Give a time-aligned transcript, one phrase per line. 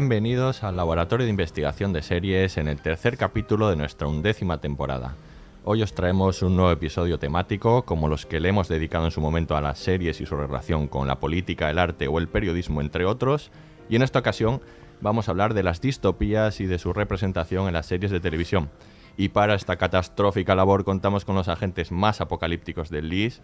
[0.00, 5.14] Bienvenidos al Laboratorio de Investigación de Series en el tercer capítulo de nuestra undécima temporada.
[5.62, 9.20] Hoy os traemos un nuevo episodio temático, como los que le hemos dedicado en su
[9.20, 12.80] momento a las series y su relación con la política, el arte o el periodismo,
[12.80, 13.50] entre otros,
[13.90, 14.62] y en esta ocasión
[15.02, 18.70] vamos a hablar de las distopías y de su representación en las series de televisión.
[19.18, 23.42] Y para esta catastrófica labor contamos con los agentes más apocalípticos del LIS.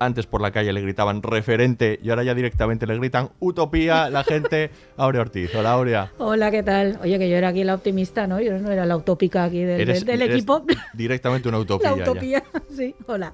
[0.00, 4.22] Antes por la calle le gritaban referente y ahora ya directamente le gritan utopía la
[4.24, 5.52] gente Aurea Ortiz.
[5.54, 6.12] Hola Aurea.
[6.18, 6.98] Hola, ¿qué tal?
[7.02, 8.40] Oye, que yo era aquí la optimista, ¿no?
[8.40, 10.64] Yo no era la utópica aquí del, Eres- del- del eres equipo.
[10.94, 11.90] Directamente una utopía.
[11.90, 12.10] La ya.
[12.12, 12.42] utopía,
[12.76, 12.94] sí.
[13.06, 13.32] Hola.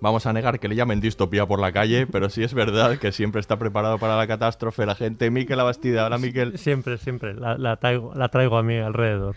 [0.00, 3.10] Vamos a negar que le llamen distopía por la calle, pero sí es verdad que
[3.12, 5.30] siempre está preparado para la catástrofe la gente.
[5.30, 6.58] Miquel Abastida, hola Miquel.
[6.58, 7.32] Siempre, siempre.
[7.34, 9.36] La, la traigo, la traigo a mí alrededor.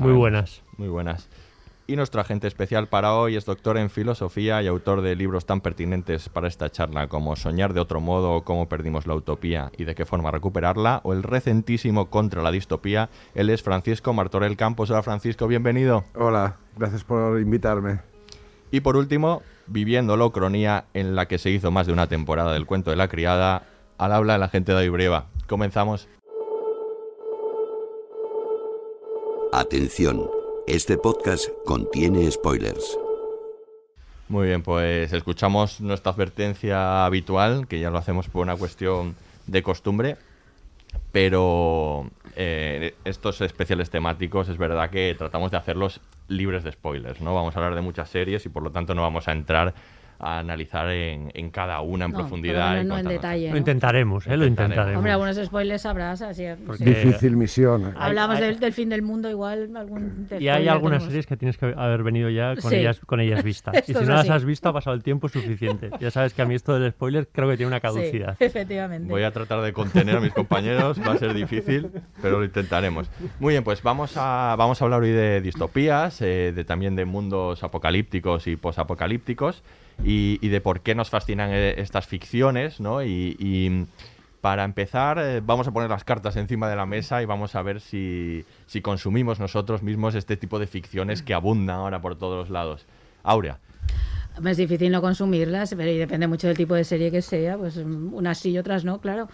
[0.00, 0.62] Muy buenas.
[0.76, 1.28] Muy buenas.
[1.86, 5.60] Y nuestro agente especial para hoy es doctor en filosofía y autor de libros tan
[5.60, 9.84] pertinentes para esta charla como Soñar de otro modo o Cómo perdimos la utopía y
[9.84, 13.10] de qué forma recuperarla, o el recentísimo Contra la distopía.
[13.34, 14.90] Él es Francisco Martorell Campos.
[14.90, 16.04] Hola Francisco, bienvenido.
[16.14, 18.00] Hola, gracias por invitarme.
[18.70, 22.54] Y por último, viviendo la ucronía en la que se hizo más de una temporada
[22.54, 23.66] del cuento de la criada,
[23.98, 25.26] al habla la gente de Ibreva.
[25.46, 26.08] Comenzamos.
[29.52, 30.30] Atención,
[30.66, 32.98] este podcast contiene spoilers.
[34.28, 39.14] Muy bien, pues escuchamos nuestra advertencia habitual, que ya lo hacemos por una cuestión
[39.46, 40.16] de costumbre,
[41.12, 47.34] pero eh, estos especiales temáticos es verdad que tratamos de hacerlos libres de spoilers, ¿no?
[47.34, 49.74] Vamos a hablar de muchas series y por lo tanto no vamos a entrar
[50.18, 52.80] a analizar en, en cada una en No, profundidad.
[52.80, 53.46] y no en detalle.
[53.48, 53.58] Lo ¿no?
[53.58, 54.36] intentaremos, ¿eh?
[54.36, 54.96] Lo Intentaremos.
[54.98, 56.44] Hombre, algunos spoilers sabrás, así.
[56.66, 57.88] Porque- Difícil misión.
[57.88, 57.92] ¿eh?
[57.98, 61.04] Hablamos hay- del, del fin del mundo, igual algún Y hay algunas tenemos.
[61.08, 62.76] series que tienes que haber venido ya con, Sí.
[62.76, 63.74] ellas, con ellas vistas.
[63.88, 64.30] Y si no las así.
[64.30, 65.90] has visto, ha pasado el tiempo suficiente.
[66.00, 68.36] Ya sabes que a mí esto del spoiler creo que tiene una Sí, caducidad.
[68.40, 69.08] efectivamente.
[69.10, 71.90] Voy a tratar de contener a mis compañeros, va a ser difícil,
[72.22, 73.10] pero lo intentaremos.
[73.40, 77.04] Muy bien, pues vamos a, vamos a hablar hoy de distopías, eh, de también de
[77.04, 79.62] mundos apocalípticos y posapocalípticos,
[80.02, 83.02] y, y de por qué nos fascinan eh, estas ficciones, ¿no?
[83.02, 83.86] Y, y
[84.44, 87.62] para empezar, eh, vamos a poner las cartas encima de la mesa y vamos a
[87.62, 92.50] ver si, si consumimos nosotros mismos este tipo de ficciones que abundan ahora por todos
[92.50, 92.84] lados.
[93.22, 93.58] Aurea.
[94.44, 97.78] Es difícil no consumirlas, pero y depende mucho del tipo de serie que sea, pues
[97.78, 99.30] mm, unas sí y otras no, claro.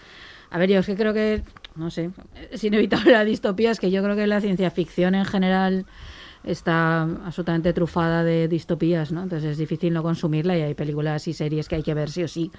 [0.48, 1.42] A ver, yo es que creo que,
[1.74, 2.10] no sé,
[2.52, 5.86] es inevitable la distopía, es que yo creo que la ciencia ficción en general
[6.44, 9.22] está absolutamente trufada de distopías, ¿no?
[9.22, 12.22] Entonces es difícil no consumirla y hay películas y series que hay que ver sí
[12.24, 12.50] o sí.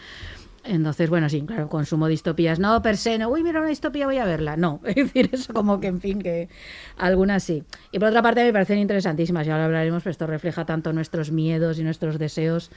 [0.64, 2.60] Entonces, bueno, sí, claro, consumo distopías.
[2.60, 4.58] No, per se, no, uy, mira una distopía, voy a verla.
[4.58, 6.50] No, es decir, eso como que, en fin, que
[6.98, 7.64] algunas sí.
[7.92, 11.32] Y por otra parte, me parecen interesantísimas, ya lo hablaremos, pero esto refleja tanto nuestros
[11.32, 12.70] miedos y nuestros deseos.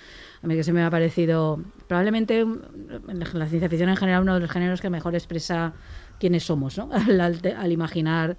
[0.42, 2.59] A mí que se me ha parecido, probablemente, mm,
[3.34, 5.75] la ciencia ficción en general, uno de los géneros que mejor expresa
[6.19, 6.88] quiénes somos, ¿no?
[6.92, 8.38] Al, al- al imaginar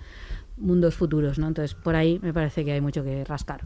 [0.58, 1.48] mundos futuros, ¿no?
[1.48, 3.62] Entonces, por ahí me parece que hay mucho que rascar.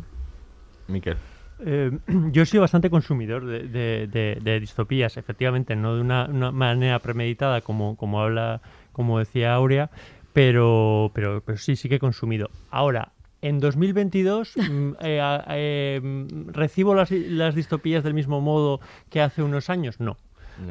[0.88, 1.18] Miquel.
[1.66, 1.92] Eh,
[2.32, 6.52] yo he sido bastante consumidor de, de- de- de distopías, efectivamente, no de una, una
[6.52, 8.62] manera premeditada como, como habla,
[8.92, 9.90] como decía Aurea,
[10.34, 12.50] pero, pero, pero sí, sí que he consumido.
[12.72, 13.12] Ahora,
[13.42, 18.80] en 2022 mm, eh, a- eh, mm, recibo las, las distopías del mismo modo
[19.10, 20.18] que hace unos años, no.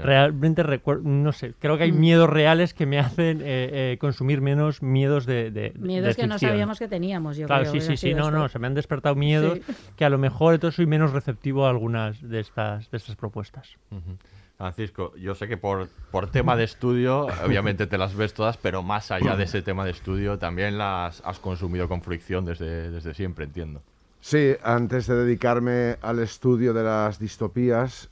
[0.02, 4.40] Realmente recuerdo, no sé, creo que hay miedos reales que me hacen eh, eh, consumir
[4.40, 7.73] menos miedos de, de Miedos de que no sabíamos que teníamos, yo Claro, creo.
[7.73, 8.31] sí, que sí, sí, no, esto.
[8.38, 9.75] no, se me han despertado miedos Sí.
[9.96, 13.76] que a lo mejor entonces soy menos receptivo a algunas de estas, de estas propuestas.
[13.90, 14.17] Ujú.
[14.56, 18.82] Francisco, yo sé que por, por tema de estudio, obviamente te las ves todas, pero
[18.82, 23.14] más allá de ese tema de estudio, también las has consumido con fricción desde, desde
[23.14, 23.82] siempre, entiendo.
[24.20, 28.11] Sí, antes de dedicarme al estudio de las distopías,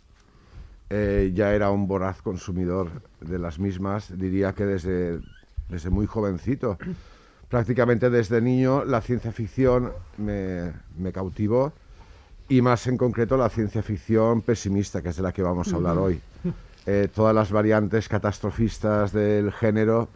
[0.91, 2.91] eh, ya era un voraz consumidor
[3.21, 5.21] de las mismas, diría que desde,
[5.69, 6.79] desde muy jovencito.
[7.49, 11.73] Prácticamente desde niño la ciencia ficción me, me cautivó
[12.49, 15.77] y más en concreto la ciencia ficción pesimista, que es de la que vamos a
[15.77, 16.21] hablar hoy.
[16.87, 20.09] Eh, todas las variantes catastrofistas del género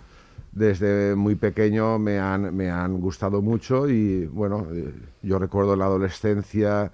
[0.52, 4.93] desde muy pequeño me han, me han gustado mucho y bueno, eh,
[5.23, 6.93] yo recuerdo en la adolescencia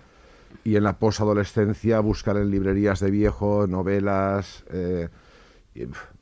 [0.65, 5.09] y en la posadolescencia buscar en librerías de viejo novelas, eh,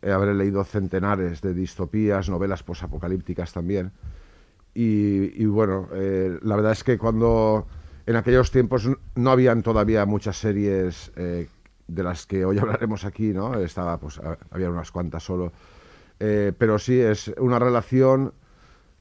[0.02, 3.92] habré leído centenares de distopías, novelas posapocalípticas también.
[4.75, 7.66] Y, bueno, eh, la verdad es que cuando
[8.06, 11.48] en aquellos tiempos no habían todavía muchas series eh,
[11.86, 13.54] de las que hoy hablaremos aquí, ¿no?
[13.58, 14.20] Estaba, pues,
[14.50, 15.52] había unas cuantas solo.
[16.19, 18.32] Eh, pero sí, es una relación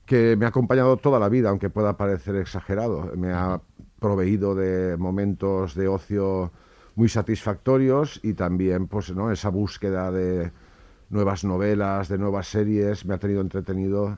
[0.06, 3.12] que me ha acompañado toda la vida, aunque pueda parecer exagerado.
[3.16, 3.62] Me ha
[4.08, 6.52] proveído de momentos de ocio
[6.96, 9.32] muy satisfactorios y también pues, ¿no?
[9.32, 10.52] esa búsqueda de
[11.10, 14.18] nuevas novelas, de nuevas series, me ha tenido entretenido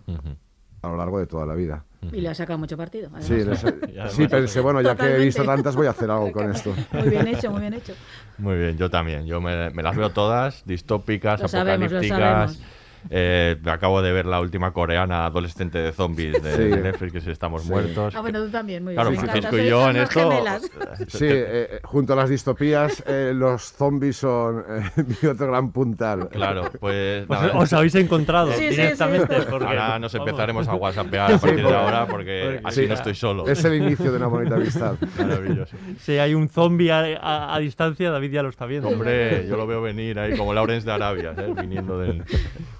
[0.81, 1.85] a lo largo de toda la vida.
[2.11, 3.09] Y le ha sacado mucho partido.
[3.19, 3.59] Sí, les-
[4.15, 6.75] sí, pensé, bueno, ya que he visto tantas, voy a hacer algo con esto.
[6.93, 7.93] Muy bien hecho, muy bien hecho.
[8.39, 9.25] Muy bien, yo también.
[9.27, 12.53] Yo me, me las veo todas, distópicas, Lo sabemos, lo apocalípticas.
[12.53, 12.74] sabemos.
[13.09, 16.81] Eh, acabo de ver la última coreana adolescente de zombies de, Sí.
[16.81, 17.69] Netflix, que es Estamos Sí.
[17.69, 18.15] Muertos.
[18.15, 18.95] Ah, bueno, tú también, muy bien.
[18.97, 20.19] Claro, me encanta, Francisco y yo en esto.
[20.31, 20.61] gemelas.
[21.07, 24.83] Sí, eh, eh, junto a las distopías, eh, los zombies son eh,
[25.21, 26.29] mi otro gran puntal.
[26.29, 27.23] Claro, pues.
[27.23, 29.35] Os, nada, os habéis encontrado Sí, sí, sí, directamente.
[29.49, 32.93] porque- Ahora nos empezaremos a whatsappear a partir de porque- ahora porque así sí, no
[32.93, 33.47] estoy solo.
[33.47, 34.95] Es el inicio de una bonita amistad.
[35.17, 35.75] Maravilloso.
[35.99, 38.87] Si hay un zombie a, a- a distancia, David ya lo está viendo.
[38.89, 41.55] Hombre, yo lo veo venir ahí como Lawrence de Arabia, ¿sabes?
[41.55, 42.23] viniendo del...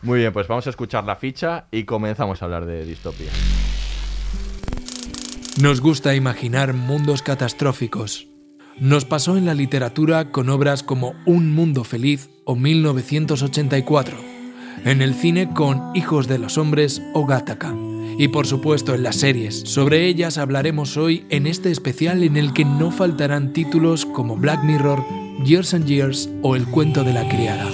[0.02, 3.32] Muy bien, pues vamos a escuchar la ficha y comenzamos a hablar de distopía.
[5.62, 8.28] Nos gusta imaginar mundos catastróficos.
[8.78, 14.18] Nos pasó en la literatura con obras como Un Mundo Feliz o 1984,
[14.84, 17.74] en el cine con Hijos de los Hombres o Gattaca,
[18.18, 19.62] y por supuesto en las series.
[19.62, 24.62] Sobre ellas hablaremos hoy en este especial en el que no faltarán títulos como Black
[24.62, 25.02] Mirror,
[25.46, 27.66] Years and Years o El cuento de la criada.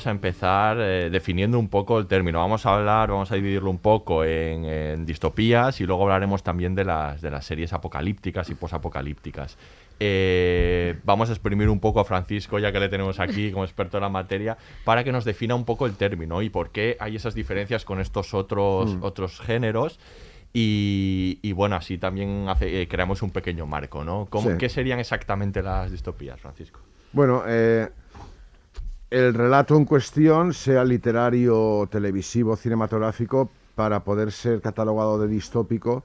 [0.00, 2.38] Vamos a empezar eh, definiendo un poco el término.
[2.38, 6.74] Vamos a hablar, vamos a dividirlo un poco en, en distopías y luego hablaremos también
[6.74, 9.58] de las, de las series apocalípticas y posapocalípticas.
[9.98, 13.98] Eh, vamos a exprimir un poco a Francisco, ya que le tenemos aquí como experto
[13.98, 17.16] en la materia, para que nos defina un poco el término y por qué hay
[17.16, 20.00] esas diferencias con estos otros, otros géneros.
[20.54, 24.26] Y, y bueno, así también hace- eh, creamos un pequeño marco, ¿no?
[24.30, 24.56] ¿Cómo, Sí.
[24.58, 26.80] ¿Qué serían exactamente las distopías, Francisco?
[27.12, 27.88] Bueno, eh,
[29.10, 36.04] el relato en cuestión, sea literario, televisivo, cinematográfico, para poder ser catalogado de distópico,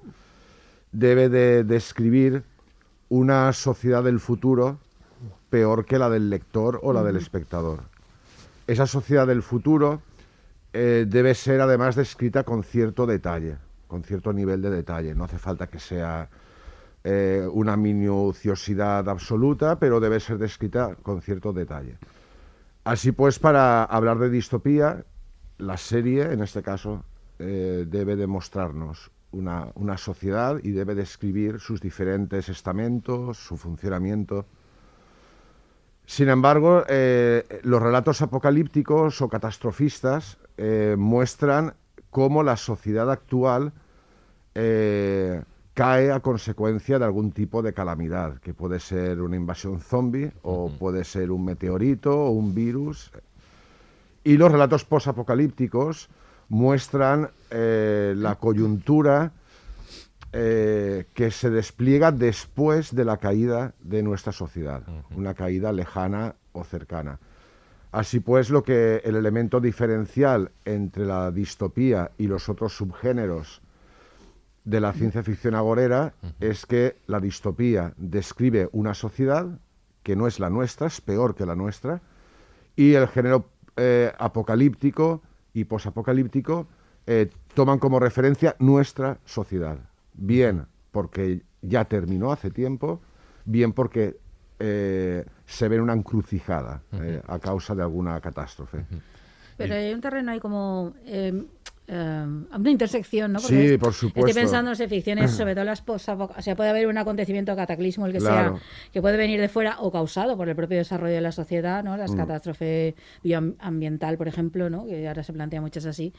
[0.92, 2.44] debe de describir
[3.10, 4.80] una sociedad del futuro
[5.50, 7.82] peor que la del lector o la del espectador.
[8.66, 10.02] Esa sociedad del futuro
[10.74, 13.58] eh, debe ser además descrita con cierto detalle,
[13.88, 15.14] con cierto nivel de detalle.
[15.14, 16.28] No hace falta que sea
[17.04, 21.98] eh, una minuciosidad absoluta, pero debe ser descrita con cierto detalle.
[22.86, 25.04] Así pues, para hablar de distopía,
[25.58, 27.04] la serie, en este caso,
[27.40, 34.46] eh, debe demostrarnos una, una sociedad y debe describir sus diferentes estamentos, su funcionamiento.
[36.06, 41.74] Sin embargo, eh, los relatos apocalípticos o catastrofistas eh, muestran
[42.12, 43.74] cómo la sociedad actual
[45.76, 50.72] cae a consecuencia de algún tipo de calamidad, que puede ser una invasión zombie o
[50.72, 53.12] puede ser un meteorito o un virus.
[54.24, 56.08] Y los relatos posapocalípticos
[56.48, 59.34] muestran eh, la coyuntura
[60.32, 64.82] eh, que se despliega después de la caída de nuestra sociedad,
[65.14, 67.20] una caída lejana o cercana.
[67.92, 73.62] Así pues, lo que el elemento diferencial entre la distopía y los otros subgéneros
[74.66, 79.60] de la ciencia ficción agorera es que la distopía describe una sociedad
[80.04, 82.02] que no es la nuestra, es peor que la nuestra,
[82.76, 85.22] y el género eh, apocalíptico
[85.54, 86.68] y posapocalíptico
[87.08, 89.78] eh, toman como referencia nuestra sociedad,
[90.14, 93.02] bien porque ya terminó hace tiempo,
[93.46, 94.18] bien porque
[94.60, 98.86] eh, se ve en una encrucijada eh, a causa de alguna catástrofe.
[99.58, 100.94] Pero hay un terreno ahí como
[101.88, 103.40] eh, eh, una intersección, ¿no?
[103.40, 104.28] Sí, por supuesto.
[104.30, 108.06] Estoy pensando en ficciones, sobre todo las post O sea, puede haber un acontecimiento cataclismo,
[108.06, 108.58] el que Claro.
[108.58, 111.84] sea, que puede venir de fuera o causado por el propio desarrollo de la sociedad,
[111.84, 111.96] ¿no?
[111.98, 112.18] Las Mm.
[112.18, 114.86] catástrofes bioambiental, por ejemplo, ¿no?
[114.86, 116.14] Que ahora se plantea muchas así.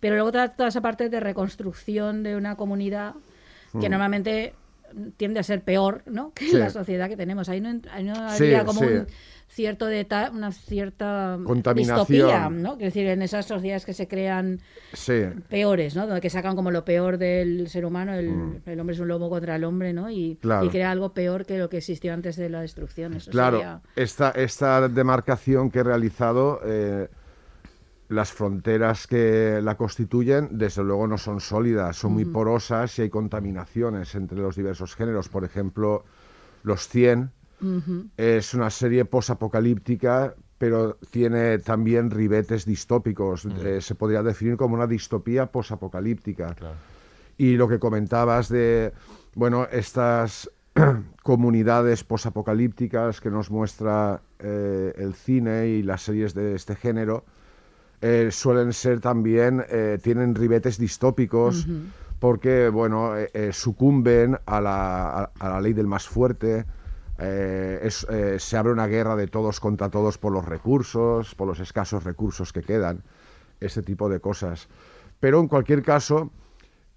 [0.00, 3.14] Pero luego toda, toda esa parte de reconstrucción de una comunidad
[3.80, 3.92] que Mm.
[3.92, 4.54] normalmente
[5.16, 6.32] tiende a ser peor, ¿no?
[6.34, 6.56] Que Sí.
[6.56, 7.48] la sociedad que tenemos.
[7.48, 8.86] Ahí no, ahí no Sí, habría como sí.
[8.86, 9.06] un
[9.52, 12.06] cierto deta una cierta Contaminación.
[12.06, 12.74] distopía, ¿no?
[12.76, 14.60] Quiero decir, en esas sociedades que se crean
[14.92, 16.06] Sí, peores, ¿no?
[16.06, 18.62] Donde que sacan como lo peor del ser humano, el, Mm.
[18.66, 20.08] el hombre es un lobo contra el hombre, ¿no?
[20.10, 20.64] Y, Claro.
[20.66, 23.12] y crea algo peor que lo que existió antes de la destrucción.
[23.14, 23.56] Eso claro.
[23.58, 27.08] sería- Esta, esta demarcación que he realizado, eh,
[28.08, 32.32] las fronteras que la constituyen, desde luego no son sólidas, son muy Ujú.
[32.32, 35.28] porosas y hay contaminaciones entre los diversos géneros.
[35.28, 36.04] Por ejemplo,
[36.62, 38.06] Los 100 Ujú.
[38.16, 43.46] es una serie posapocalíptica, pero tiene también ribetes distópicos.
[43.46, 46.54] Eh, se podría definir como una distopía posapocalíptica.
[47.38, 48.92] Y lo que comentabas de,
[49.34, 50.50] bueno, estas
[51.22, 57.24] comunidades posapocalípticas que nos muestra eh, el cine y las series de este género,
[58.02, 61.80] eh, suelen ser también, eh, tienen ribetes distópicos Ujú.
[62.18, 66.64] porque, bueno, eh, eh, sucumben a la, a- a la ley del más fuerte,
[67.20, 71.46] eh, es- eh, se abre una guerra de todos contra todos por los recursos, por
[71.46, 73.02] los escasos recursos que quedan,
[73.60, 74.68] este tipo de cosas.
[75.20, 76.30] Pero en cualquier caso,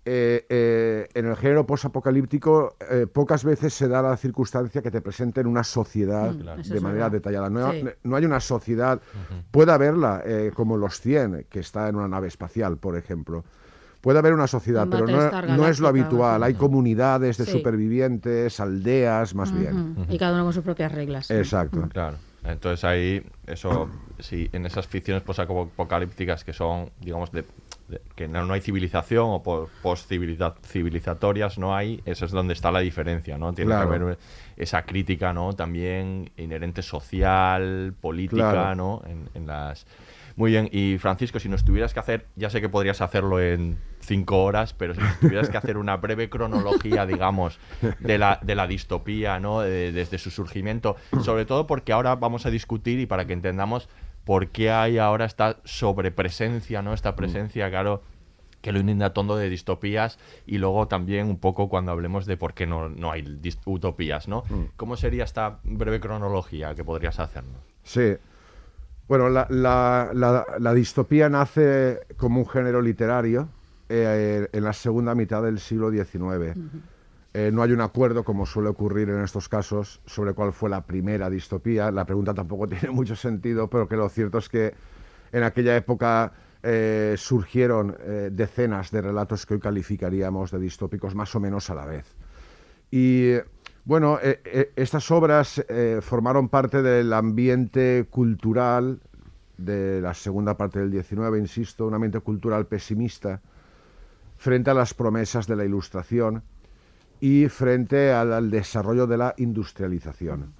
[0.05, 4.99] eh, eh, en el género posapocalíptico eh, pocas veces se da la circunstancia que te
[5.01, 6.61] presenten una sociedad Mm, claro.
[6.61, 7.49] De manera detallada.
[7.49, 7.85] No, Sí.
[8.03, 9.01] no hay una sociedad,
[9.51, 13.45] puede haberla, eh, como los 100, que está en una nave espacial, por ejemplo.
[14.03, 16.43] Puede haber una sociedad, pero no, no es lo habitual.
[16.43, 17.51] Hay comunidades de Sí.
[17.53, 19.95] supervivientes, aldeas, más bien.
[20.09, 21.31] Y cada uno con sus propias reglas.
[21.31, 21.87] Exacto.
[21.87, 22.17] Claro.
[22.43, 27.45] Entonces ahí, eso, sí, en esas ficciones posapocalípticas que son, digamos, de,
[27.87, 32.71] de- que no, no hay civilización o po- post-civilizatorias no hay, eso es donde está
[32.71, 33.53] la diferencia, ¿no?
[33.53, 33.89] Tiene Claro.
[33.89, 34.17] que haber
[34.57, 35.53] esa crítica, ¿no?
[35.53, 38.75] También inherente social, política, Claro.
[38.75, 39.01] ¿no?
[39.07, 39.85] En, en las...
[40.35, 43.77] Muy bien, y Francisco, si nos tuvieras que hacer, ya sé que podrías hacerlo en
[43.99, 47.59] cinco horas, pero si nos tuvieras que hacer una breve cronología, digamos,
[47.99, 49.61] de la, de la distopía, ¿no?
[49.61, 53.87] De- desde su surgimiento, sobre todo porque ahora vamos a discutir y para que entendamos
[54.25, 56.93] por qué hay ahora esta sobrepresencia, ¿no?
[56.93, 58.01] Esta presencia, claro,
[58.61, 62.53] que lo inunda todo de distopías y luego también un poco cuando hablemos de por
[62.53, 64.43] qué no, no hay utopías, ¿no?
[64.77, 67.61] ¿Cómo sería esta breve cronología que podrías hacernos?
[67.83, 68.15] Sí.
[69.07, 73.49] Bueno, la, la- la- la distopía nace como un género literario
[73.89, 76.55] eh, en la segunda mitad del siglo XIX.
[77.35, 80.81] Eh, no hay un acuerdo, como suele ocurrir en estos casos, sobre cuál fue la
[80.81, 81.91] primera distopía.
[81.91, 84.73] La pregunta tampoco tiene mucho sentido, pero que lo cierto es que
[85.31, 86.31] en aquella época
[86.61, 87.97] eh, surgieron
[88.31, 92.05] decenas de relatos que hoy calificaríamos de distópicos más o menos a la vez.
[92.91, 93.33] Y
[93.85, 98.99] bueno, eh, eh, estas obras eh, formaron parte del ambiente cultural
[99.57, 103.41] de la segunda parte del 19, insisto, un ambiente cultural pesimista
[104.37, 106.43] frente a las promesas de la ilustración
[107.21, 110.53] y frente al, al desarrollo de la industrialización.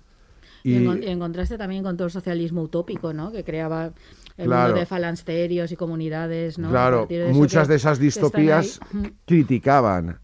[0.64, 3.32] Y, Y- en, y en contraste también con todo el socialismo utópico, ¿no?
[3.32, 3.92] Que creaba
[4.38, 4.68] el Claro.
[4.70, 6.70] mundo de falansterios y comunidades, ¿no?
[6.70, 8.80] Claro, de muchas que- de esas distopías
[9.26, 10.20] criticaban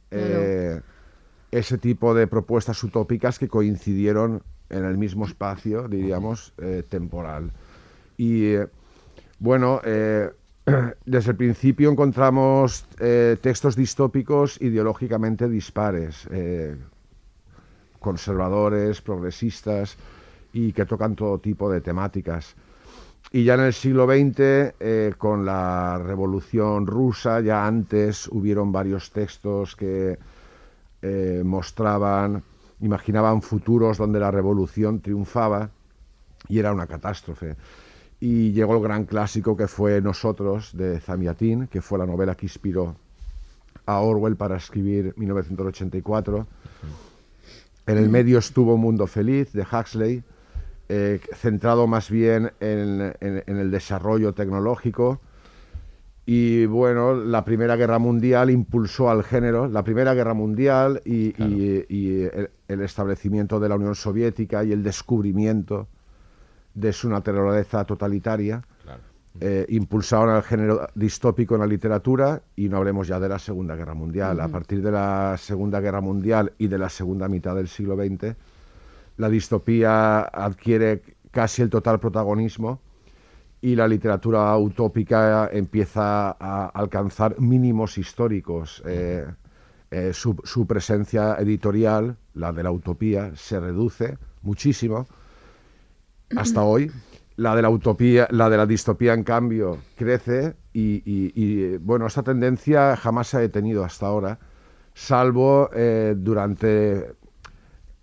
[1.51, 7.51] ese tipo de propuestas utópicas que coincidieron en el mismo espacio, diríamos, eh, temporal.
[8.18, 8.68] Y eh,
[9.39, 10.29] bueno, eh,
[11.06, 12.86] desde el principio encontramos
[13.41, 16.27] textos distópicos ideológicamente dispares,
[18.00, 19.98] conservadores, progresistas
[20.53, 22.56] y que tocan todo tipo de temáticas.
[23.32, 29.75] Y ya en el siglo XX, con la Revolución Rusa, ya antes hubieron varios textos
[29.75, 30.18] que
[31.01, 32.44] eh, mostraban,
[32.82, 35.70] imaginaban futuros donde la revolución triunfaba
[36.48, 37.56] y era una catástrofe.
[38.20, 42.46] Y llegó el gran clásico que fue Nosotros, de Zamiatin, que fue la novela que
[42.46, 42.96] inspiró
[43.86, 46.46] a Orwell para escribir 1984.
[47.88, 50.24] En el medio estuvo Mundo Feliz, de Huxley,
[50.89, 55.20] eh, centrado más bien en, en- en el desarrollo tecnológico.
[56.26, 61.86] Y bueno, la Primera Guerra Mundial impulsó al género, la Primera Guerra Mundial y, y-
[61.90, 65.88] y el, el establecimiento de la Unión Soviética y el descubrimiento
[66.76, 68.62] de su naturaleza totalitaria
[69.42, 73.76] eh, impulsaron el género distópico en la literatura y no hablemos ya de la Segunda
[73.76, 74.40] Guerra Mundial.
[74.40, 78.36] A partir de la Segunda Guerra Mundial y de la segunda mitad del siglo XX,
[79.18, 82.80] la distopía adquiere casi el total protagonismo
[83.62, 88.82] y la literatura utópica empieza a alcanzar mínimos históricos.
[88.86, 89.25] Eh,
[89.92, 95.08] eh, su, presencia editorial, la de la utopía, se reduce muchísimo
[96.36, 96.92] hasta hoy.
[97.38, 102.96] La de la utopía, la de la distopía, en cambio, crece y, bueno, esta tendencia
[102.98, 104.39] jamás se ha detenido hasta ahora,
[104.94, 107.13] salvo eh, durante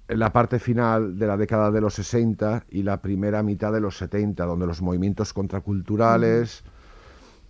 [0.09, 3.97] la parte final de la década de los 60 y la primera mitad de los
[3.99, 6.63] 70, donde los movimientos contraculturales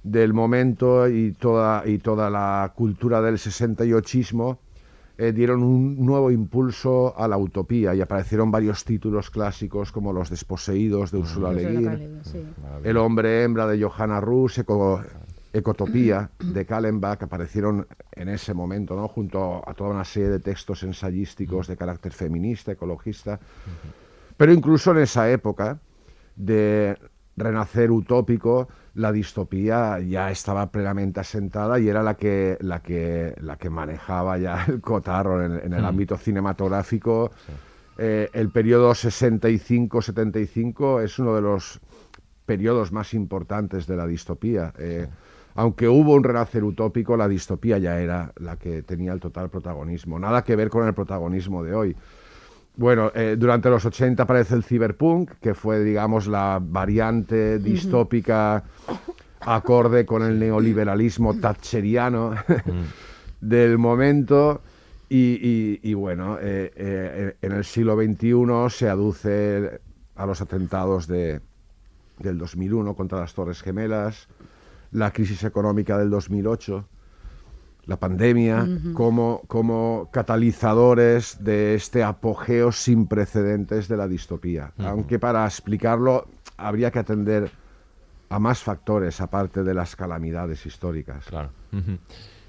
[0.02, 4.58] del momento y toda, y toda la cultura del 68ismo
[5.18, 10.28] eh, dieron un nuevo impulso a la utopía y aparecieron varios títulos clásicos como Los
[10.30, 11.92] desposeídos de Ursula Le Ursula Guin, K.
[11.94, 12.44] Le Guin, sí.
[12.84, 15.02] El hombre hembra de Johanna Rus, Eco-
[15.58, 19.08] Ecotopía de Kallenbach aparecieron en ese momento, ¿no?
[19.08, 23.38] junto a toda una serie de textos ensayísticos de carácter feminista, ecologista.
[24.36, 25.78] Pero incluso en esa época
[26.36, 26.96] de
[27.36, 33.56] renacer utópico, la distopía ya estaba plenamente asentada y era la que, la que, la
[33.56, 35.86] que manejaba ya el cotarro en, en el Mm.
[35.86, 37.30] ámbito cinematográfico.
[37.98, 41.80] Eh, el periodo 65-75 es uno de los
[42.44, 44.72] periodos más importantes de la distopía.
[44.78, 45.06] Eh,
[45.56, 50.18] Aunque hubo un renacer utópico, la distopía ya era la que tenía el total protagonismo.
[50.18, 51.96] Nada que ver con el protagonismo de hoy.
[52.76, 58.64] Bueno, eh, durante los 80 aparece el cyberpunk, que fue, digamos, la variante distópica
[59.40, 62.34] acorde con el neoliberalismo thatcheriano
[63.40, 64.60] del momento.
[65.08, 68.34] Y, y- y bueno, eh, eh, en el siglo XXI
[68.76, 69.80] se aduce
[70.16, 71.40] a los atentados de,
[72.18, 74.26] del 2001 contra las Torres Gemelas,
[74.96, 76.88] la crisis económica del 2008,
[77.84, 84.72] la pandemia, como, como catalizadores de este apogeo sin precedentes de la distopía.
[84.78, 87.50] Aunque para explicarlo habría que atender
[88.28, 91.26] a más factores aparte de las calamidades históricas.
[91.26, 91.50] Claro.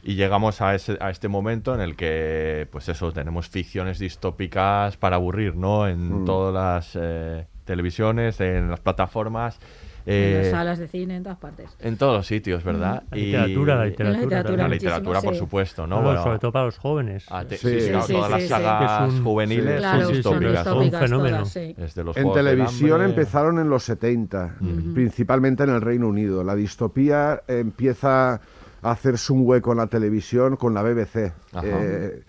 [0.01, 4.95] Y llegamos a, ese, a este momento en el que, pues eso, tenemos ficciones distópicas
[4.95, 5.88] para aburrir, ¿no?
[5.88, 6.25] En Mm.
[6.25, 9.60] todas las eh, televisiones, en las plataformas,
[10.09, 11.75] En eh, las salas de cine, en todas partes.
[11.79, 13.03] en todos los sitios, ¿verdad?
[13.11, 14.63] La literatura, la literatura.
[14.63, 15.39] La literatura, La por sí.
[15.39, 16.01] supuesto, ¿no?
[16.01, 17.25] Bueno, sobre todo para los jóvenes.
[17.29, 19.79] ah, te- Sí, sí, sí, claro, sí, todas sí, las sagas un- juveniles sí.
[19.79, 20.63] Claro, son son distópicas.
[20.63, 21.37] Son un fenómeno.
[21.37, 21.75] todas, sí.
[21.77, 24.55] Desde los En televisión empezaron en los 70,
[24.93, 26.43] principalmente en el Reino Unido.
[26.43, 28.35] La distopía empieza
[28.81, 31.33] a hacerse un hueco en la televisión con la BBC.
[31.51, 31.61] Ajá.
[31.65, 32.23] Eh,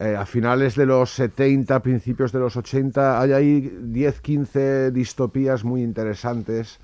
[0.00, 5.64] eh, a finales de los 70, principios de los 80, hay ahí 10, 15 distopías
[5.64, 6.80] muy interesantes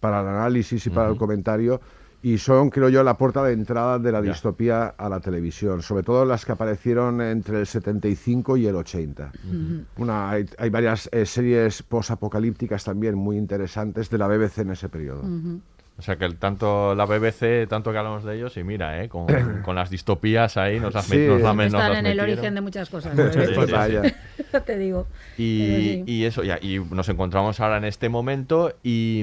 [0.00, 1.80] para el análisis y para el comentario.
[2.22, 4.30] Y son, creo yo, la puerta de entrada de la Ya.
[4.32, 9.30] distopía a la televisión, sobre todo las que aparecieron entre el 75 y el 80.
[9.98, 14.88] Una, hay, hay varias eh, series posapocalípticas también muy interesantes de la BBC en ese
[14.88, 15.22] periodo.
[15.98, 19.08] O sea que el, tanto la BBC, tanto que hablamos de ellos, y mira, ¿eh?
[19.08, 19.26] con,
[19.64, 21.16] con las distopías ahí nos, has Sí.
[21.16, 23.14] met- nos, la- nos Están las en el origen de muchas cosas.
[23.16, 23.32] ¿no?
[23.32, 24.56] sí, sí.
[24.66, 25.06] te digo.
[25.38, 29.22] Y, y eso, ya, y nos encontramos ahora en este momento y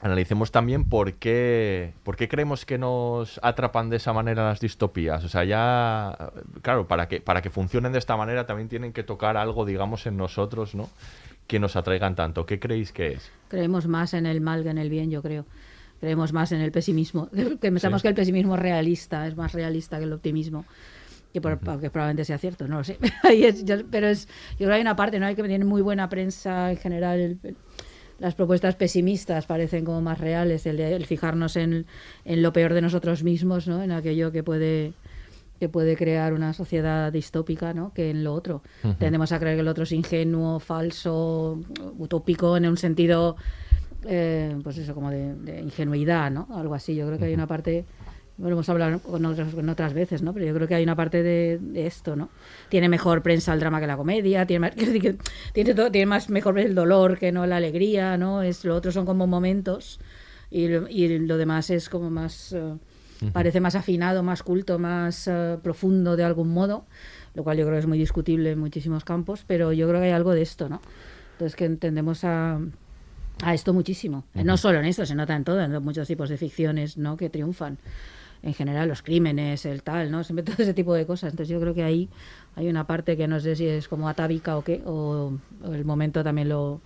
[0.00, 5.24] analicemos también por qué, por qué creemos que nos atrapan de esa manera las distopías.
[5.24, 6.32] O sea, ya,
[6.62, 10.06] claro, para que, para que funcionen de esta manera también tienen que tocar algo, digamos,
[10.06, 10.88] en nosotros, ¿no?
[11.46, 12.46] Que nos atraigan tanto.
[12.46, 13.30] ¿Qué creéis que es?
[13.48, 15.44] Creemos más en el mal que en el bien, yo creo.
[16.00, 17.28] Creemos más en el pesimismo.
[17.60, 18.04] Que pensamos Sí.
[18.04, 20.64] que el pesimismo es realista, es más realista que el optimismo.
[21.32, 22.98] Que, por- que probablemente sea cierto, no lo sé.
[23.30, 25.26] Es- yo- pero es, yo creo que hay una parte, ¿no?
[25.26, 27.20] Hay que tiene muy buena prensa en general.
[27.20, 27.56] el-
[28.20, 31.86] las propuestas pesimistas parecen como más reales, el, de- el fijarnos en,
[32.24, 33.82] en lo peor de nosotros mismos, ¿no?
[33.82, 34.92] En aquello que puede
[35.58, 37.92] que puede crear una sociedad distópica, ¿no?
[37.92, 38.62] Que en lo otro.
[38.98, 41.60] Tendemos a creer que el otro es ingenuo, falso,
[41.98, 43.36] utópico en un sentido
[44.06, 46.48] eh, pues eso, como de, de ingenuidad, ¿no?
[46.54, 46.94] Algo así.
[46.94, 47.84] Yo creo que hay una parte,
[48.40, 50.32] bueno, hemos hablado con otras, con otras veces, ¿no?
[50.32, 52.30] Pero yo creo que hay una parte de, de esto, ¿no?
[52.68, 54.74] Tiene mejor prensa el drama que la comedia, tiene más,
[55.52, 58.42] tiene, todo, tiene más mejor el dolor que no la alegría, ¿no?
[58.42, 60.00] Es, lo otro son como momentos
[60.50, 62.52] y, lo- y lo demás es como más...
[62.52, 62.74] eh,
[63.34, 66.86] Parece más afinado, más culto, más eh, profundo de algún modo,
[67.34, 70.06] lo cual yo creo que es muy discutible en muchísimos campos, pero yo creo que
[70.06, 70.80] hay algo de esto, ¿no?
[71.32, 72.58] Entonces que tendemos a,
[73.42, 74.24] a esto muchísimo.
[74.42, 77.18] No solo en esto, se nota en todo, en muchos tipos de ficciones ¿no?
[77.18, 77.76] que triunfan.
[78.42, 80.24] En general, los crímenes, el tal, ¿no?
[80.24, 81.32] Siempre todo ese tipo de cosas.
[81.32, 82.08] Entonces yo creo que ahí
[82.56, 85.32] hay una parte que no sé si es como atávica o qué, o,
[85.64, 86.80] o el momento también lo,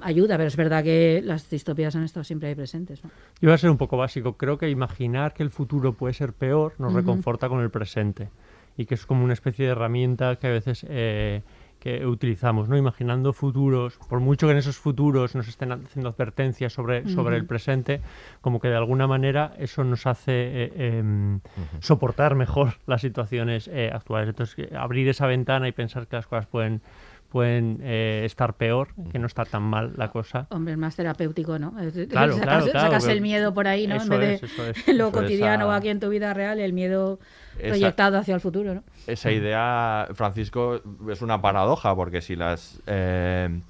[0.00, 3.02] ayuda, pero es verdad que las distopías han estado siempre ahí presentes.
[3.04, 3.10] ¿no?
[3.40, 4.36] Yo voy a ser un poco básico.
[4.36, 8.28] Creo que imaginar que el futuro puede ser peor nos reconforta con el presente
[8.76, 11.42] y que es como una especie de herramienta que a veces eh,
[11.80, 12.76] que utilizamos, ¿no?
[12.76, 17.46] Imaginando futuros, por mucho que en esos futuros nos estén haciendo advertencias sobre, sobre el
[17.46, 18.02] presente,
[18.42, 21.40] como que de alguna manera eso nos hace eh, em,
[21.80, 24.28] soportar mejor las situaciones eh, actuales.
[24.28, 26.82] Entonces, abrir esa ventana y pensar que las cosas pueden
[27.30, 30.46] pueden eh, estar peor, que no está tan mal la cosa.
[30.50, 31.72] Hombre, es más terapéutico, ¿no?
[32.08, 34.02] Claro, sacas, claro, sacas el miedo por ahí, ¿no?
[34.02, 34.40] en vez
[34.86, 37.20] de lo cotidiano o aquí en tu vida real, el miedo
[37.56, 38.82] proyectado hacia el futuro, ¿no?
[39.06, 42.80] Esa idea, Francisco, es una paradoja, porque si las...
[42.86, 43.60] Eh,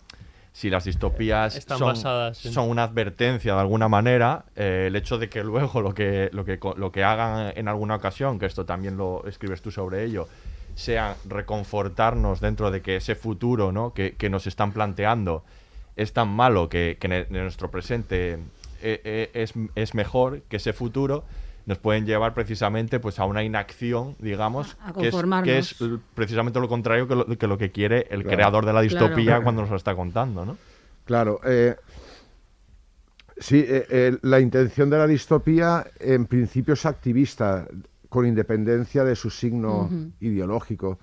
[0.53, 1.97] si las distopías son,
[2.35, 6.45] son, una advertencia de alguna manera, eh, el hecho de que luego lo que, lo,
[6.45, 10.27] que, lo que hagan en alguna ocasión, que esto también lo escribes tú sobre ello,
[10.81, 13.93] sea reconfortarnos dentro de que ese futuro ¿no?
[13.93, 15.45] que, nos están planteando
[15.97, 18.39] es tan malo que, en, nuestro presente
[18.83, 21.25] eh, eh, es, es, mejor que ese futuro,
[21.67, 25.77] nos pueden llevar precisamente pues, a una inacción, digamos, que, es,
[26.15, 29.61] precisamente lo contrario que lo que, lo que quiere el creador de la distopía cuando
[29.61, 30.47] nos lo está contando.
[30.47, 30.57] ¿no?
[31.05, 31.41] Claro.
[31.45, 31.77] Eh,
[33.39, 33.67] sí,
[34.23, 37.67] la intención de la distopía en principio es activista
[38.11, 39.89] con independencia de su signo
[40.21, 40.99] ideológico.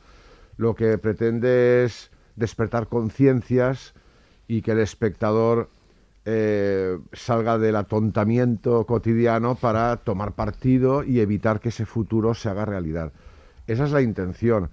[0.57, 3.95] Lo que pretende es despertar conciencias
[4.47, 5.69] y que el espectador
[6.25, 12.65] eh, salga del atontamiento cotidiano para tomar partido y evitar que ese futuro se haga
[12.65, 13.13] realidad.
[13.65, 14.69] Esa es la intención,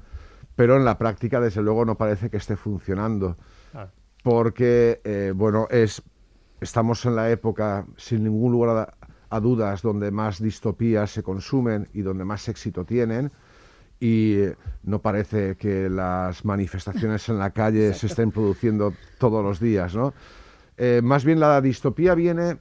[0.56, 3.36] pero en la práctica desde luego no parece que esté funcionando,
[4.24, 6.02] porque eh, bueno es
[6.60, 8.94] estamos en la época sin ningún lugar
[9.34, 13.32] a dudas donde más distopías se consumen y donde más éxito tienen
[13.98, 14.36] y
[14.84, 20.14] no parece que las manifestaciones en la calle se estén produciendo todos los días, ¿no?
[20.76, 22.58] Eh, más bien la distopía viene,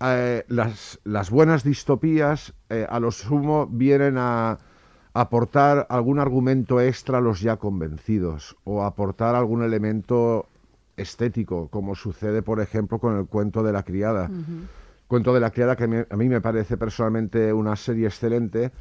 [0.00, 4.58] eh, las, las, buenas distopías eh, a lo sumo vienen a
[5.12, 10.46] aportar algún argumento extra a los ya convencidos o aportar algún elemento
[10.96, 14.30] estético, como sucede por ejemplo con el cuento de la criada.
[15.06, 18.72] Cuento de la criada, que a mí me parece personalmente una serie excelente,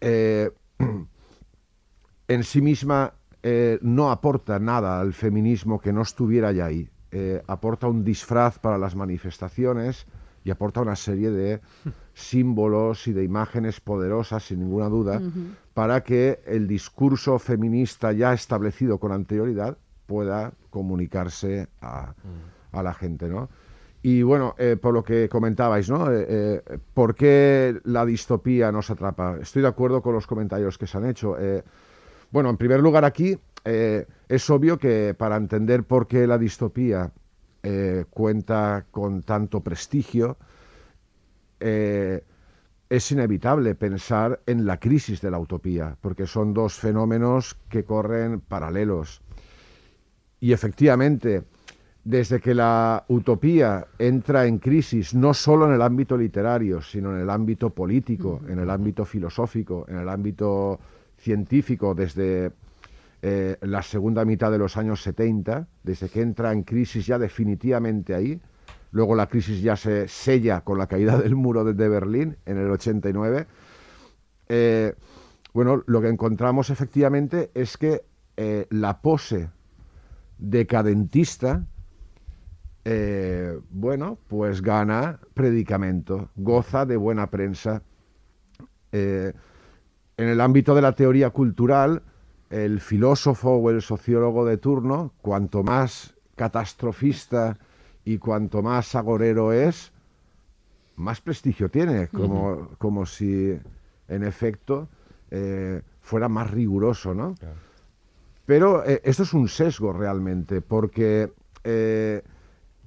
[0.00, 0.50] eh,
[2.28, 6.88] en sí misma eh, no aporta nada al feminismo que no estuviera ya ahí.
[7.10, 10.06] Eh, aporta un disfraz para las manifestaciones
[10.44, 11.60] y aporta una serie de
[12.14, 15.20] símbolos y de imágenes poderosas, sin ninguna duda,
[15.74, 22.76] para que el discurso feminista ya establecido con anterioridad pueda comunicarse a, mm.
[22.76, 23.48] a la gente, ¿no?
[24.02, 26.10] Y bueno, eh, por lo que comentabais, ¿no?
[26.10, 29.36] Eh, eh, ¿Por qué la distopía nos atrapa?
[29.40, 31.36] Estoy de acuerdo con los comentarios que se han hecho.
[32.30, 37.12] bueno, en primer lugar aquí es obvio que para entender por qué la distopía
[38.08, 40.38] cuenta con tanto prestigio,
[41.58, 48.40] es inevitable pensar en la crisis de la utopía, porque son dos fenómenos que corren
[48.40, 49.20] paralelos.
[50.40, 51.44] Y efectivamente,
[52.04, 57.20] desde que la utopía entra en crisis, no solo en el ámbito literario, sino en
[57.20, 60.80] el ámbito político, en el ámbito filosófico, en el ámbito
[61.18, 62.52] científico, desde
[63.22, 68.14] eh, la segunda mitad de los años 70, desde que entra en crisis ya definitivamente
[68.14, 68.40] ahí,
[68.92, 72.70] luego la crisis ya se sella con la caída del muro de, Berlín en el
[72.70, 73.46] 89,
[74.48, 74.94] eh,
[75.52, 78.02] bueno, lo que encontramos efectivamente es que
[78.36, 79.50] eh, la pose
[80.38, 81.66] decadentista,
[82.84, 87.82] eh, bueno, pues gana predicamento, goza de buena prensa.
[88.92, 89.32] Eh,
[90.16, 92.02] en el ámbito de la teoría cultural,
[92.48, 97.58] el filósofo o el sociólogo de turno, cuanto más catastrofista
[98.04, 99.92] y cuanto más agorero es,
[100.96, 103.58] más prestigio tiene, como, como si
[104.08, 104.88] en efecto
[105.30, 107.34] eh, fuera más riguroso, ¿no?
[108.46, 111.30] Pero esto es un sesgo realmente, porque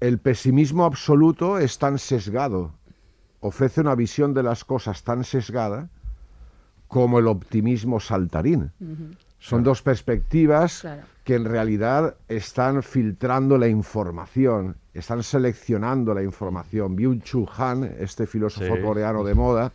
[0.03, 2.73] el pesimismo absoluto es tan sesgado,
[3.39, 5.87] ofrece una visión de las cosas tan sesgada
[6.89, 8.73] como el optimismo saltarín.
[9.39, 10.85] Son dos perspectivas
[11.23, 16.97] que en realidad están filtrando la información, están seleccionando la información.
[16.97, 19.71] Byung-Chul Han, este filósofo coreano de moda,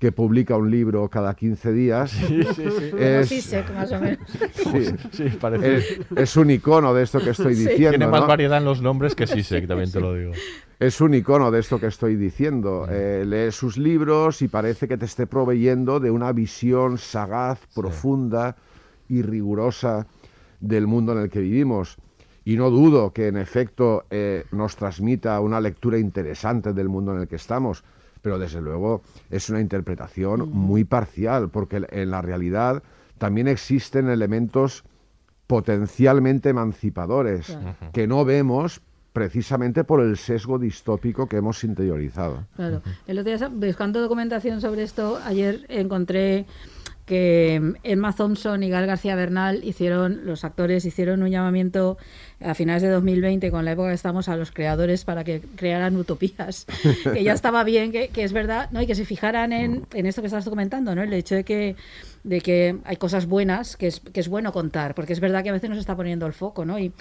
[0.00, 2.10] que publica un libro cada 15 días.
[2.10, 2.90] Sí, sí, sí.
[2.98, 4.18] Es, más o menos.
[5.12, 6.00] Sí, parece.
[6.16, 7.90] Es, un icono de esto que estoy diciendo.
[7.90, 10.32] Tiene más variedad en los nombres que Sisek, también te lo digo.
[10.78, 12.86] Es un icono de esto que estoy diciendo.
[12.90, 18.56] Eh, lee sus libros y parece que te esté proveyendo de una visión sagaz, profunda
[19.06, 20.06] y rigurosa
[20.60, 21.98] del mundo en el que vivimos.
[22.42, 27.20] y no dudo que en efecto eh, nos transmita una lectura interesante del mundo en
[27.20, 27.84] el que estamos,
[28.22, 32.82] pero desde luego es una interpretación muy parcial, porque en la realidad
[33.18, 34.84] también existen elementos
[35.46, 37.74] potencialmente emancipadores Claro.
[37.92, 38.80] que no vemos
[39.12, 42.44] precisamente por el sesgo distópico que hemos interiorizado.
[42.54, 42.80] Claro.
[43.08, 46.46] El otro día, buscando documentación sobre esto, ayer encontré
[47.06, 51.98] que Emma Thompson y Gal García Bernal hicieron, los actores hicieron un llamamiento
[52.42, 55.96] a finales de 2020, con la época que estamos, a los creadores para que crearan
[55.96, 56.66] utopías.
[57.12, 58.80] que ya estaba bien, que, que es verdad, ¿no?
[58.82, 61.02] y que se fijaran en, en esto que estás comentando, ¿no?
[61.02, 61.76] el hecho de que
[62.22, 65.48] de que hay cosas buenas que es, que es bueno contar, porque es verdad que
[65.48, 66.78] a veces nos está poniendo el foco, ¿no?
[66.78, 66.92] Y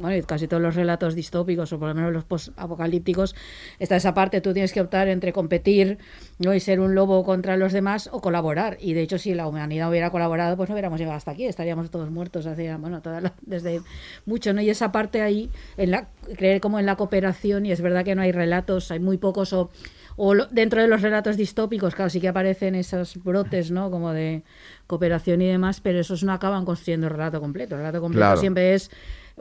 [0.00, 3.36] bueno, y casi todos los relatos distópicos, o por lo menos los post-apocalípticos,
[3.78, 5.98] está esa parte, tú tienes que optar entre competir
[6.40, 6.52] ¿no?
[6.54, 8.76] y ser un lobo contra los demás o colaborar.
[8.80, 11.90] Y de hecho, si la humanidad hubiera colaborado, pues no hubiéramos llegado hasta aquí, estaríamos
[11.92, 13.80] todos muertos hacía, bueno, toda la- desde
[14.26, 14.60] mucho, ¿no?
[14.60, 18.14] Y esa parte ahí, en la, creer como en la cooperación, y es verdad que
[18.14, 19.70] no hay relatos, hay muy pocos o
[20.16, 23.90] o lo- dentro de los relatos distópicos, claro, sí que aparecen esos brotes, ¿no?
[23.90, 24.44] Como de
[24.86, 27.74] cooperación y demás, pero esos no acaban construyendo el relato completo.
[27.74, 28.40] El relato completo Claro.
[28.40, 28.92] siempre es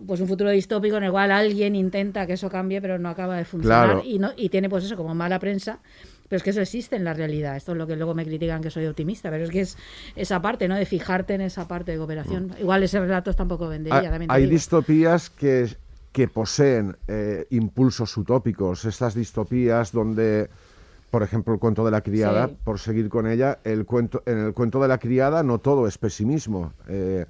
[0.08, 3.38] pues un futuro distópico en el cual alguien intenta que eso cambie, pero no acaba
[3.38, 4.02] de funcionar Claro.
[4.04, 5.78] y no y tiene pues eso como mala prensa.
[6.34, 7.56] Pero es que eso existe en la realidad.
[7.56, 9.78] Esto es lo que luego me critican que soy optimista, pero es que es
[10.16, 10.74] esa parte, ¿no?
[10.76, 12.56] De fijarte en esa parte de cooperación.
[12.60, 14.54] Igual ese relato tampoco vendería, Hay, también hay digo.
[14.54, 15.68] distopías que,
[16.12, 20.50] que poseen eh, impulsos utópicos, estas distopías donde,
[21.12, 22.58] por ejemplo, el cuento de la criada, Sí.
[22.64, 26.00] por seguir con ella, el cuento, en el cuento de la criada no todo es
[26.00, 26.74] pesimismo.
[26.88, 27.28] eh,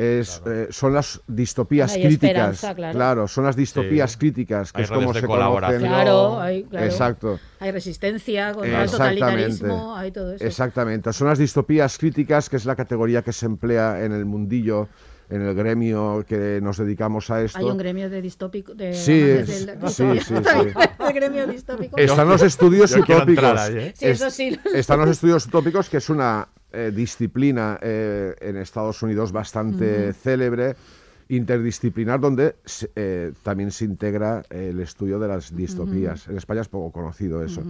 [0.00, 2.54] es, eh, son las distopías Hay críticas.
[2.54, 3.28] esperanza, claro.
[3.28, 4.18] son las distopías Sí.
[4.18, 5.82] críticas, que Hay es como se colaboración.
[5.82, 6.86] Claro, hay, claro.
[6.86, 7.38] Exacto.
[7.58, 9.20] Hay resistencia contra el Exactamente.
[9.20, 10.44] totalitarismo, hay todo eso.
[10.44, 11.12] Exactamente.
[11.12, 14.88] Son las distopías críticas, que es la categoría que se emplea en el mundillo,
[15.30, 17.58] en el gremio que nos dedicamos a esto.
[17.58, 18.74] Hay un gremio de distópico.
[18.74, 20.78] De Sí, amantes es- del sí, sí, sí.
[21.06, 21.96] El gremio distópico.
[21.96, 23.68] Están los estudios utópicos.
[23.70, 23.94] ¿eh?
[23.96, 24.58] Sí, eso sí.
[24.74, 30.74] Están los estudios utópicos, que es una eh, disciplina eh, en Estados Unidos bastante célebre,
[31.28, 32.56] interdisciplinar, donde
[32.96, 36.26] eh, también se integra el estudio de las distopías.
[36.28, 37.62] En España es poco conocido eso.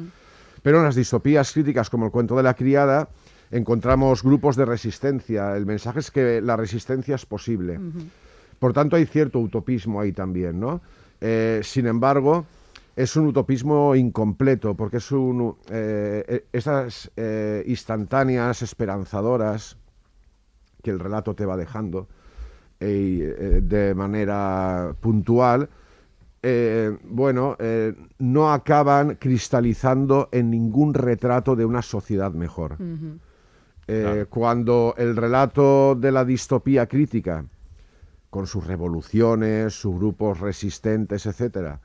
[0.62, 3.08] Pero en las distopías críticas, como el cuento de la criada,
[3.50, 5.56] encontramos grupos de resistencia.
[5.56, 7.80] El mensaje es que la resistencia es posible.
[8.58, 10.80] Por tanto, hay cierto utopismo ahí también, ¿no?
[11.20, 12.46] Eh, sin embargo,
[12.96, 19.76] es un utopismo incompleto, porque es un, eh, eh, esas eh, instantáneas esperanzadoras
[20.82, 22.08] que el relato te va dejando
[22.80, 25.68] de manera puntual,
[26.42, 32.76] eh, bueno, eh, no acaban cristalizando en ningún retrato de una sociedad mejor.
[33.92, 37.44] Eh, Cuando el relato de la distopía crítica,
[38.30, 41.80] con sus revoluciones, sus grupos resistentes, etcétera,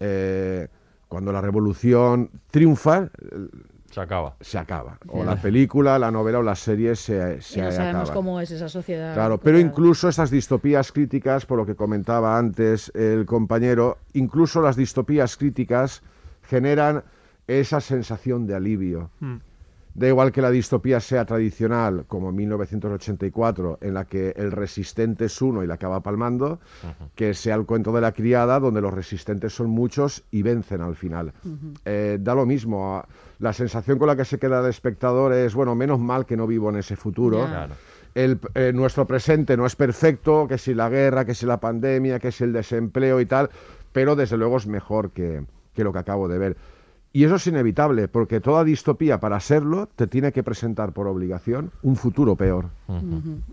[0.00, 0.66] eh,
[1.08, 3.08] cuando la revolución triunfa, eh,
[3.90, 4.34] Se acaba.
[4.40, 4.98] se acaba.
[5.08, 8.14] O la película, la novela o la serie se, Y se no sabemos acaba.
[8.14, 9.14] cómo es esa sociedad.
[9.14, 9.68] Claro, pero Claro.
[9.70, 16.02] incluso estas distopías críticas, por lo que comentaba antes el compañero, incluso las distopías críticas
[16.48, 17.04] generan
[17.46, 19.10] esa sensación de alivio.
[19.94, 25.42] Da igual que la distopía sea tradicional, como 1984, en la que el resistente es
[25.42, 26.60] uno y la acaba palmando,
[27.14, 30.96] que sea el cuento de la criada, donde los resistentes son muchos y vencen al
[30.96, 31.32] final.
[31.84, 33.04] Eh, da lo mismo.
[33.38, 36.46] La sensación con la que se queda el espectador es, bueno, menos mal que no
[36.46, 37.44] vivo en ese futuro.
[37.44, 37.48] Ya.
[37.48, 37.74] Claro.
[38.14, 42.18] El, eh, nuestro presente no es perfecto, que si la guerra, que si la pandemia,
[42.18, 43.50] que si el desempleo y tal,
[43.92, 46.56] pero desde luego es mejor que, que lo que acabo de ver.
[47.14, 51.70] Y eso es inevitable, porque toda distopía, para serlo, te tiene que presentar por obligación
[51.82, 52.70] un futuro peor.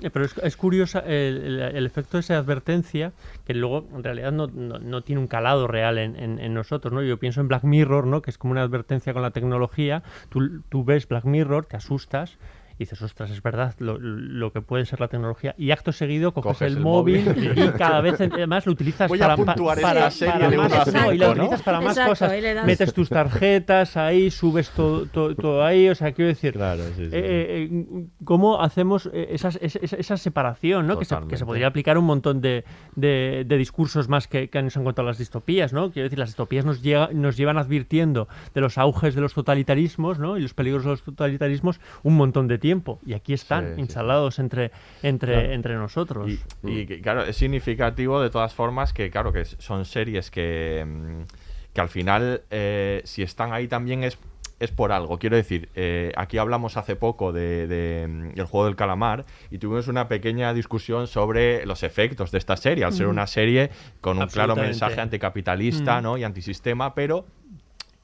[0.02, 3.12] Eh, Pero es, es curiosa el, el- el efecto de esa advertencia,
[3.46, 6.94] que luego en realidad no, no- no tiene un calado real en, en- en nosotros,
[6.94, 7.02] ¿no?
[7.04, 8.22] Yo pienso en Black Mirror, ¿no?
[8.22, 10.04] Que es como una advertencia con la tecnología.
[10.30, 12.38] Tú, tú ves Black Mirror, te asustas
[12.80, 15.54] y dices, ostras, es verdad lo, lo que puede ser la tecnología.
[15.58, 17.54] Y acto seguido coges, Coges el, el móvil, móvil.
[17.58, 20.50] y cada vez además lo utilizas Voy a para, pa- puntuar para, esta serie para
[20.50, 21.30] de más, a no, y ¿no?
[21.32, 22.32] utilizas para más Exacto, cosas.
[22.42, 26.54] le das- Metes tus tarjetas ahí, subes todo, todo, todo ahí, o sea, quiero decir,
[26.54, 27.10] Claro, sí, sí.
[27.12, 30.98] eh, eh, cómo hacemos eh, esas- esa, esa- separación, ¿no?
[30.98, 32.64] Que se, que se podría aplicar a un montón de,
[32.96, 35.92] de- de discursos más que, que nos han contado las distopías, ¿no?
[35.92, 40.18] Quiero decir, las distopías nos, llega- nos llevan advirtiendo de los auges de los totalitarismos,
[40.18, 40.38] ¿no?
[40.38, 42.69] Y los peligros de los totalitarismos un montón de tiempo.
[43.06, 43.82] Y aquí están, Sí, sí.
[43.82, 44.72] instalados entre,
[45.04, 46.32] entre, entre nosotros.
[46.64, 51.82] Y, claro, es significativo de todas formas que, claro, que son series que, mm, que
[51.82, 54.18] al final, eh, si están ahí también es
[54.62, 55.18] es por algo.
[55.20, 59.58] Quiero decir, eh, aquí hablamos hace poco de, de, mm, el juego del calamar y
[59.58, 63.12] tuvimos una pequeña discusión sobre los efectos de esta serie, al ser Mm.
[63.12, 63.70] una serie
[64.02, 66.04] con un claro mensaje anticapitalista Mm.
[66.04, 66.18] ¿no?
[66.18, 67.26] y antisistema, pero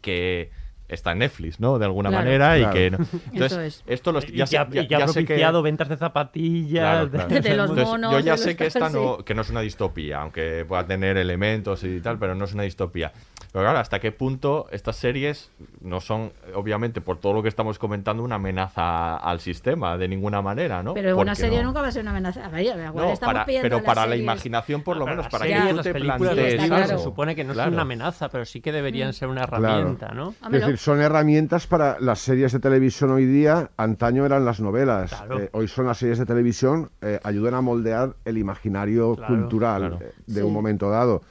[0.02, 0.50] que
[0.88, 1.80] está en Netflix, ¿no?
[1.80, 2.26] De alguna Claro.
[2.26, 2.72] manera Claro.
[2.72, 2.92] y que...
[2.92, 2.98] no-
[3.34, 3.84] Entonces, Eso es.
[3.88, 5.62] esto lo, Y ya, que sé- ha, ya- y que ha ya sé que- propiciado
[5.62, 7.08] ventas de zapatillas.
[7.08, 7.28] Claro, claro.
[7.30, 9.50] De los Entonces, monos, yo ya de sé los que esta no, que no es
[9.50, 13.12] una distopía, aunque pueda tener elementos y tal, pero no es una distopía.
[13.52, 17.80] Pero claro, ¿hasta qué punto estas series no son, obviamente, por todo lo que estamos
[17.80, 20.94] comentando, una amenaza al sistema de ninguna manera, ¿no?
[20.94, 22.46] Pero una serie no- nunca va a ser una amenaza.
[22.46, 25.32] A ver, igual No, estamos para- pero para la series- imaginación, por lo Pero menos,
[25.32, 28.28] para que tú las te películas, plantees los se supone que no son una amenaza,
[28.30, 30.34] pero sí que deberían ser una herramienta, ¿no?
[30.44, 30.75] Hombre, Es no.
[30.76, 33.72] Decir, son herramientas para las series de televisión hoy día.
[33.78, 35.12] Antaño eran las novelas.
[35.12, 35.40] Claro.
[35.40, 36.90] Eh, hoy son las series de televisión.
[37.02, 40.00] eh, ayudan a moldear el imaginario Claro, cultural claro.
[40.02, 40.46] eh, de Sí.
[40.46, 41.22] un momento dado.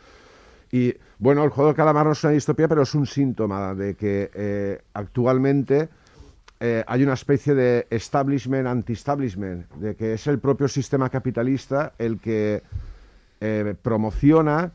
[0.73, 3.95] Y bueno, el juego del calamar no es una distopía, pero es un síntoma de
[3.95, 5.89] que eh, actualmente
[6.61, 12.19] eh, hay una especie de establishment anti-establishment, de que es el propio sistema capitalista el
[12.19, 12.63] que
[13.41, 14.73] eh, promociona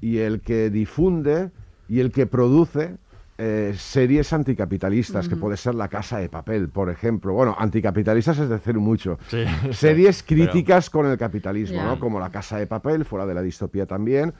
[0.00, 1.50] y el que difunde
[1.88, 2.96] y el que produce
[3.42, 7.32] eh, series anticapitalistas, que puede ser La Casa de Papel, por ejemplo.
[7.32, 9.18] Bueno, anticapitalistas es decir mucho.
[9.28, 11.82] Sí, Series pero- críticas con el capitalismo.
[11.82, 11.98] ¿no?
[11.98, 14.34] Como La Casa de Papel, fuera de la distopía también.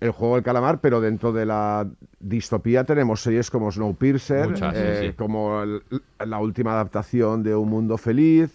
[0.00, 1.86] El Juego del Calamar, pero dentro de la
[2.20, 5.12] distopía tenemos series como Snowpiercer, Muchas, sí, eh, sí.
[5.16, 5.82] como el-
[6.26, 8.50] la última adaptación de Un Mundo Feliz,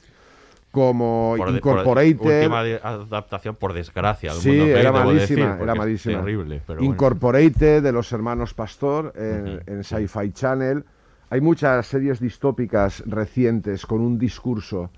[0.73, 2.41] como por de- por- Incorporated.
[2.41, 2.59] última
[2.89, 4.31] adaptación, por desgracia.
[4.33, 6.19] del Sí, mundo era malísima, decir, era malísima.
[6.19, 6.91] Terrible, pero bueno.
[6.93, 9.83] Incorporated de los hermanos Pastor en, en.
[9.83, 10.83] Sci-Fi Channel.
[11.29, 14.89] Hay muchas series distópicas recientes con un discurso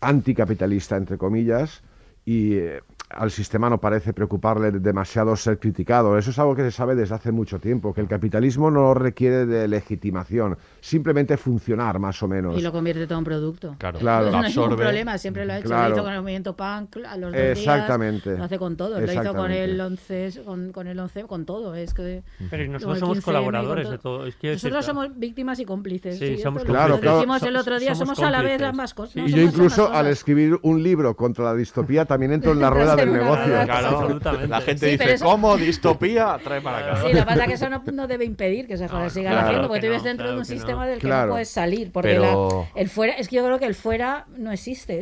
[0.00, 1.82] anticapitalista, entre comillas,
[2.24, 2.80] y eh,
[3.10, 6.18] al sistema no parece preocuparle demasiado ser criticado.
[6.18, 9.46] Eso es algo que se sabe desde hace mucho tiempo, que el capitalismo no requiere
[9.46, 12.58] de legitimación, simplemente funcionar más o menos.
[12.58, 13.76] Y lo convierte todo en producto.
[13.78, 14.24] Claro, Claro.
[14.26, 14.82] lo No hay ningún absorbe.
[14.84, 15.68] problema, siempre lo ha hecho.
[15.68, 15.88] Claro.
[15.90, 18.30] Lo hizo con el movimiento punk a los dos Exactamente.
[18.30, 18.38] días.
[18.38, 19.00] Lo hace con todo.
[19.00, 21.74] Lo hizo con el 11, con, con el 11, con todo.
[21.74, 24.26] Es que Pero nosotros somos 15M, con colaboradores de todo.
[24.26, 26.18] Es que decir, Nosotros somos víctimas y cómplices.
[26.18, 27.16] Sí, sí, somos esto lo- Claro, lo claro.
[27.18, 28.68] dijimos el otro día, somos somos, a la vez cómplices.
[28.70, 29.12] ambas cosas.
[29.14, 29.20] Sí.
[29.20, 32.70] no y yo incluso al escribir un libro contra la distopía también entro en la
[32.70, 33.64] rueda del Una negocio.
[33.64, 34.48] Claro, Absolutamente.
[34.48, 36.38] la gente Sí, dice, eso- ¿cómo distopía?
[36.42, 36.96] Trae para acá.
[37.02, 39.32] Sí, lo que pasa es que eso no, no debe impedir que se joder, sigan
[39.32, 41.26] claro haciendo, porque que tú vives no, dentro de un sistema del que Claro.
[41.26, 41.92] no puedes salir.
[41.92, 45.00] Porque Pero- la- el fuera, es que yo creo que el fuera no existe.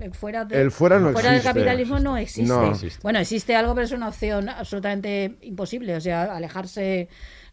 [0.00, 1.42] El fuera, de- El fuera no del existe.
[1.42, 2.48] capitalismo no existe.
[2.52, 2.70] No.
[2.70, 3.00] existe.
[3.02, 5.96] Bueno, existe algo, pero es una opción absolutamente imposible.
[5.96, 7.08] O sea, alejarse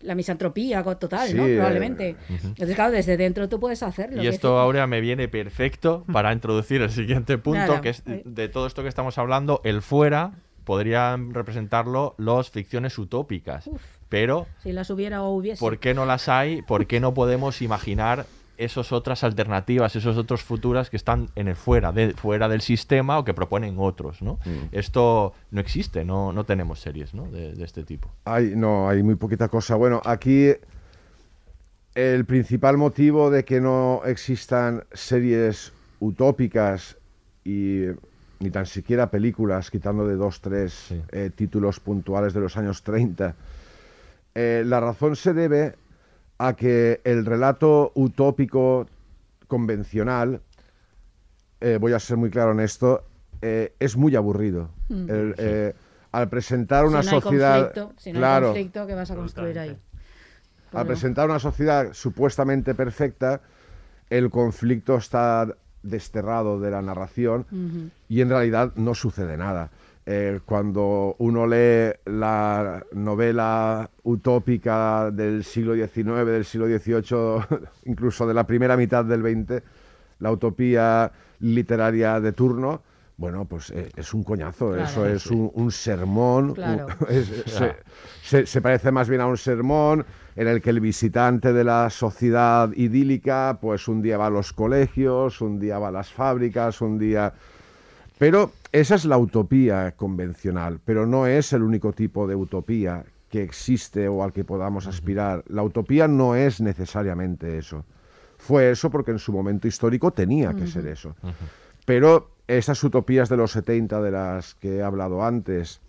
[0.06, 1.46] la misantropía total, ¿no?
[1.48, 2.16] Eh, Probablemente.
[2.30, 4.24] Entonces, claro, desde dentro tú puedes hacerlo.
[4.24, 8.48] Y esto, es- Aurea, me viene perfecto para introducir el siguiente punto, que es de
[8.50, 10.32] todo esto que estamos hablando, el fuera
[10.64, 13.70] podrían representarlo los ficciones utópicas.
[14.10, 15.60] Pero, Si las hubiera o hubiese.
[15.60, 16.62] ¿por qué no las hay?
[16.64, 18.26] ¿Por qué no podemos imaginar
[18.58, 23.18] esas otras alternativas, esos otros futuras que están en el fuera, de, fuera del sistema
[23.20, 24.40] o que proponen otros, ¿no?
[24.72, 27.26] Esto no existe, no, no tenemos series ¿no?
[27.30, 28.10] de, de este tipo.
[28.26, 29.76] Hay, no, hay muy poquita cosa.
[29.76, 30.52] Bueno, aquí
[31.96, 36.98] el principal motivo de que no existan series utópicas
[37.44, 37.84] y
[38.40, 41.02] ni tan siquiera películas, quitando de dos, tres Sí.
[41.12, 43.34] eh, títulos puntuales de los años 30,
[44.36, 45.76] eh, la razón se debe
[46.38, 48.88] a que el relato utópico
[49.48, 50.42] convencional,
[51.62, 53.04] eh, voy a ser muy claro en esto,
[53.42, 54.70] eh, es muy aburrido.
[54.90, 55.74] El, eh,
[56.12, 57.74] al presentar una si no hay sociedad...
[57.74, 59.78] conflicto, si no claro, hay conflicto, ¿qué vas a construir ahí?
[60.74, 63.40] al presentar una sociedad supuestamente perfecta,
[64.10, 65.48] el conflicto está
[65.84, 67.46] desterrado de la narración
[68.10, 69.70] y en realidad no sucede nada.
[70.08, 78.34] Eh, cuando uno lee la novela utópica del siglo XIX, del siglo XVIII, incluso de
[78.36, 79.64] la primera mitad del XX,
[80.20, 82.82] la utopía literaria de turno,
[83.18, 84.84] bueno, pues eh, es un coñazo, Claro.
[84.84, 86.88] eso es un, un sermón, Claro.
[87.00, 87.76] un- es- se,
[88.22, 91.90] se- se parece más bien a un sermón en el que el visitante de la
[91.90, 96.80] sociedad idílica, pues un día va a los colegios, un día va a las fábricas,
[96.82, 97.34] un día...
[98.18, 103.44] Pero esa es la utopía convencional, pero no es el único tipo de utopía que
[103.44, 105.44] existe o al que podamos aspirar.
[105.48, 107.84] La utopía no es necesariamente eso.
[108.38, 111.16] Fue eso porque en su momento histórico tenía que ser eso.
[111.86, 115.82] Pero esas utopías de los 70 de las que he hablado antes,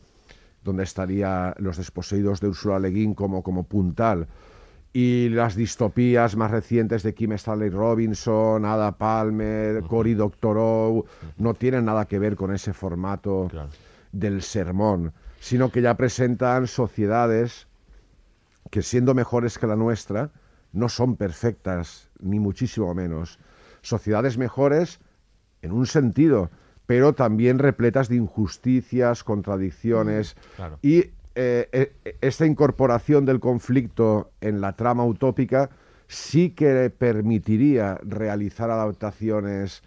[0.64, 4.26] donde estaría Los desposeídos de Ursula Le Guin como, como puntal,
[4.98, 11.04] y las distopías más recientes de Kim Stanley Robinson, Ada Palmer, Cory Doctorow,
[11.36, 13.68] no tienen nada que ver con ese formato Claro.
[14.12, 17.66] del sermón, sino que ya presentan sociedades
[18.70, 20.30] que siendo mejores que la nuestra,
[20.72, 23.38] no son perfectas, ni muchísimo menos.
[23.82, 24.98] Sociedades mejores
[25.60, 26.50] en un sentido,
[26.86, 30.36] pero también repletas de injusticias, contradicciones.
[30.56, 30.78] Claro.
[30.80, 31.68] Y eh,
[32.04, 35.70] eh, esta incorporación del conflicto en la trama utópica
[36.08, 39.82] sí que permitiría realizar adaptaciones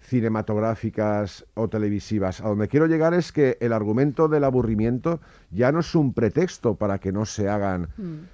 [0.00, 2.40] cinematográficas o televisivas.
[2.40, 6.74] A donde quiero llegar es que el argumento del aburrimiento ya no es un pretexto
[6.74, 7.88] para que no se hagan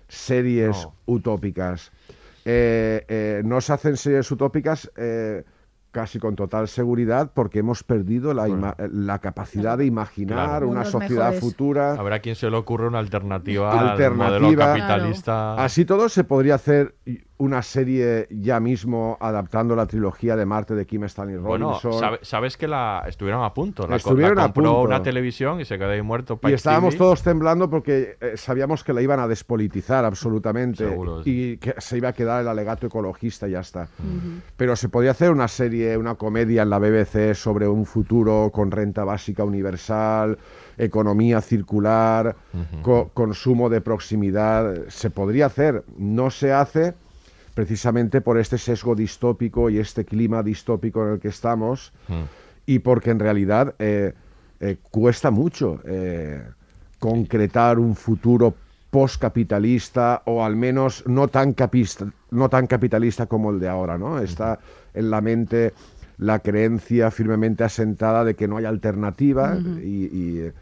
[0.08, 0.94] series No.
[1.06, 1.92] utópicas.
[2.44, 5.44] Eh, eh, no se hacen series utópicas eh,
[5.98, 10.68] casi con total seguridad porque hemos perdido la, ima- la capacidad de imaginar Claro.
[10.68, 11.40] una Mundos sociedad mejores.
[11.40, 11.92] futura.
[11.94, 14.38] Habrá quien se le ocurre una alternativa, al Alternativa.
[14.44, 15.54] modelo capitalista.
[15.54, 16.94] Así todo se podría hacer
[17.38, 21.92] una serie ya mismo adaptando la trilogía de Marte de Kim Stanley Bueno, Robinson.
[22.00, 23.86] sabe- sabes que la estuvieron a punto.
[23.86, 24.80] La, Estuvieron la a compró punto.
[24.88, 26.38] una televisión y se quedó ahí muerto.
[26.42, 26.98] y estábamos TV.
[27.04, 31.96] todos temblando porque eh, sabíamos que la iban a despolitizar absolutamente Seguro, y que se
[31.98, 33.88] iba a quedar el alegato ecologista y ya está.
[34.56, 38.70] Pero se podía hacer una serie, una comedia en la BBC sobre un futuro con
[38.70, 40.38] renta básica universal,
[40.76, 42.34] economía circular,
[42.82, 44.88] co- consumo de proximidad.
[44.88, 46.94] Se podría hacer, no se hace
[47.58, 51.92] precisamente por este sesgo distópico y este clima distópico en el que estamos
[52.66, 54.12] y porque en realidad eh,
[54.60, 56.40] eh, cuesta mucho eh,
[57.00, 58.54] concretar un futuro
[58.90, 64.20] postcapitalista o al menos no tan, capista- no tan capitalista como el de ahora, ¿no?
[64.20, 64.60] Está
[64.94, 65.72] en la mente
[66.16, 70.52] la creencia firmemente asentada de que no hay alternativa y, y,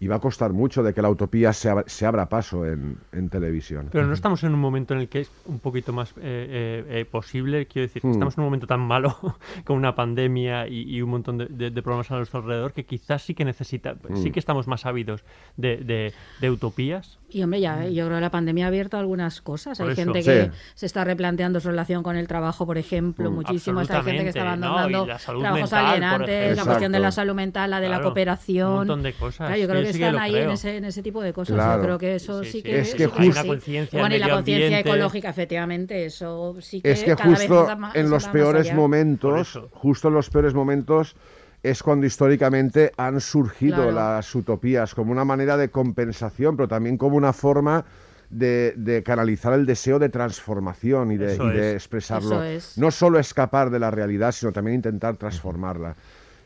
[0.00, 2.98] y va a costar mucho de que la utopía se, abra- se abra paso en,
[3.12, 3.88] en televisión.
[3.92, 6.84] Pero no estamos en un momento en el que es un poquito más eh, eh,
[7.00, 8.12] eh, posible, quiero decir, que Hmm.
[8.12, 9.16] estamos en un momento tan malo
[9.64, 12.84] con una pandemia y, y un montón de, de- de problemas a nuestro alrededor que
[12.84, 14.16] quizás sí que necesita, Hmm.
[14.16, 15.24] sí que estamos más ávidos
[15.56, 17.18] de, de- de utopías.
[17.30, 19.78] Y hombre, ya, yo creo que la pandemia ha abierto algunas cosas.
[19.78, 20.02] Por Hay eso.
[20.02, 20.28] gente Sí.
[20.30, 23.34] que se está replanteando su relación con el trabajo, por ejemplo, Mm.
[23.34, 23.80] muchísimo.
[23.80, 26.98] Está hay gente que está abandonando Y la salud trabajos mental, alienantes, la cuestión de
[27.00, 28.68] la salud mental, la de la cooperación.
[28.70, 29.48] Un montón de cosas.
[29.48, 31.54] Claro, yo creo que sí que están ahí en ese, en ese tipo de cosas.
[31.56, 31.80] Claro.
[31.82, 32.62] Yo creo que eso Sí, sí, sí.
[32.62, 33.20] que Es que justo-.
[33.22, 37.30] Hay una conciencia Bueno, y la conciencia ecológica, efectivamente, eso sí que es que cada
[37.30, 41.16] vez justo está ma- en los más peores momentos, justo en los peores momentos
[41.62, 43.92] es cuando históricamente han surgido Claro.
[43.92, 47.84] las utopías como una manera de compensación, pero también como una forma
[48.28, 51.74] de, de canalizar el deseo de transformación y de, y de es.
[51.76, 52.42] expresarlo.
[52.42, 52.78] Eso es.
[52.78, 55.94] No solo escapar de la realidad, sino también intentar transformarla.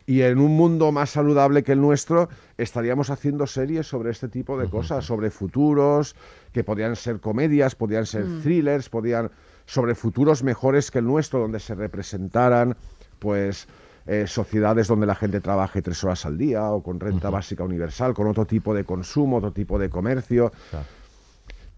[0.08, 4.58] Y en un mundo más saludable que el nuestro, estaríamos haciendo series sobre este tipo
[4.58, 6.16] de cosas, sobre futuros,
[6.50, 9.30] que podían ser comedias, podían ser thrillers, podían
[9.66, 12.74] sobre futuros mejores que el nuestro, donde se representaran,
[13.18, 13.68] pues,
[14.06, 18.14] eh, sociedades donde la gente trabaje tres horas al día o con renta básica universal,
[18.14, 20.50] con otro tipo de consumo, otro tipo de comercio.
[20.70, 20.86] Claro.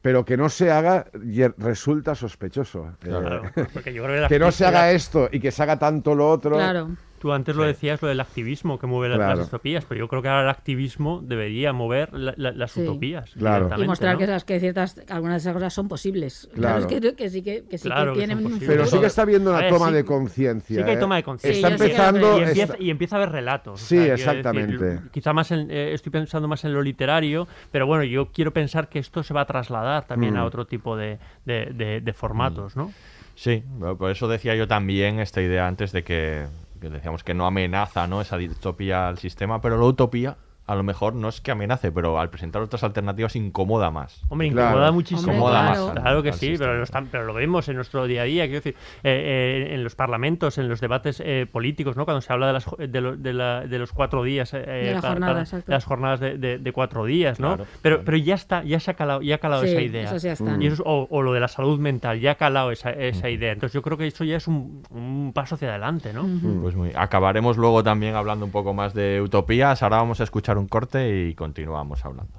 [0.03, 2.93] Pero que no se haga y resulta sospechoso.
[3.03, 5.65] Eh, Claro, porque yo creo que, la que no se haga esto y que se
[5.65, 6.55] haga tanto lo otro.
[6.55, 6.91] Claro.
[7.21, 9.37] Tú antes lo decías, lo del activismo que mueve las, Claro.
[9.41, 12.81] las utopías, pero yo creo que ahora el activismo debería mover la- la- las Sí.
[12.81, 13.31] utopías.
[13.39, 13.71] Claro.
[13.77, 14.19] Y mostrar ¿no?
[14.19, 16.49] que, esas, que ciertas, algunas de esas cosas son posibles.
[16.55, 16.87] Claro.
[16.87, 18.59] Claro, es que, que sí que, que, sí Claro que tienen un.
[18.59, 20.77] Pero sí que está habiendo una ver, toma sí- de conciencia.
[20.79, 21.01] Sí que hay ¿eh?
[21.01, 21.69] toma de conciencia.
[21.69, 22.39] Está empezando.
[22.39, 23.83] y, está- empieza, y empieza a haber relatos.
[23.83, 24.83] o Sí, sea, exactamente.
[24.83, 28.53] decir, quizá más en, eh, estoy pensando más en lo literario, pero bueno, yo quiero
[28.53, 30.39] pensar que esto se va a trasladar también Mm.
[30.39, 32.91] a otro tipo de, de- de- de formatos, ¿no?
[33.35, 36.47] Sí, bueno, por eso decía yo también esta idea antes de que,
[36.89, 38.21] decíamos que no amenaza ¿no?
[38.21, 40.37] esa distopía al sistema, pero la utopía
[40.71, 44.23] a lo mejor no es que amenace, pero al presentar otras alternativas incomoda más.
[44.29, 44.69] Hombre, Claro.
[44.71, 45.33] incomoda muchísimo.
[45.33, 45.87] Incomoda claro.
[45.87, 45.97] más.
[45.97, 46.59] al- Claro que sí, sistema.
[46.67, 48.45] pero lo, están- pero lo vemos en nuestro día a día.
[48.45, 52.05] Quiero decir, eh, eh, en los parlamentos, en los debates eh, políticos, ¿no?
[52.05, 54.59] cuando se habla de, las, jo- de, lo- de la- de los cuatro días, eh,
[54.61, 55.67] De la para- jornada, para- exacto.
[55.67, 57.49] de las jornadas de, de- de cuatro días, ¿no?
[57.57, 58.05] Claro, pero, claro.
[58.07, 60.03] pero ya está, ya se ha calado, ya ha calado Sí, esa idea.
[60.03, 63.29] Y eso es- o, o lo de la salud mental, ya ha calado esa, esa
[63.29, 63.53] idea.
[63.53, 66.27] Entonces yo creo que eso ya es un, un paso hacia adelante, ¿no?
[66.63, 69.83] Pues muy, acabaremos luego también hablando un poco más de utopías.
[69.83, 72.33] Ahora vamos a escuchar un corte y continuamos hablando.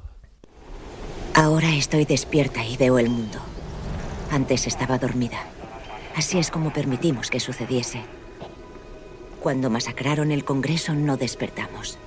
[1.34, 3.40] Ahora estoy despierta y veo el mundo.
[4.32, 5.40] Antes estaba dormida.
[6.16, 8.02] Así es como permitimos que sucediese.
[9.42, 11.98] Cuando masacraron el Congreso no despertamos.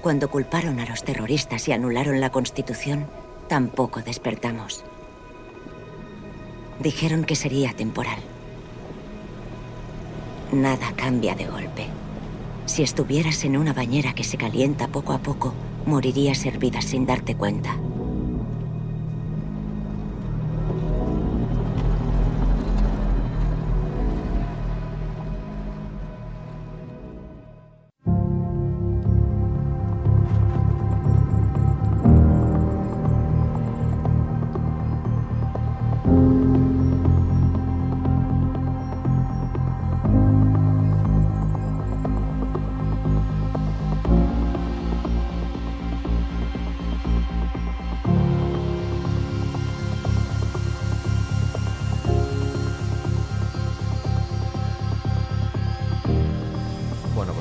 [0.00, 3.06] Cuando culparon a los terroristas y anularon la Constitución,
[3.48, 4.84] tampoco despertamos.
[6.78, 8.18] Dijeron que sería temporal.
[10.52, 11.86] Nada cambia de golpe.
[12.70, 15.52] Si estuvieras en una bañera que se calienta poco a poco,
[15.86, 17.76] morirías hervida sin darte cuenta.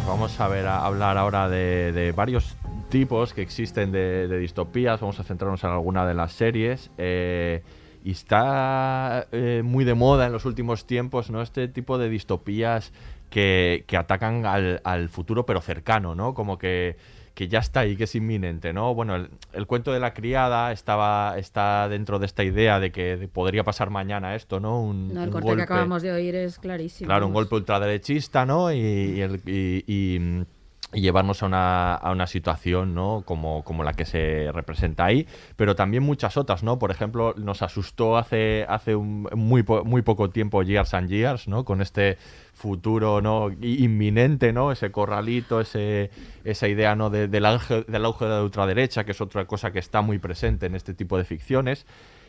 [0.10, 2.57] Vamos a ver a hablar ahora de, varios
[2.89, 4.99] tipos que existen de, de distopías.
[4.99, 6.89] Vamos a centrarnos en alguna de las series.
[6.97, 7.62] Eh,
[8.03, 11.43] y está eh, muy de moda en los últimos tiempos, ¿no?
[11.43, 12.91] Este tipo de distopías
[13.30, 16.34] que, que atacan al, al futuro pero cercano, ¿no?
[16.34, 16.97] Como que
[17.34, 18.94] que ya está ahí, que es inminente, ¿no?
[18.94, 23.30] Bueno, el, el cuento de la criada estaba está dentro de esta idea de que
[23.32, 24.82] podría pasar mañana esto, ¿no?
[24.82, 27.08] Un, No, el un corte golpe, que acabamos de oír es clarísimo.
[27.08, 28.72] Claro, un golpe ultraderechista, ¿no?
[28.72, 30.44] Y, y el- y- y-
[30.92, 33.22] y llevarnos a una, a una situación, ¿no?
[33.24, 36.80] Como, como la que se representa ahí, pero también muchas otras, ¿no?
[36.80, 41.64] Por ejemplo, nos asustó hace, hace un, muy, muy poco tiempo Years and Years, ¿no?
[41.64, 42.18] Con este
[42.54, 43.52] futuro, ¿no?
[43.62, 44.72] Inminente, ¿no?
[44.72, 46.10] Ese corralito, ese,
[46.44, 47.12] esa idea, ¿no?
[47.12, 50.18] De- del, auge, del auge de la ultraderecha, que es otra cosa que está muy
[50.18, 51.86] presente en este tipo de ficciones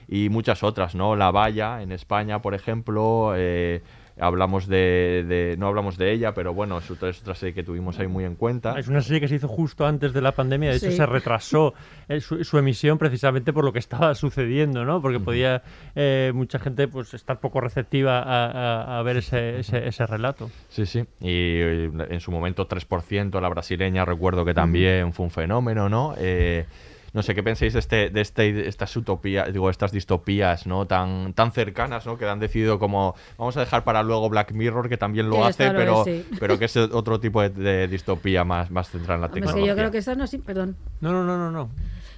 [0.07, 1.17] y muchas otras, ¿no?
[1.17, 3.83] La Valla en España, por ejemplo, eh,
[4.19, 7.63] hablamos de, de- no hablamos de ella, pero bueno, es otra, es otra serie que
[7.63, 8.79] tuvimos ahí muy en cuenta.
[8.79, 10.97] Es una serie que se hizo justo antes de la pandemia, de hecho Sí.
[10.97, 11.75] se retrasó
[12.09, 15.01] eh, su, su emisión precisamente por lo que estaba sucediendo, ¿no?
[15.03, 15.63] Porque podía
[15.95, 20.51] eh, mucha gente pues estar poco receptiva a, a- a ver ese, ese, ese relato.
[20.69, 21.01] Sí, sí.
[21.21, 26.15] Y eh, en su momento 3%, la brasileña, recuerdo que también fue un fenómeno, ¿no?
[26.19, 26.67] Eh,
[27.13, 30.87] no sé, ¿qué pensáis de, este, de este, estas utopías, digo, estas distopías, ¿no?
[30.87, 32.17] Tan, tan cercanas, ¿no?
[32.19, 35.43] Que han decidido como, vamos a dejar para luego Black Mirror, que también lo Que
[35.43, 36.37] hace, esta lo pero, es, sí.
[36.39, 39.67] pero que es otro tipo de, de distopía más, más centrada en la Hombre, tecnología.
[39.73, 41.71] yo creo que estas nos, im- perdón, No, no, no, no, no.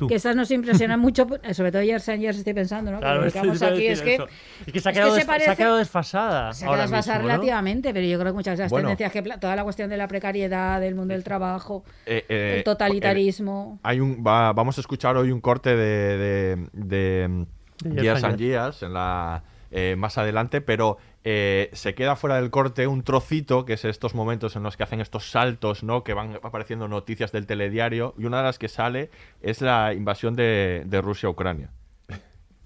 [0.03, 0.09] Tú.
[0.09, 2.99] que estas nos impresionan mucho, eh, sobre todo Years and Years estoy pensando, ¿no?
[2.99, 4.15] Que Claro, lo que estoy- aquí es que.
[4.67, 6.53] Es que se ha es quedado, se desfa- se ha parece- quedado desfasada.
[6.53, 7.35] Se ha quedado desfasada mismo, ¿no?
[7.35, 8.89] relativamente, pero yo creo que muchas de las Bueno.
[8.89, 12.65] tendencias que toda la cuestión de la precariedad, del mundo del trabajo, Eh, eh, el
[12.65, 13.79] totalitarismo.
[13.83, 17.47] Hay un, va- vamos a escuchar hoy un corte de, de, de,
[17.85, 22.51] De Years and Years en la, eh, más adelante, pero eh, se queda fuera del
[22.51, 26.03] corte un trocito, que es estos momentos en los que hacen estos saltos, ¿no?
[26.05, 29.11] Que van apareciendo noticias del telediario, y una de las que sale
[29.41, 31.71] es la invasión de, de Rusia a Ucrania.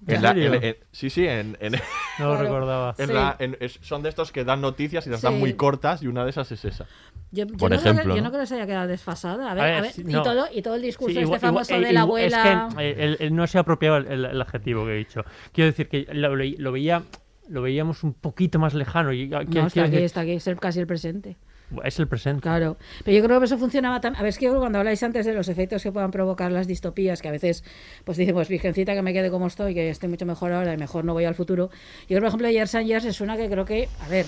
[0.05, 0.53] ¿En En la- serio?
[0.53, 1.73] en- en- sí, sí, en, en-
[2.19, 2.95] No lo recordaba.
[2.97, 3.13] en Sí.
[3.13, 6.07] la- en- es- son de estos que dan noticias y las dan muy cortas, y
[6.07, 6.85] una de esas es esa.
[7.31, 8.25] Yo, yo Por no creo que- ejemplo, yo ¿no?
[8.27, 9.51] no creo que se haya quedado desfasada.
[9.51, 10.21] A ver, A ver, a ver, sí, y, no.
[10.21, 12.67] todo, y todo el discurso Sí, este igual- famoso igual- de eh, la igual- abuela.
[12.69, 14.97] Es que eh, él, él no se ha apropiado el, el- el adjetivo que he
[14.97, 15.25] dicho.
[15.51, 17.03] Quiero decir que lo veía,
[17.49, 19.13] lo veíamos un poquito más lejano.
[19.13, 21.37] Y, no, quiero está aquí, decir- está aquí, es el- casi el presente.
[21.83, 22.41] Es el presente.
[22.41, 24.15] Claro, pero yo creo que eso funcionaba tan...
[24.15, 27.21] A ver, es que cuando habláis antes de los efectos que puedan provocar las distopías,
[27.21, 27.63] que a veces
[28.05, 30.77] pues dicen, pues virgencita que me quede como estoy, que esté mucho mejor ahora y
[30.77, 31.69] mejor no voy al futuro.
[32.03, 34.25] Yo creo, por ejemplo, Years and Years es una que creo que, a ver,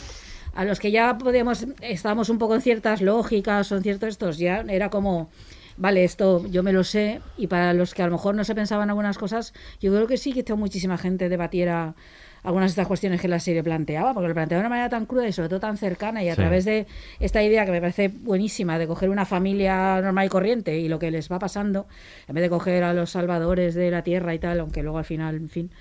[0.53, 4.37] a los que ya podíamos, estábamos un poco en ciertas lógicas o en ciertos estos,
[4.37, 5.29] ya era como...
[5.77, 8.53] Vale, esto yo me lo sé, y para los que a lo mejor no se
[8.53, 11.95] pensaban algunas cosas, yo creo que sí que hizo muchísima gente debatiera
[12.43, 15.05] algunas de estas cuestiones que la serie planteaba, porque lo planteaba de una manera tan
[15.05, 16.41] cruda y sobre todo tan cercana y a Sí.
[16.41, 16.87] través de
[17.19, 20.99] esta idea que me parece buenísima de coger una familia normal y corriente y lo
[20.99, 21.87] que les va pasando,
[22.27, 25.05] en vez de coger a los salvadores de la tierra y tal, aunque luego al
[25.05, 25.71] final, en fin.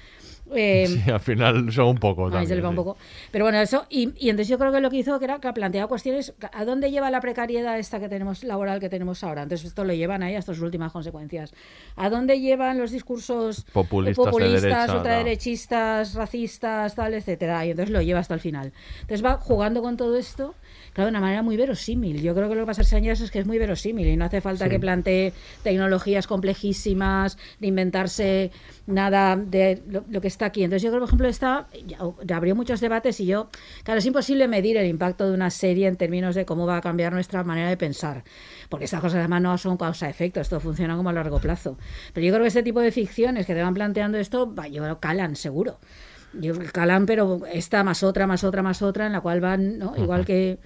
[0.54, 2.46] Eh, Sí, al final son un poco también.
[2.48, 2.96] se le va un poco.
[3.30, 5.52] Pero bueno, eso, y, y entonces yo creo que lo que hizo que era que
[5.52, 9.42] planteaba cuestiones, ¿a dónde lleva la precariedad esta que tenemos, laboral que tenemos ahora?
[9.42, 11.52] Entonces esto lo llevan ahí hasta sus últimas consecuencias.
[11.96, 17.64] ¿A dónde llevan los discursos Populistas de populistas derecha, ultraderechistas, racistas, tal, etcétera?
[17.66, 18.72] Y entonces lo lleva hasta el final.
[19.00, 20.54] Entonces va jugando con todo esto,
[20.98, 22.20] claro, de una manera muy verosímil.
[22.20, 24.24] Yo creo que lo que pasa en años es que es muy verosímil y no
[24.24, 24.70] hace falta Sí.
[24.70, 25.32] que plantee
[25.62, 28.50] tecnologías complejísimas, de inventarse
[28.88, 30.64] nada de lo, lo que está aquí.
[30.64, 31.98] Entonces yo creo, por ejemplo, está, ya-
[32.36, 33.48] abrió muchos debates y yo,
[33.84, 36.80] claro, es imposible medir el impacto de una serie en términos de cómo va a
[36.80, 38.24] cambiar nuestra manera de pensar,
[38.68, 41.78] porque estas cosas además no son causa-efecto, esto funciona como a largo plazo.
[42.12, 44.82] Pero yo creo que este tipo de ficciones que te van planteando esto, va, yo
[44.82, 45.78] creo, calan seguro.
[46.34, 49.94] Yo calan, pero esta más otra, más otra, más otra, en la cual van, ¿no?
[49.96, 50.58] Igual que...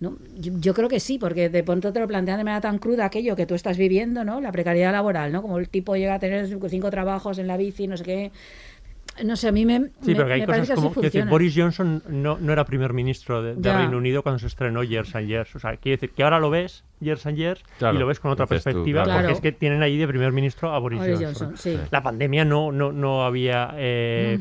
[0.00, 0.16] ¿no?
[0.36, 3.06] Yo, yo creo que sí, porque de pronto te lo plantean de manera tan cruda
[3.06, 4.40] aquello que tú estás viviendo, ¿no?
[4.40, 5.42] La precariedad laboral, ¿no?
[5.42, 8.32] Como el tipo llega a tener cinco trabajos en la bici, no sé qué.
[9.24, 10.90] No sé, a mí me, Sí, pero que hay me cosas que como.
[10.92, 11.24] quiero decir.
[11.24, 13.54] Boris Johnson no, no era primer ministro de.
[13.54, 15.56] Reino Unido cuando se estrenó Years and Years.
[15.56, 18.20] O sea, quiere decir que ahora lo ves, Years and Years, Claro, y lo ves
[18.20, 19.16] con otra tú, perspectiva, claro.
[19.18, 19.34] porque Claro.
[19.34, 21.48] es que tienen allí de primer ministro a Boris, Boris Johnson.
[21.48, 21.80] Johnson, sí.
[21.90, 23.74] La pandemia no, no, no había.
[23.76, 24.38] eh.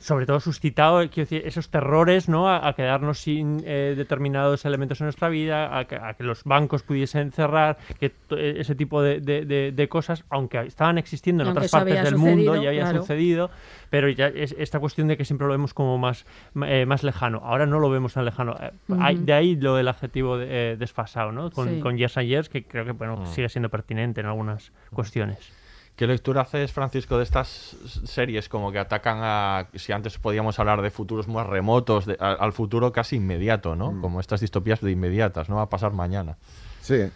[0.00, 2.48] Sobre todo suscitado quiero decir, esos terrores ¿no?
[2.48, 6.44] a, a quedarnos sin eh, determinados elementos en nuestra vida, a que, a que los
[6.44, 11.42] bancos pudiesen cerrar, que eh, ese tipo de, de- de- de cosas, aunque estaban existiendo
[11.42, 13.00] en Aunque otras partes del mundo, ya había claro.
[13.00, 13.50] sucedido,
[13.90, 16.24] pero ya es esta cuestión de que siempre lo vemos como más,
[16.64, 17.40] eh, más lejano.
[17.42, 18.54] Ahora no lo vemos tan lejano.
[18.60, 18.70] Eh,
[19.00, 21.50] hay- de ahí lo del adjetivo de, eh, desfasado, ¿no?
[21.50, 21.80] Con, Sí.
[21.80, 23.26] con Years and Years, que creo que bueno, Mm.
[23.26, 25.52] sigue siendo pertinente en algunas cuestiones.
[25.98, 30.80] ¿Qué lectura haces, Francisco, de estas series como que atacan a, si antes podíamos hablar
[30.80, 34.00] de futuros más remotos, de- a- al futuro casi inmediato, ¿no?
[34.00, 35.56] Como estas distopías de inmediatas, ¿no?
[35.56, 36.36] Va a pasar mañana.
[36.82, 37.10] Sí.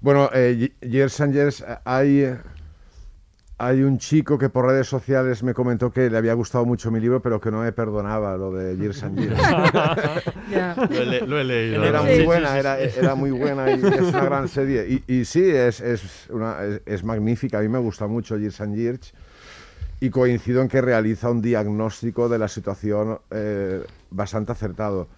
[0.00, 2.34] Bueno, eh, Years and Years, eh, hay,
[3.62, 6.98] hay un chico que por redes sociales me comentó que le había gustado mucho mi
[6.98, 9.38] libro, pero que no me perdonaba lo de Years and Years.
[10.90, 11.84] lo, he, lo he leído.
[11.84, 15.02] Era muy buena, era, era muy buena y es una gran serie.
[15.06, 17.58] Y, y sí, es, es, una- es- es magnífica.
[17.58, 19.12] A mí me gusta mucho Years and Years
[20.00, 25.08] y coincido en que realiza un diagnóstico de la situación eh, bastante acertado.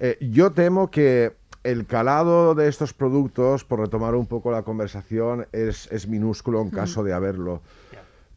[0.00, 1.32] Eh, yo temo que
[1.64, 6.70] el calado de estos productos, por retomar un poco la conversación, es, es minúsculo en
[6.70, 7.62] caso de haberlo.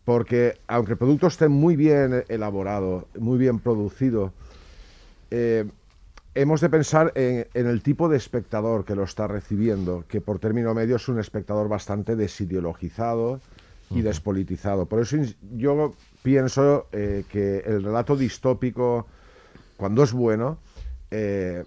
[0.09, 4.33] Porque aunque el producto esté muy bien elaborado, muy bien producido,
[5.29, 5.65] eh,
[6.33, 10.39] hemos de pensar en, en el tipo de espectador que lo está recibiendo, que por
[10.39, 13.39] término medio es un espectador bastante desideologizado
[13.91, 14.87] y despolitizado.
[14.87, 15.15] Por eso
[15.55, 15.93] yo
[16.23, 19.05] pienso eh, que el relato distópico,
[19.77, 20.57] cuando es bueno,
[21.11, 21.63] eh,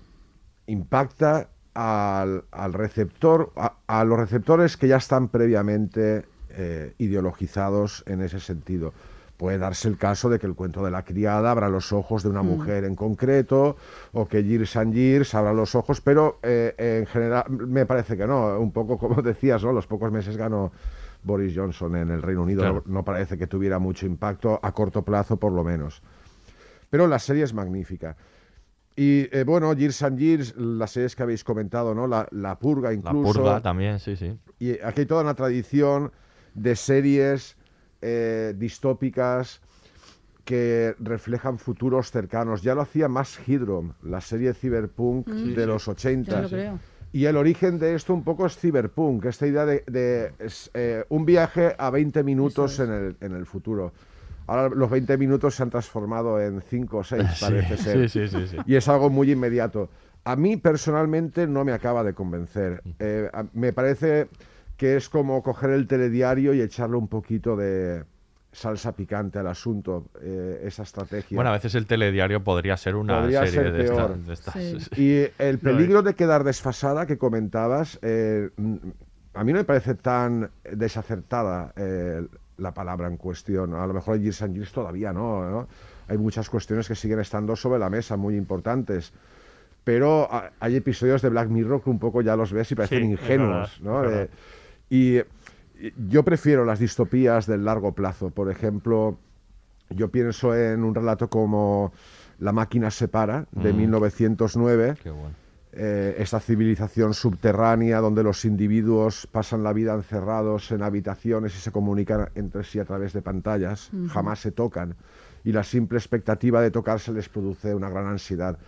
[0.67, 6.25] impacta al, al receptor, a, a los receptores que ya están previamente
[6.57, 8.93] eh, ideologizados en ese sentido.
[9.37, 12.29] Puede darse el caso de que el cuento de la criada abra los ojos de
[12.29, 12.47] una Mm.
[12.47, 13.77] mujer en concreto,
[14.13, 18.27] o que Years and Years abra los ojos, pero eh, en general me parece que
[18.27, 18.59] no.
[18.61, 19.73] Un poco como decías, ¿no?
[19.73, 20.71] Los pocos meses ganó
[21.25, 22.61] Boris Johnson en el Reino Unido.
[22.61, 22.83] Claro.
[22.87, 26.03] No, no parece que tuviera mucho impacto, a corto plazo por lo menos.
[26.91, 28.17] Pero la serie es magnífica.
[28.95, 32.07] Y eh, bueno, Years and Years, las series que habéis comentado, ¿no?
[32.07, 33.41] La, La Purga La incluso.
[33.41, 34.37] purga también, sí, sí.
[34.59, 36.13] Y aquí hay toda una tradición
[36.55, 37.57] de series
[38.01, 39.61] eh, distópicas
[40.45, 42.63] que reflejan futuros cercanos.
[42.63, 45.55] Ya lo hacía Max Hydrom, la serie cyberpunk Mm.
[45.55, 45.67] De sí.
[45.67, 46.31] los 80.
[46.33, 46.79] Ya lo creo.
[47.13, 51.05] Y el origen de esto un poco es cyberpunk, esta idea de, de, es, eh,
[51.11, 53.93] un viaje a 20 minutos en, el, en el futuro.
[54.47, 58.09] Ahora los 20 minutos se han transformado en 5 o 6, Sí, parece ser.
[58.11, 58.57] sí, sí, sí, sí.
[58.67, 59.91] Y es algo muy inmediato.
[60.25, 62.83] A mí personalmente no me acaba de convencer.
[62.99, 64.29] Eh, a- me parece
[64.83, 68.03] que es como coger el telediario y echarle un poquito de
[68.51, 71.37] salsa picante al asunto, eh, esa estrategia.
[71.37, 74.19] Bueno, a veces el telediario podría ser una Podría serie ser de, esta- peor.
[74.19, 74.91] de estas.
[74.99, 78.77] Y el No, peligro de quedar desfasada que comentabas, eh, mm,
[79.35, 82.27] a mí no me parece tan desacertada eh,
[82.57, 83.75] la palabra en cuestión.
[83.77, 85.69] A lo mejor en Years and Years todavía no, ¿no?
[86.09, 89.13] Hay muchas cuestiones que siguen estando sobre la mesa, muy importantes.
[89.85, 92.99] Pero ah, hay episodios de Black Mirror que un poco ya los ves y parecen
[93.07, 94.29] Sí, es ingenuos, verdad, ¿no?
[94.93, 95.23] Y
[96.07, 98.29] yo prefiero las distopías del largo plazo.
[98.29, 99.17] Por ejemplo,
[99.89, 101.93] yo pienso en un relato como
[102.39, 103.77] La máquina se para, de Mm.
[103.77, 104.97] 1909.
[105.03, 105.31] Qué bueno.
[105.75, 111.73] Eh, esta civilización subterránea donde los individuos pasan la vida encerrados en habitaciones y se
[111.73, 114.97] comunican entre sí a través de pantallas, jamás se tocan.
[115.45, 118.59] Y la simple expectativa de tocarse les produce una gran ansiedad.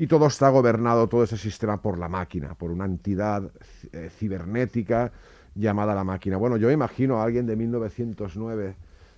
[0.00, 3.50] Y todo está gobernado, todo ese sistema, por la máquina, por una entidad
[3.92, 5.12] eh, cibernética
[5.54, 6.38] llamada la máquina.
[6.38, 8.76] Bueno, yo me imagino a alguien de 1909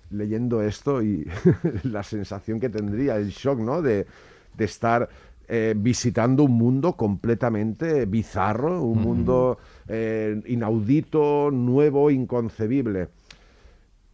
[0.09, 1.25] leyendo esto y
[1.83, 3.81] la sensación que tendría, el shock, ¿no?
[3.81, 4.05] De,
[4.57, 5.07] de estar
[5.47, 13.07] eh, visitando un mundo completamente bizarro, un mundo eh, inaudito, nuevo, inconcebible.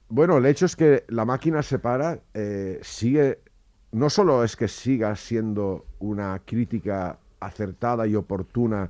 [0.07, 3.39] Bueno, el hecho es que la máquina se para, eh, sigue,
[3.91, 8.89] no solo es que siga siendo una crítica acertada y oportuna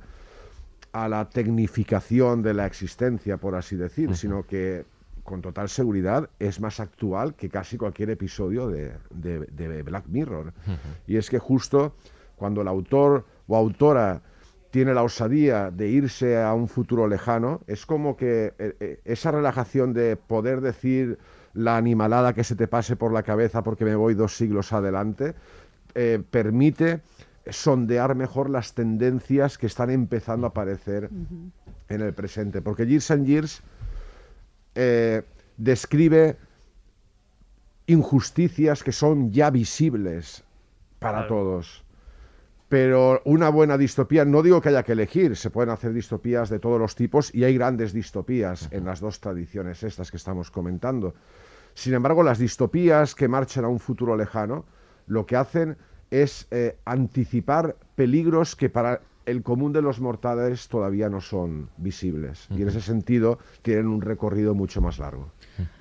[0.92, 4.84] a la tecnificación de la existencia, por así decir, sino que
[5.22, 10.52] con total seguridad es más actual que casi cualquier episodio de, de- de Black Mirror.
[11.06, 11.94] Y es que justo
[12.36, 14.22] cuando el autor o autora
[14.70, 19.30] tiene la osadía de irse a un futuro lejano, es como que eh, eh, esa
[19.30, 21.18] relajación de poder decir
[21.54, 25.34] la animalada que se te pase por la cabeza porque me voy dos siglos adelante,
[25.94, 27.00] eh, permite
[27.48, 31.10] sondear mejor las tendencias que están empezando a aparecer
[31.88, 32.62] en el presente.
[32.62, 33.62] Porque Years and Years
[34.74, 35.22] eh,
[35.56, 36.36] describe
[37.86, 40.44] injusticias que son ya visibles
[41.00, 41.28] para Claro.
[41.28, 41.82] todos.
[42.68, 46.60] Pero una buena distopía, no digo que haya que elegir, se pueden hacer distopías de
[46.60, 51.14] todos los tipos y hay grandes distopías en las dos tradiciones estas que estamos comentando.
[51.80, 54.66] Sin embargo, las distopías que marchan a un futuro lejano,
[55.06, 55.78] lo que hacen
[56.10, 62.48] es eh, anticipar peligros que para el común de los mortales todavía no son visibles.
[62.50, 65.32] Y en ese sentido tienen un recorrido mucho más largo.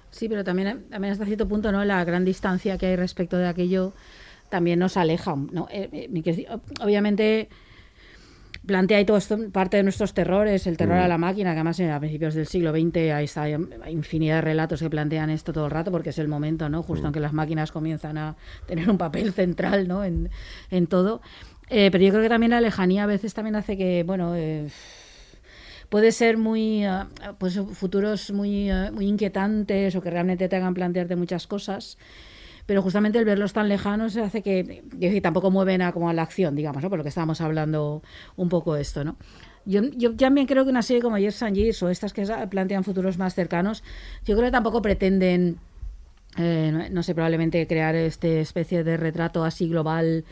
[0.10, 1.84] Sí, pero también, también hasta cierto punto, ¿no?
[1.84, 3.92] La gran distancia que hay respecto de aquello
[4.48, 5.68] también nos aleja, ¿no?
[5.70, 7.50] Eh, eh, obviamente
[8.66, 11.04] plantea ahí todo esto, parte de nuestros terrores, el terror Mm.
[11.04, 14.42] a la máquina, que además eh, a principios del siglo XX hay, hay infinidad de
[14.42, 16.84] relatos que plantean esto todo el rato, porque es el momento, ¿no?
[16.84, 17.08] Justo Mm.
[17.08, 18.36] en que las máquinas comienzan a
[18.68, 20.04] tener un papel central, ¿no?
[20.04, 20.30] En,
[20.70, 21.22] en todo.
[21.70, 24.68] Eh, pero yo creo que también la lejanía a veces también hace que, bueno, eh,
[25.90, 26.92] puede ser muy, eh,
[27.38, 31.98] pues futuros muy, eh, muy inquietantes o que realmente te hagan plantearte muchas cosas
[32.70, 36.22] pero justamente el verlos tan lejanos hace que, que tampoco mueven a como a la
[36.22, 36.90] acción, digamos, ¿no?
[36.92, 38.04] por lo que estábamos hablando
[38.36, 39.16] un poco esto, ¿no?
[39.66, 42.84] Yo, yo también creo que una serie como Years and Years o estas que plantean
[42.84, 43.84] futuros más cercanos,
[44.24, 45.58] yo creo que tampoco pretenden,
[46.38, 50.24] eh, no sé, probablemente crear este especie de retrato así global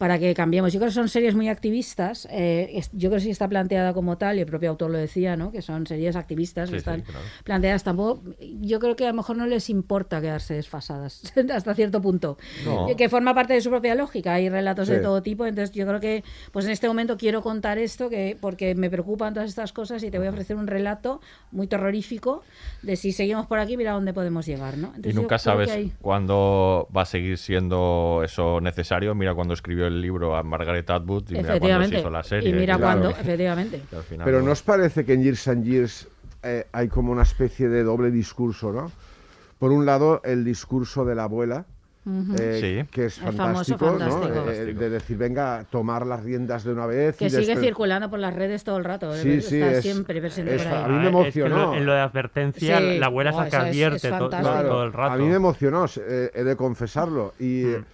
[0.00, 0.72] para que cambiemos.
[0.72, 2.26] Yo creo que son series muy activistas.
[2.30, 5.36] Eh, yo creo que sí está planteada como tal, y el propio autor lo decía,
[5.36, 5.52] ¿no?
[5.52, 7.04] que son series activistas, están
[7.44, 8.22] planteadas tampoco.
[8.62, 12.38] Yo creo que a lo mejor no les importa quedarse desfasadas hasta cierto punto,
[12.96, 14.32] que forma parte de su propia lógica.
[14.32, 17.76] Hay relatos de todo tipo, entonces yo creo que pues en este momento quiero contar
[17.76, 21.20] esto que porque me preocupan todas estas cosas y te voy a ofrecer un relato
[21.52, 22.42] muy terrorífico
[22.80, 24.78] de si seguimos por aquí, mira dónde podemos llegar.
[24.78, 24.94] ¿no?
[25.04, 29.14] y nunca sabes cuándo va a seguir siendo eso necesario.
[29.14, 32.50] Mira cuando escribió el libro a Margaret Atwood y mira cuando se hizo la serie.
[32.50, 33.82] Y mira cuando, efectivamente.
[34.24, 36.08] Pero ¿no os parece que en Years and Years
[36.42, 38.90] eh, hay como una especie de doble discurso, ¿no?
[39.58, 41.66] Por un lado, el discurso de la abuela,
[42.38, 44.50] eh, que es, fantástico, ¿no?
[44.50, 47.16] Eh, de decir, venga, tomar las riendas de una vez.
[47.16, 49.14] Que sigue circulando por las redes todo el rato.
[49.16, 50.84] Sí, sí, está siempre presente por ahí.
[50.84, 51.74] A mí me emocionó.
[51.74, 55.12] en lo de advertencia, la abuela es que advierte todo, el rato.
[55.12, 57.34] A mí me emocionó, he de confesarlo.
[57.38, 57.64] Y.
[57.64, 57.84] Mm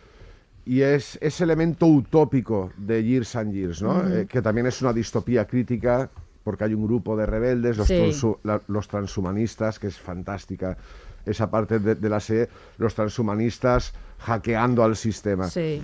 [0.66, 4.06] y es ese elemento utópico de Years and Years, ¿no?
[4.06, 6.10] Eh, que también es una distopía crítica
[6.42, 10.76] porque hay un grupo de rebeldes, los, transhumanistas, que es fantástica
[11.24, 12.48] esa parte de, la serie,
[12.78, 15.48] los transhumanistas hackeando al sistema.
[15.48, 15.82] Sí.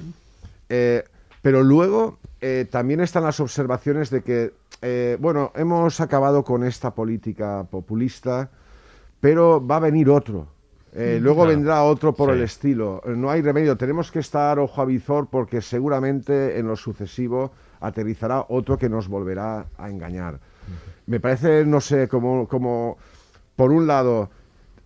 [0.68, 1.04] Eh,
[1.42, 4.52] pero luego eh, también están las observaciones de que,
[5.18, 8.50] bueno, hemos acabado con esta política populista,
[9.20, 10.51] pero va a venir otro
[10.94, 13.02] eh, luego vendrá otro por el estilo.
[13.06, 18.44] No hay remedio, tenemos que estar ojo a visor porque seguramente en lo sucesivo aterrizará
[18.48, 20.38] otro que nos volverá a engañar.
[21.06, 22.98] Me parece, no sé, como, como
[23.56, 24.30] por un lado,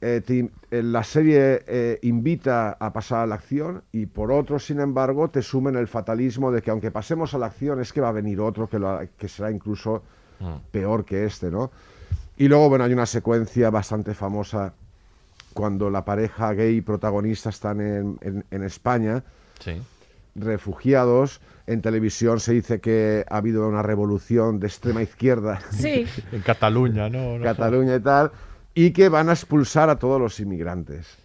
[0.01, 0.23] eh,
[0.71, 5.43] eh, la serie invita a pasar a la acción y por otro, sin embargo, te
[5.43, 8.41] sumen el fatalismo de que aunque pasemos a la acción es que va a venir
[8.41, 8.79] otro que,
[9.19, 10.05] que será incluso
[10.39, 10.71] mm.
[10.71, 11.73] peor que este, ¿no?
[12.37, 14.75] Y luego, bueno, hay una secuencia bastante famosa
[15.57, 19.25] cuando la pareja gay protagonista están en, España,
[20.35, 21.41] refugiados.
[21.67, 25.61] En televisión se dice que ha habido una revolución de extrema izquierda.
[25.83, 27.43] en Cataluña, ¿no?
[27.43, 28.31] Cataluña y tal.
[28.75, 31.17] Y que van a expulsar a todos los inmigrantes.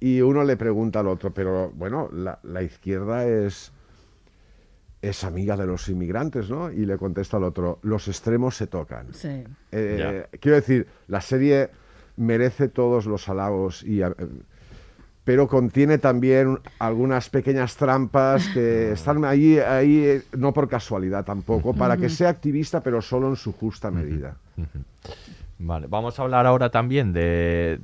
[0.00, 3.72] Y uno le pregunta al otro, pero bueno, la, izquierda es,
[5.02, 6.72] es amiga de los inmigrantes, ¿no?
[6.72, 9.08] Y le contesta al otro, los extremos se tocan.
[9.72, 11.70] Eh, quiero decir, la serie
[12.16, 14.10] merece todos los halagos y eh,
[15.26, 21.74] pero contiene también algunas pequeñas trampas que están ahí, ahí eh, no por casualidad tampoco,
[21.74, 24.36] para que sea activista, pero solo en su justa medida.
[25.58, 27.80] Vale, vamos a hablar ahora también de,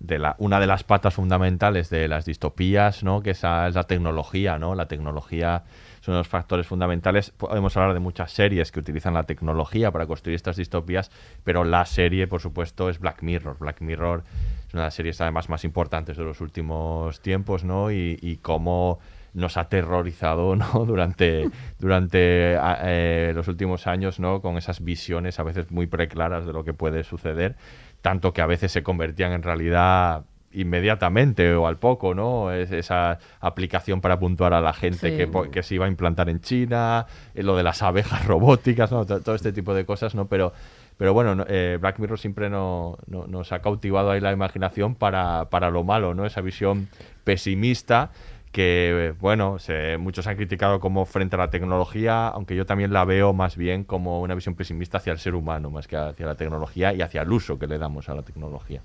[0.00, 3.22] la, una de las patas fundamentales de las distopías, ¿no?
[3.22, 4.74] que esa es la tecnología, ¿no?
[4.74, 5.62] La tecnología
[6.00, 7.30] son los factores fundamentales.
[7.30, 11.10] Podemos hablar de muchas series que utilizan la tecnología para construir estas distopías,
[11.44, 13.58] pero la serie, por supuesto, es Black Mirror.
[13.58, 14.24] Black Mirror
[14.66, 17.90] es una de las series además más importantes de los últimos tiempos, ¿no?
[17.90, 18.98] Y, cómo
[19.34, 20.84] nos ha aterrorizado ¿no?
[20.84, 21.48] durante,
[21.78, 24.40] durante eh, los últimos años ¿no?
[24.40, 27.54] con esas visiones a veces muy preclaras de lo que puede suceder,
[28.02, 32.52] tanto que a veces se convertían en realidad inmediatamente o al poco, ¿no?
[32.52, 37.06] Es esa aplicación para puntuar a la gente que, se iba a implantar en China,
[37.34, 39.06] eh, lo de las abejas robóticas, ¿no?
[39.06, 40.26] todo este tipo de cosas, ¿no?
[40.26, 40.52] Pero,
[40.96, 45.70] pero bueno, eh, Black Mirror siempre no, nos ha cautivado ahí la imaginación para, para
[45.70, 46.26] lo malo, ¿no?
[46.26, 46.88] Esa visión
[47.24, 48.10] pesimista
[48.52, 49.58] que, bueno,
[50.00, 53.84] muchos han criticado como frente a la tecnología, aunque yo también la veo más bien
[53.84, 57.22] como una visión pesimista hacia el ser humano, más que hacia la tecnología y hacia
[57.22, 58.82] el uso que le damos a la tecnología.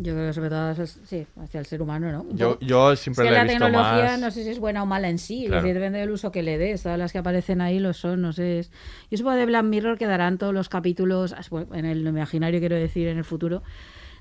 [0.00, 2.24] Yo creo que sobre todo sí, hacia el ser humano, ¿no?
[2.30, 5.18] Yo, yo siempre es que la tecnología no sé si es buena o mala en
[5.18, 6.84] sí, depende del uso que le des.
[6.84, 8.64] Todas las que aparecen ahí lo son, no sé.
[9.10, 11.34] Yo supongo de Black Mirror quedarán todos los capítulos,
[11.72, 13.64] en el imaginario quiero decir, en el futuro,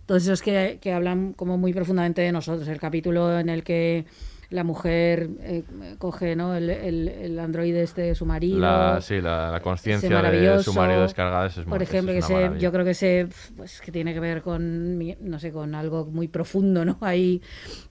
[0.07, 2.67] todos esos que, que hablan como muy profundamente de nosotros.
[2.67, 4.05] El capítulo en el que
[4.49, 5.63] la mujer eh,
[5.97, 6.55] coge ¿no?
[6.55, 8.59] el, el, androide este de su marido.
[8.59, 12.93] La, sí, la, conciencia de su marido descargada es Por ejemplo, que yo creo que
[12.93, 13.27] se,
[13.57, 16.97] pues, que tiene que ver con, no sé, con algo muy profundo, ¿no?
[17.01, 17.41] Ahí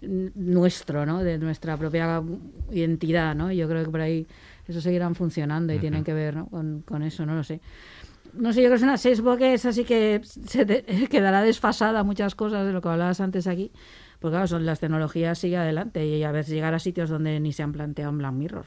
[0.01, 1.23] nuestro, ¿no?
[1.23, 2.23] De nuestra propia
[2.71, 3.53] identidad, ¿no?
[3.53, 4.27] Yo creo que por ahí
[4.67, 6.47] eso seguirán funcionando y tienen que ver ¿no?
[6.47, 7.61] con, con, eso, no lo sé.
[8.33, 10.67] No sé, yo creo que es una seis que es así que se
[11.11, 13.71] quedará desfasada muchas cosas de lo que hablabas antes aquí
[14.27, 17.53] pues claro, son las tecnologías sigue adelante y a veces llegar a sitios donde ni
[17.53, 18.65] se han planteado en Black Mirror.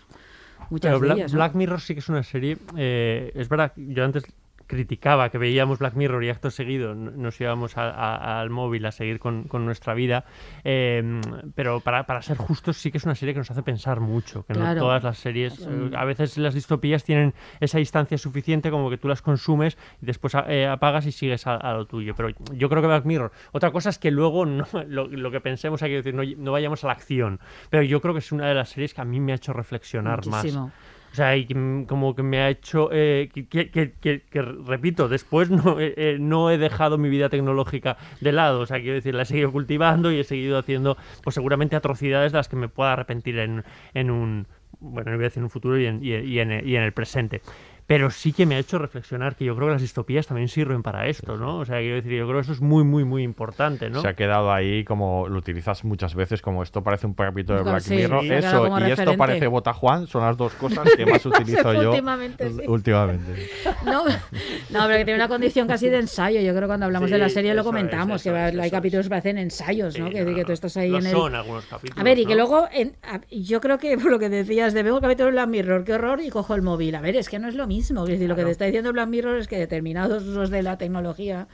[0.69, 4.23] Muchas Pero Black, Black Mirror sí que es una serie, eh, es verdad, yo antes
[4.69, 8.91] criticaba que veíamos Black Mirror y acto seguido nos íbamos a- a- al móvil a
[8.91, 10.25] seguir con, con nuestra vida.
[10.63, 11.19] Eh,
[11.55, 14.45] pero para, para ser justos, sí que es una serie que nos hace pensar mucho.
[14.45, 14.75] Que Claro.
[14.75, 18.97] no todas las series, eh, a veces las distopías tienen esa distancia suficiente como que
[18.99, 22.13] tú las consumes y después a- eh, apagas y sigues a, a lo tuyo.
[22.15, 23.31] Pero yo creo que Black Mirror.
[23.51, 26.51] Otra cosa es que luego no, lo, lo que pensemos, hay que decir, no, no
[26.51, 27.39] vayamos a la acción.
[27.71, 29.51] Pero yo creo que es una de las series que a mí me ha hecho
[29.51, 30.67] reflexionar Muchísimo.
[30.67, 30.73] más.
[31.11, 31.45] O sea, y
[31.87, 33.91] como que me ha hecho, eh, que, que-
[34.29, 38.59] que- repito, después no, he- eh, no he dejado mi vida tecnológica de lado.
[38.61, 42.31] O sea, quiero decir, la he seguido cultivando y he seguido haciendo, pues seguramente atrocidades
[42.31, 44.47] de las que me pueda arrepentir en, en un,
[44.79, 46.93] bueno, no voy a en un futuro y en, y, y en, y en el
[46.93, 47.41] presente.
[47.89, 50.83] Pero sí que me ha hecho reflexionar que yo creo que las distopías también sirven
[50.83, 51.57] para esto, ¿no?
[51.57, 54.03] O sea, quiero decir, yo creo que eso es muy, muy, muy importante, ¿no?
[54.03, 57.63] Se ha quedado ahí como lo utilizas muchas veces como esto parece un capítulo de
[57.63, 58.23] Black sí, Mirror.
[58.25, 62.47] Eso y esto parece Bota Juan son las dos cosas que más utilizo yo Últimamente,
[62.51, 62.61] sí.
[62.67, 63.49] últimamente.
[63.83, 64.05] No,
[64.69, 66.41] no, pero que tiene una condición casi de ensayo.
[66.41, 68.53] Yo creo que cuando hablamos Sí, de la serie lo es, comentamos, que va- es,
[68.53, 70.09] eso hay capítulos que parecen ensayos, ¿no?
[70.09, 71.11] Sí, que, que tú estás ahí en el...
[71.11, 71.99] son algunos capítulos.
[71.99, 72.41] A ver, y que ¿no?
[72.43, 75.31] luego, en- a- yo creo que por lo que decías, de veo un capítulo de
[75.31, 76.93] Black Mirror, qué horror, y cojo el móvil.
[76.93, 77.78] A ver, es que no es lo mismo.
[77.79, 80.77] Es decir, lo que te está diciendo Black Mirror es que determinados usos de la
[80.77, 81.47] tecnología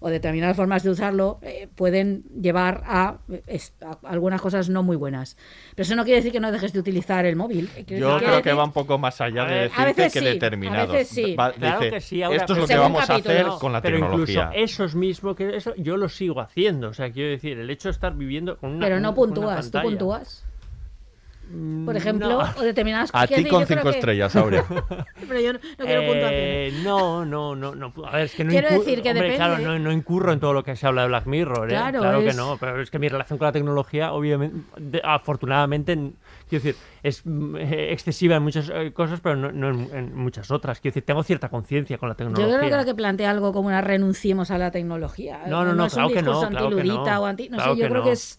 [0.00, 3.18] o determinadas formas de usarlo eh, pueden llevar a,
[3.80, 5.36] a algunas cosas no muy buenas.
[5.74, 7.68] Pero eso no quiere decir que no dejes de utilizar el móvil.
[7.76, 10.12] Eh, quiere Yo decir creo que va un poco más allá A de a veces
[10.12, 10.92] que sí, a determinados.
[10.92, 11.34] veces sí.
[11.34, 13.58] Va- Claro dice, que sí, ahora, esto es pero lo que vamos a hacer capítulo.
[13.58, 14.42] con la pero tecnología.
[14.52, 17.88] incluso esos mismos que eso yo lo sigo haciendo o sea quiero decir el hecho
[17.88, 20.44] de estar viviendo con una Pero no puntúas, tú puntúas.
[21.50, 22.38] Mm, Por ejemplo, no.
[22.58, 24.64] o determinadas A ti con yo cinco que- estrellas, Aurea.
[25.28, 26.02] Pero yo no, no quiero.
[26.30, 27.92] Eh, no, no, no, no.
[28.06, 29.36] A ver, es que no Quiero incur- decir que hombre, depende.
[29.36, 31.74] claro, no, no incurro en todo lo que se habla de Black Mirror, ¿eh?
[31.74, 35.94] Claro, que es- no, pero es que mi relación con la tecnología, obviamente, de- afortunadamente,
[36.48, 40.50] quiero decir, es mm, eh, excesiva en muchas eh, cosas, pero no, en, en muchas
[40.50, 40.80] otras.
[40.80, 42.58] Quiero decir, tengo cierta conciencia con la Yo tecnología.
[42.58, 45.40] creo que, que plantea algo como una renunciemos a la tecnología.
[45.46, 47.02] No, no, no, claro que no, claro que no.
[47.02, 47.48] o anti.
[47.48, 48.38] No Claro sé, yo que creo que es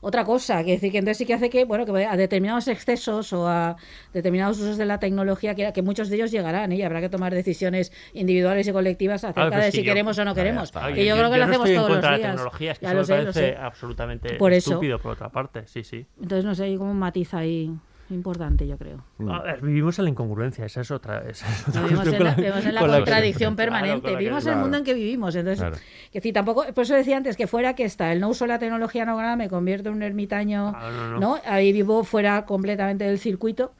[0.00, 0.62] otra cosa.
[0.64, 3.76] Que decir que entonces sí que hace que, bueno, que a determinados excesos o a
[4.12, 6.76] determinados usos de la tecnología, que, que muchos de ellos llegarán, ¿eh?
[6.76, 10.18] y habrá que tomar decisiones individuales y colectivas acerca Claro que de si yo- queremos
[10.18, 10.64] o no queremos.
[10.64, 10.92] está.
[10.92, 12.28] Que yo, creo que lo no hacemos estoy en todos los contra de días.
[12.28, 13.56] la tecnología, es que ya eso lo me sé, lo parece sé.
[13.56, 14.70] absolutamente Por eso.
[14.70, 16.06] estúpido, por otra parte, sí, sí.
[16.20, 17.70] Entonces, no sé, hay como un matiz ahí
[18.10, 19.02] importante, yo creo.
[19.30, 21.24] A ver, vivimos en la incongruencia, esa es otra.
[21.28, 23.54] Esa es otra Vivimos en con la, la- vivimos en la con la que- contradicción
[23.56, 24.16] Claro, permanente.
[24.16, 25.34] vivimos en el mundo en que vivimos.
[25.34, 25.76] Entonces, Claro.
[26.12, 28.48] que si tampoco, por eso decía antes que fuera que está el no uso de
[28.48, 31.20] la tecnología no nada, me convierto en un ermitaño, Ah, no, no.
[31.20, 31.38] ¿no?
[31.44, 33.72] Ahí vivo fuera completamente del circuito,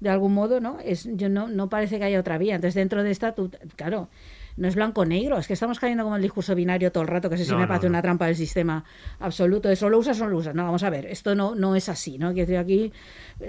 [0.00, 0.78] de algún modo, ¿no?
[0.84, 2.54] Es, yo no, no parece que haya otra vía.
[2.56, 4.08] Entonces, dentro de esta, tú, claro,
[4.56, 7.36] no es blanco-negro, es que estamos cayendo como el discurso binario todo el rato, que
[7.36, 7.90] sí No, me no, parece no.
[7.90, 8.84] una trampa del sistema
[9.18, 9.68] absoluto.
[9.68, 10.54] Eso lo usas o no lo usas.
[10.54, 12.32] No, vamos a ver, esto no, no es así, ¿no?
[12.32, 12.92] Quiero decir, aquí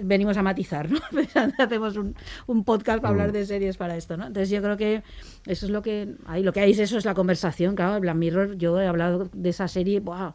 [0.03, 0.99] venimos a matizar, ¿no?
[1.59, 2.15] Hacemos un,
[2.47, 3.19] un podcast para Mm.
[3.19, 4.27] hablar de series para esto, ¿no?
[4.27, 5.03] Entonces yo creo que
[5.47, 8.15] eso es lo que hay, lo que hay es eso, es la conversación, claro, Black
[8.15, 10.33] Mirror, yo he hablado de esa serie, ¡buah!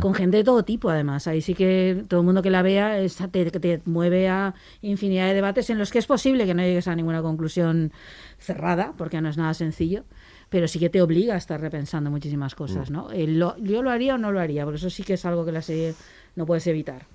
[0.00, 2.98] con gente de todo tipo además, ahí sí que todo el mundo que la vea
[2.98, 6.62] es- te, te mueve a infinidad de debates en los que es posible que no
[6.62, 7.92] llegues a ninguna conclusión
[8.38, 10.04] cerrada, porque no es nada sencillo,
[10.48, 13.10] pero sí que te obliga a estar repensando muchísimas cosas, ¿no?
[13.10, 15.44] Eh, lo- yo lo haría o no lo haría, por eso sí que es algo
[15.44, 15.94] que la serie
[16.36, 17.06] no puedes evitar.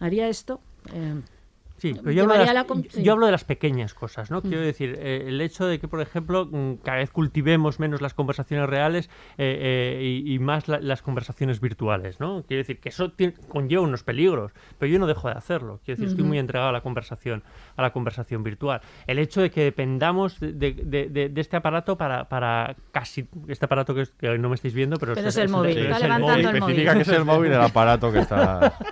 [0.00, 0.60] ¿Haría esto?
[0.92, 1.14] Eh,
[1.84, 3.02] Sí, pero yo hablo, de las, la con- yo- sí.
[3.02, 4.40] yo hablo de las pequeñas cosas, ¿no?
[4.40, 8.14] Quiero decir, eh, el hecho de que, por ejemplo, mm, cada vez cultivemos menos las
[8.14, 12.42] conversaciones reales eh, eh, y, y más la- las conversaciones virtuales, ¿no?
[12.48, 15.80] Quiero decir que eso tiene- conlleva unos peligros, pero yo no dejo de hacerlo.
[15.84, 17.42] Quiero decir, estoy muy entregado a la conversación,
[17.76, 18.80] a la conversación virtual.
[19.06, 23.26] El hecho de que dependamos de, de- de- de- de este aparato para, para casi
[23.48, 25.76] este aparato que, es- que no me estáis viendo, pero, Pero es, es el móvil,
[25.78, 26.46] está es el levantando móvil.
[26.54, 26.62] el móvil.
[26.78, 28.72] Especifica que es el móvil el aparato que está.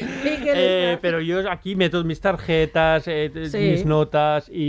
[0.00, 3.58] Eh, está- pero yo aquí meto mis tarjetas, eh, Sí.
[3.58, 4.62] mis notas y,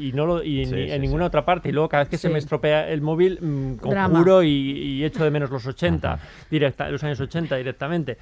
[0.00, 1.68] y- y no lo, y Sí, ni- sí, en ninguna otra parte.
[1.68, 4.08] Y luego cada vez que se me estropea el móvil, mm, Drama.
[4.14, 6.18] conjuro y, y echo de menos los 80,
[6.50, 8.18] directa, los años 80 directamente.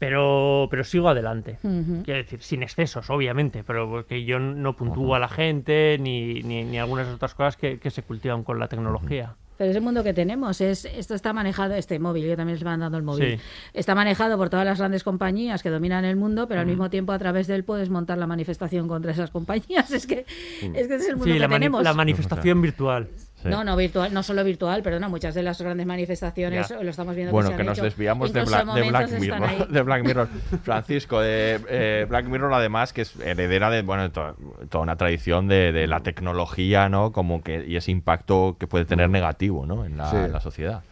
[0.00, 1.58] Pero, pero sigo adelante.
[1.60, 6.64] Quiero decir, sin excesos, obviamente, pero porque yo no puntúo a la gente ni, ni,
[6.64, 9.34] ni algunas otras cosas que, que se cultivan con la tecnología.
[9.58, 10.58] Pero es el mundo que tenemos.
[10.62, 13.36] Es, esto está manejado, este móvil, yo también les van dando el móvil.
[13.36, 13.44] Sí.
[13.74, 17.12] Está manejado por todas las grandes compañías que dominan el mundo, pero al mismo tiempo
[17.12, 19.90] a través de él puedes montar la manifestación contra esas compañías.
[19.92, 20.24] Es que,
[20.62, 21.82] es, que ese es el mundo Sí, que la, mani- tenemos.
[21.84, 23.08] la manifestación virtual.
[23.42, 23.48] Sí.
[23.48, 26.82] No, no virtual, no solo virtual, perdona, muchas de las grandes manifestaciones Ya.
[26.82, 27.84] lo estamos viendo Bueno, se que han nos hecho.
[27.84, 29.68] desviamos de Black, de Mirror.
[29.68, 30.28] De Black Mirror.
[30.62, 34.36] Francisco, de eh, Black Mirror, además, que es heredera de bueno, de to-
[34.68, 37.12] toda una tradición de, de la tecnología, ¿no?
[37.12, 39.84] Como que, y ese impacto que puede tener negativo, ¿no?
[39.86, 40.16] En la, Sí.
[40.16, 40.82] en la sociedad.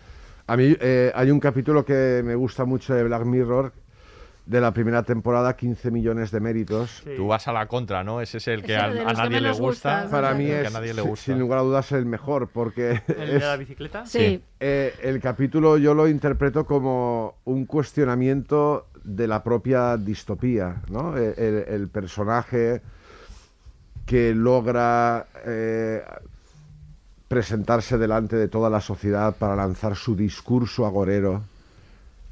[0.46, 3.72] A mí eh, hay un capítulo que me gusta mucho de Black Mirror
[4.49, 7.03] de la primera temporada, 15 millones de méritos.
[7.16, 8.22] Tú vas a la contra, ¿no?
[8.22, 10.01] Ese es el que a, que nadie le gusta.
[10.05, 11.24] gusta, Para mí que es, a nadie le si- gusta.
[11.26, 14.07] sin lugar a dudas, el mejor, porque ¿El de la bicicleta?
[14.07, 14.42] Sí.
[14.59, 21.14] eh, el capítulo yo lo interpreto como un cuestionamiento de la propia distopía, ¿no?
[21.16, 22.80] El, el- el personaje
[24.07, 26.03] que logra eh,
[27.28, 31.42] presentarse delante de toda la sociedad para lanzar su discurso agorero.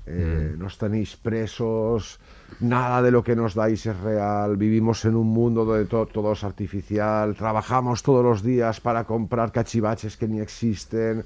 [0.09, 2.21] Eh, Nos tenéis presos,
[2.61, 6.33] nada de lo que nos dais es real, vivimos en un mundo donde to- todo
[6.33, 11.25] es artificial, trabajamos todos los días para comprar cachivaches que ni existen,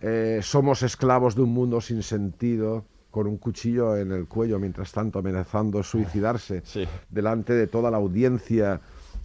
[0.00, 4.90] eh, somos esclavos de un mundo sin sentido, con un cuchillo en el cuello, mientras
[4.92, 6.84] tanto amenazando suicidarse Sí.
[7.10, 8.80] delante de toda la audiencia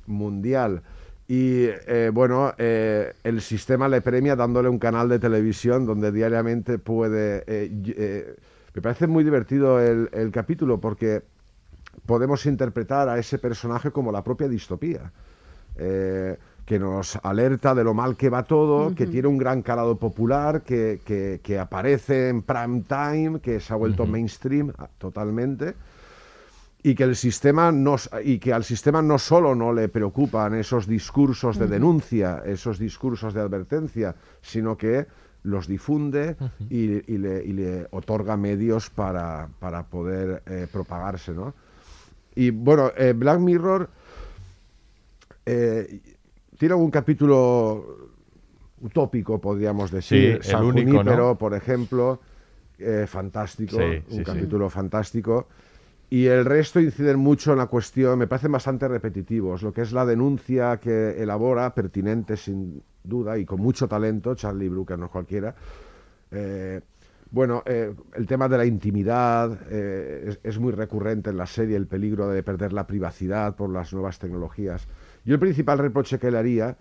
[0.07, 0.81] mundial.
[1.27, 6.79] Y eh, bueno, eh, el sistema le premia dándole un canal de televisión donde diariamente
[6.79, 7.43] puede...
[7.47, 8.35] eh,
[8.73, 11.21] me parece muy divertido el, el capítulo porque
[12.05, 15.11] podemos interpretar a ese personaje como la propia distopía.
[15.77, 19.97] eh, que nos alerta de lo mal que va todo, que tiene un gran calado
[19.97, 25.73] popular, que, que- que aparece en prime time, que se ha vuelto mainstream ah, totalmente
[26.83, 30.85] y que el sistema no, y que al sistema no solo no le preocupan esos
[30.87, 35.05] discursos de denuncia, esos discursos de advertencia, sino que
[35.43, 36.35] los difunde
[36.69, 41.53] y, y le, y le otorga medios para, para poder eh, propagarse, ¿no?
[42.35, 43.89] Y bueno, eh, Black Mirror
[45.45, 45.99] eh,
[46.57, 48.09] tiene algún capítulo
[48.81, 50.39] utópico, podríamos decir.
[50.41, 50.97] Sí, el único, ¿no?
[50.99, 52.19] Junípero, por ejemplo,
[53.07, 54.23] fantástico, Sí, un sí.
[54.23, 55.47] capítulo fantástico.
[56.09, 59.91] Y el resto inciden mucho en la cuestión, me parecen bastante repetitivos, lo que es
[59.91, 65.11] la denuncia que elabora, pertinente sin duda y con mucho talento, Charlie Brooker, no es
[65.11, 65.55] cualquiera.
[66.31, 66.81] Eh,
[67.31, 71.75] bueno, eh, el tema de la intimidad eh, es, es muy recurrente en la serie,
[71.75, 74.87] el peligro de perder la privacidad por las nuevas tecnologías.
[75.25, 76.77] Yo el principal reproche que le haría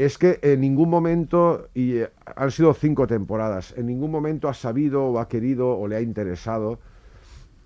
[0.00, 4.54] es que en ningún momento, y eh, han sido cinco temporadas, en ningún momento ha
[4.54, 6.78] sabido o ha querido o le ha interesado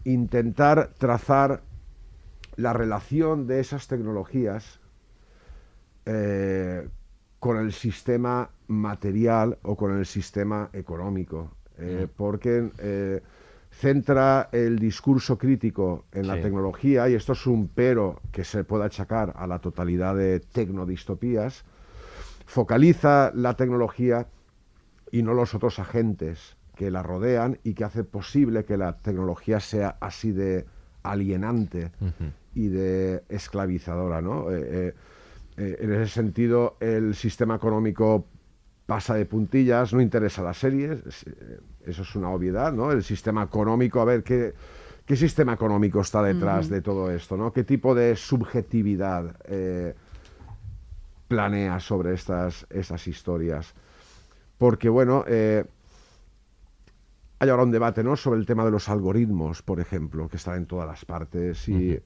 [0.04, 1.62] intentar trazar
[2.56, 4.80] la relación de esas tecnologías
[6.06, 6.88] eh,
[7.40, 13.20] con el sistema material o con el sistema económico, eh, porque eh,
[13.70, 18.84] centra el discurso crítico en la tecnología, y esto es un pero que se puede
[18.84, 21.64] achacar a la totalidad de tecnodistopías,
[22.46, 24.26] focaliza la tecnología
[25.10, 29.60] y no los otros agentes que la rodean y que hace posible que la tecnología
[29.60, 30.66] sea así de
[31.02, 31.90] alienante
[32.54, 34.50] y de esclavizadora, ¿no?
[34.50, 34.94] Eh, eh,
[35.56, 38.26] eh, en ese sentido, el sistema económico
[38.86, 42.90] pasa de puntillas, no interesa a las series, es, eh, eso es una obviedad, ¿no?
[42.92, 44.54] El sistema económico, a ver, ¿qué,
[45.06, 47.52] qué sistema económico está detrás de todo esto, ¿no?
[47.52, 49.94] ¿Qué tipo de subjetividad eh,
[51.28, 53.74] planea sobre estas, estas historias?
[54.58, 55.64] Porque, bueno, eh,
[57.44, 58.16] hay ahora un debate ¿no?
[58.16, 61.98] sobre el tema de los algoritmos, por ejemplo, que están en todas las partes y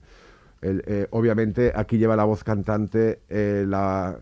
[0.61, 4.19] el- eh, obviamente aquí lleva la voz cantante eh, la-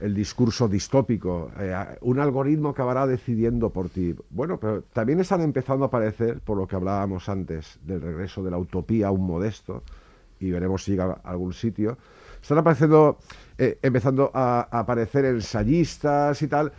[0.00, 1.50] el discurso distópico.
[1.58, 4.14] eh, un algoritmo acabará decidiendo por ti.
[4.30, 8.50] Bueno, pero también están empezando a aparecer, por lo que hablábamos antes, del regreso de
[8.50, 9.82] la utopía a un modesto,
[10.38, 11.98] y veremos si llega a algún sitio.
[12.40, 13.18] Están apareciendo,
[13.58, 16.72] empezando a, a aparecer ensayistas y tal,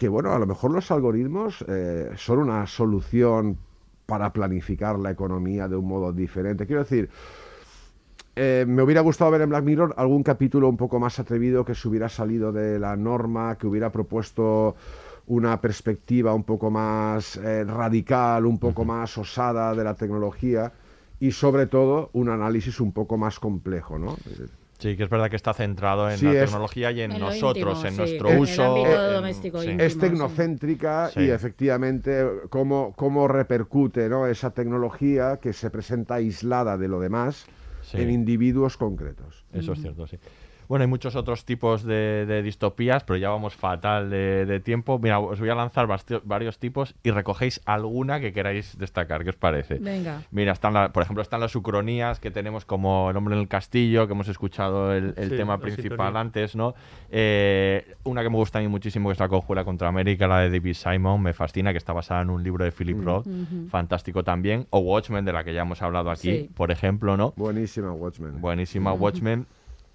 [0.00, 3.58] que bueno, a lo mejor los algoritmos eh, son una solución
[4.06, 6.64] para planificar la economía de un modo diferente.
[6.66, 7.10] Quiero decir,
[8.34, 11.74] eh, me hubiera gustado ver en Black Mirror algún capítulo un poco más atrevido que
[11.74, 14.74] se hubiera salido de la norma, que hubiera propuesto
[15.26, 20.72] una perspectiva un poco más eh, radical, un poco más osada de la tecnología
[21.20, 24.16] y sobre todo un análisis un poco más complejo, ¿no?
[24.80, 27.78] Sí, que es verdad que está centrado en Sí, la es- tecnología y en, nosotros,
[27.78, 28.64] íntimo, en sí, nuestro en el uso.
[28.64, 29.70] ámbito en- doméstico sí.
[29.70, 29.86] íntimo.
[29.86, 31.20] es tecnocéntrica Sí.
[31.20, 34.26] y efectivamente cómo, cómo repercute ¿no?
[34.26, 37.46] esa tecnología que se presenta aislada de lo demás
[37.82, 38.00] Sí.
[38.00, 39.44] en individuos concretos.
[39.52, 40.18] Eso es cierto, sí.
[40.70, 45.00] Bueno, hay muchos otros tipos de, de distopías, pero ya vamos fatal de, de tiempo.
[45.00, 45.88] Mira, os voy a lanzar
[46.22, 49.24] varios tipos y recogéis alguna que queráis destacar.
[49.24, 49.78] ¿Qué os parece?
[49.80, 50.22] Venga.
[50.30, 53.48] Mira, están la- por ejemplo, están las ucronías que tenemos como El hombre en el
[53.48, 56.20] castillo, que hemos escuchado el, el Sí, tema principal sintonía.
[56.20, 56.74] antes, ¿no?
[57.10, 60.38] Eh, una que me gusta a mí muchísimo, que es La conjura contra América, la
[60.38, 63.26] de David Simon, me fascina, que está basada en un libro de Philip Roth,
[63.70, 64.68] fantástico también.
[64.70, 66.50] O Watchmen, de la que ya hemos hablado aquí, Sí.
[66.54, 67.32] por ejemplo, ¿no?
[67.36, 68.40] Buenísima Watchmen.
[68.40, 69.46] Buenísima Watchmen.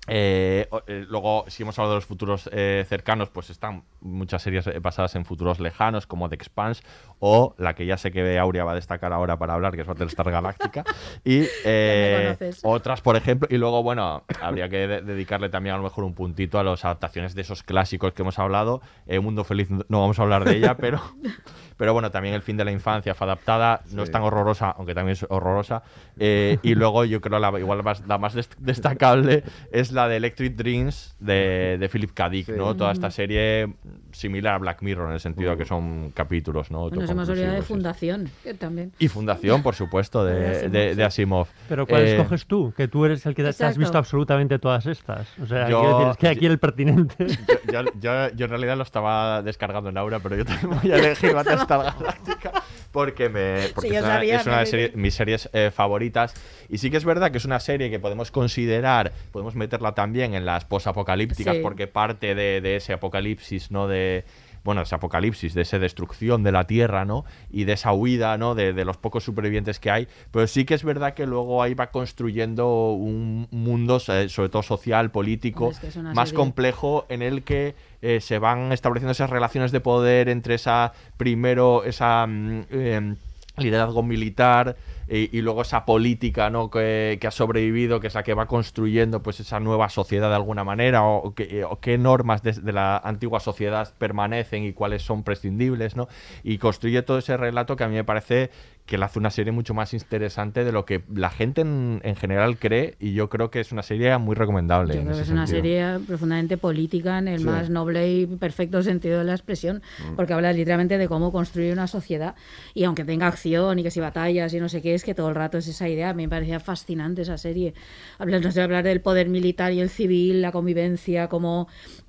[0.08, 4.70] Eh, eh, luego, si hemos hablado de los futuros eh, cercanos, pues están muchas series
[4.82, 6.84] basadas en futuros lejanos, como The Expanse,
[7.20, 9.88] o la que ya sé que Aurea va a destacar ahora para hablar, que es
[9.88, 10.84] Battlestar Galactica.
[11.24, 11.46] y
[12.64, 16.14] otras, por ejemplo, y luego, bueno, habría que de- dedicarle también a lo mejor un
[16.14, 18.82] puntito a las adaptaciones de esos clásicos que hemos hablado.
[19.22, 21.02] Mundo Feliz no vamos a hablar de ella, pero,
[21.78, 24.94] pero bueno, también El fin de la infancia fue adaptada, no es tan horrorosa, aunque
[24.96, 25.84] también es horrorosa.
[26.18, 30.18] Eh, y luego yo creo la igual más, la más dest- destacable es la de
[30.18, 32.30] Electric Dreams de, de Philip K.
[32.30, 32.76] Dick, ¿no?
[32.76, 33.74] Toda esta serie
[34.16, 36.90] similar a Black Mirror en el sentido de que son capítulos, ¿no?
[36.90, 37.62] Nos hemos olvidado de.
[37.62, 38.92] Fundación, que también.
[39.00, 41.04] Y Fundación, por supuesto, de, De Asimov, de- de.
[41.04, 41.48] Asimov.
[41.70, 42.74] Pero ¿cuál Eh, escoges tú?
[42.76, 45.28] Que tú eres el que te has visto absolutamente todas estas.
[45.42, 47.28] O sea, Yo- decir, es que aquí el pertinente.
[47.72, 50.98] yo, yo- yo en realidad lo estaba descargando en Aura, pero yo también voy a
[50.98, 52.52] elegir Battlestar Galactica
[52.96, 55.70] porque, me, porque Sí, yo es una, sabía, es una de serie- mis series eh,
[55.72, 56.34] favoritas.
[56.70, 60.34] Y sí que es verdad que es una serie que podemos considerar, podemos meterla también
[60.34, 61.62] en las posapocalípticas Sí.
[61.62, 63.88] porque parte de, de ese apocalipsis, ¿no?
[63.88, 64.24] De,
[64.66, 67.24] bueno, ese apocalipsis, de esa destrucción de la Tierra, ¿no?
[67.52, 68.56] Y de esa huida, ¿no?
[68.56, 70.08] De, de los pocos supervivientes que hay.
[70.32, 74.64] Pero sí que es verdad que luego ahí va construyendo un mundo, eh, sobre todo
[74.64, 78.72] social, político, Es que es una más serie- complejo en el que eh, se van
[78.72, 83.16] estableciendo esas relaciones de poder entre esa, primero, esa mm, em,
[83.58, 84.76] liderazgo militar
[85.08, 86.70] eh, y luego esa política ¿no?
[86.70, 90.64] que, ha sobrevivido, que es la que va construyendo pues esa nueva sociedad de alguna
[90.64, 95.96] manera, o, o qué normas de, de la antigua sociedad permanecen y cuáles son prescindibles,
[95.96, 96.08] ¿no?
[96.44, 98.50] Y construye todo ese relato que a mí me parece
[98.86, 102.16] que le hace una serie mucho más interesante de lo que la gente en, en
[102.16, 104.94] general cree y yo creo que es una serie muy recomendable.
[104.94, 105.64] Yo creo que es una sentido.
[105.96, 107.46] serie profundamente política en el Sí.
[107.46, 109.82] más noble y perfecto sentido de la expresión,
[110.12, 110.16] Mm.
[110.16, 112.36] porque habla literalmente de cómo construir una sociedad
[112.76, 115.30] y aunque tenga acción y que si batallas y no sé qué, es que todo
[115.30, 116.12] el rato es esa idea.
[116.12, 117.74] A mí me parecía fascinante esa serie.
[118.20, 121.68] Habla, no sé, hablar del poder militar y el civil, la convivencia, cómo,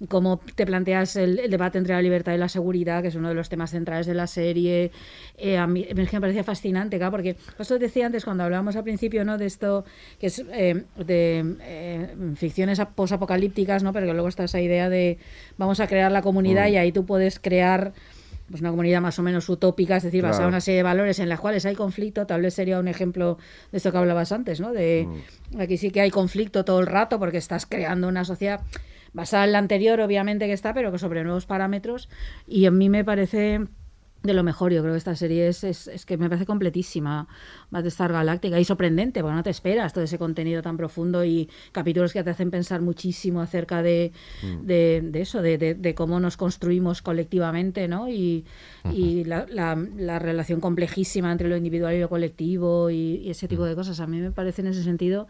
[0.08, 3.30] cómo te planteas el, el debate entre la libertad y la seguridad, que es uno
[3.30, 4.90] de los temas centrales de la serie.
[5.38, 9.24] Eh, a mí me parecía fascinante, claro, porque eso decía antes cuando hablábamos al principio,
[9.24, 9.38] ¿no?
[9.38, 9.84] De esto
[10.18, 13.92] que es eh, de eh, ficciones ap- posapocalípticas, ¿no?
[13.92, 15.18] Pero que luego está esa idea de
[15.58, 16.72] vamos a crear la comunidad Mm.
[16.72, 17.92] y ahí tú puedes crear
[18.48, 21.18] pues una comunidad más o menos utópica, es decir, basada en una serie de valores
[21.18, 23.38] en las cuales hay conflicto, tal vez sería un ejemplo
[23.72, 24.72] de esto que hablabas antes, ¿no?
[24.72, 25.08] De
[25.58, 28.60] aquí sí que hay conflicto todo el rato porque estás creando una sociedad
[29.12, 32.08] basada en la anterior, obviamente que está, pero que sobre nuevos parámetros
[32.46, 33.62] y a mí me parece
[34.26, 37.28] de lo mejor, yo creo que esta serie es, es, es que me parece completísima,
[37.70, 42.12] Battlestar Galáctica y sorprendente, porque no te esperas todo ese contenido tan profundo y capítulos
[42.12, 44.12] que te hacen pensar muchísimo acerca de,
[44.42, 44.66] Mm.
[44.66, 48.08] de, de eso, de, de- de cómo nos construimos colectivamente, ¿no?
[48.08, 48.44] Y,
[48.92, 53.48] y la, la- la relación complejísima entre lo individual y lo colectivo y, y ese
[53.48, 54.00] tipo de cosas.
[54.00, 55.26] A mí me parece en ese sentido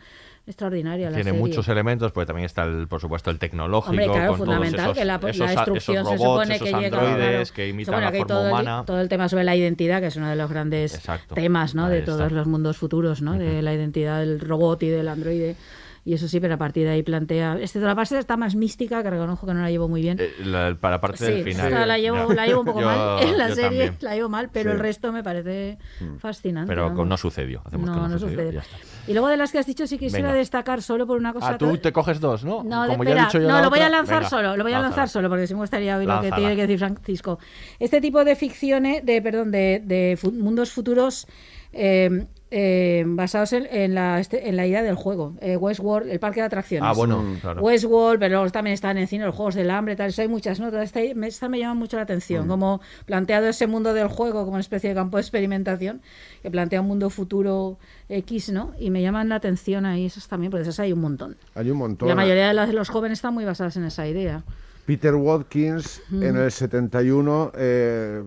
[0.47, 1.41] extraordinaria la Tiene serie.
[1.41, 3.91] muchos elementos, porque también está, el, por supuesto, el tecnológico.
[3.91, 6.43] Hombre, claro, con todos fundamental esos, que la, la esos, a- destrucción esos se robots,
[6.45, 8.83] supone que llega claro, que imitan la que forma todo el- humana.
[8.87, 11.35] todo el tema sobre la identidad, que es uno de los grandes Exacto.
[11.35, 11.89] temas ¿no?
[11.89, 12.13] De está.
[12.13, 13.33] todos los mundos futuros, ¿no?
[13.35, 15.57] de la identidad del robot y del androide.
[16.05, 17.59] Y eso sí, pero a partir de ahí plantea.
[17.61, 20.19] Este, la parte está más mística, que reconozco que no la llevo muy bien.
[20.21, 21.67] Eh, la- para parte Sí, del final.
[21.67, 23.97] esta la llevo, la un poco Yo- mal en la serie, también.
[24.03, 24.75] la llevo mal, pero Sí.
[24.77, 25.79] el resto me parece
[26.21, 26.69] fascinante.
[26.69, 27.09] Pero vamos.
[27.09, 27.61] no sucedió.
[27.65, 28.29] Hacemos que no, sucedió.
[28.37, 28.53] sucede.
[28.53, 28.77] ya está.
[29.07, 30.39] Y luego de las que has dicho, sí quisiera Venga.
[30.39, 31.51] destacar solo por una cosa.
[31.51, 32.63] Ah, tú te coges dos, ¿no?
[32.65, 34.57] No, Como de- ya he espera, dicho yo no lo voy a lanzar Venga, solo,
[34.57, 34.97] lo voy a lánzala.
[34.97, 37.39] lanzar solo porque sí me gustaría oír lo que tiene que decir Francisco.
[37.79, 41.27] Este tipo de ficciones, de perdón, de, de mundos futuros
[41.73, 45.35] eh, eh, basados en, en la, este- en la idea del juego.
[45.41, 46.89] Eh, Westworld, el parque de atracciones.
[46.89, 47.37] Ah, bueno, Mm.
[47.41, 47.61] claro.
[47.63, 50.29] Westworld, pero luego también están en el cine los juegos del hambre, tal, eso hay
[50.29, 50.71] muchas, ¿no?
[50.71, 52.49] Toda esta, me, esta me llama mucho la atención, Mm.
[52.49, 56.03] como planteado ese mundo del juego como una especie de campo de experimentación,
[56.43, 57.79] que plantea un mundo futuro
[58.09, 58.73] X, ¿no?
[58.79, 61.37] Y me llaman la atención ahí esas también, porque esas hay un montón.
[61.57, 62.09] Hay un montón.
[62.09, 64.45] La mayoría de las de los jóvenes están muy basadas en esa idea.
[64.87, 66.37] Peter Watkins en Mm.
[66.45, 68.23] el 71 eh,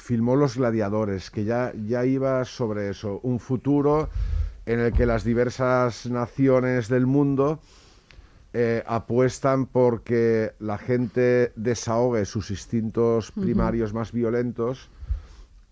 [0.00, 4.08] filmó Los Gladiadores, que ya, ya iba sobre eso, un futuro
[4.66, 7.60] en el que las diversas naciones del mundo
[8.52, 14.88] eh, apuestan porque la gente desahogue sus instintos primarios más violentos,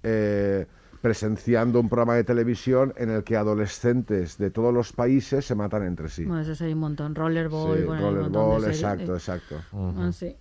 [0.03, 0.67] eh,
[1.01, 5.85] presenciando un programa de televisión en el que adolescentes de todos los países se matan
[5.85, 6.25] entre sí.
[6.25, 7.15] Bueno, hay un montón.
[7.15, 9.17] Rollerball, Sí, bueno, hay un montón de rollerball, exacto, eh.
[9.17, 9.57] exacto.
[9.73, 10.37] Ah, sí.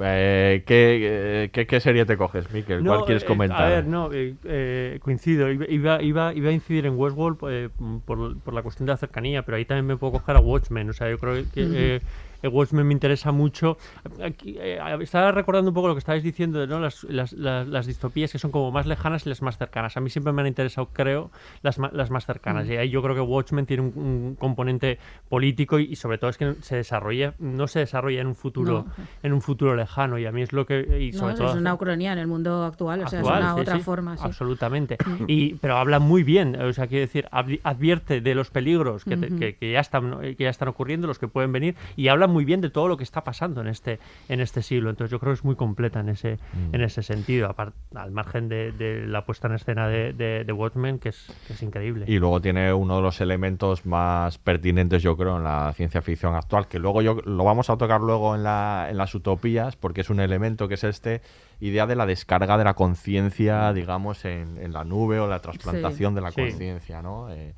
[0.00, 2.84] Eh, ¿qué, qué, qué serie te coges, Miquel?
[2.84, 3.62] ¿Cuál No, quieres eh, comentar?
[3.62, 5.50] A ver, no, eh, eh, coincido.
[5.50, 7.70] Iba, iba, iba, a incidir en Westworld eh,
[8.04, 10.90] por, por la cuestión de la cercanía, pero ahí también me puedo coger a Watchmen.
[10.90, 12.02] O sea, yo creo que
[12.48, 13.76] Watchmen me interesa mucho.
[14.22, 16.80] Aquí, eh, estaba recordando un poco lo que estabais diciendo, ¿no?
[16.80, 19.96] Las, las, las, las distopías que son como más lejanas y las más cercanas.
[19.96, 21.30] A mí siempre me han interesado, creo,
[21.62, 22.66] las, las más cercanas.
[22.66, 22.72] Mm.
[22.72, 24.98] Y ahí yo creo que Watchmen tiene un, un componente
[25.28, 28.84] político y, y sobre todo es que se desarrolla, no se desarrolla en un futuro,
[28.96, 29.04] No.
[29.22, 30.18] en un futuro lejano.
[30.18, 30.80] Y a mí es lo que.
[31.00, 33.54] Y No, sobre todo es una ucronía en el mundo actual, o sea, es una
[33.54, 34.16] sí, otra sí, forma.
[34.16, 34.22] sí.
[34.24, 34.96] Absolutamente.
[35.28, 39.16] Y, pero habla muy bien, o sea, quiero decir, advi- advierte de los peligros que,
[39.16, 42.35] te- que ya están, que ya están ocurriendo, los que pueden venir, y habla muy
[42.44, 43.98] bien de todo lo que está pasando en este,
[44.28, 44.90] en este siglo.
[44.90, 46.74] Entonces yo creo que es muy completa en ese, Mm.
[46.74, 50.52] en ese sentido, apar- al margen de, de la puesta en escena de, de, de
[50.52, 52.04] Watchmen, que es, que es increíble.
[52.08, 56.34] Y luego tiene uno de los elementos más pertinentes, yo creo, en la ciencia ficción
[56.34, 60.00] actual, que luego yo lo vamos a tocar luego en, la, en las utopías, porque
[60.02, 61.22] es un elemento que es este
[61.60, 66.14] idea de la descarga de la conciencia, digamos, en, en la nube o la trasplantación
[66.14, 66.42] de la Sí.
[66.42, 67.30] conciencia, ¿no?
[67.30, 67.54] Eh,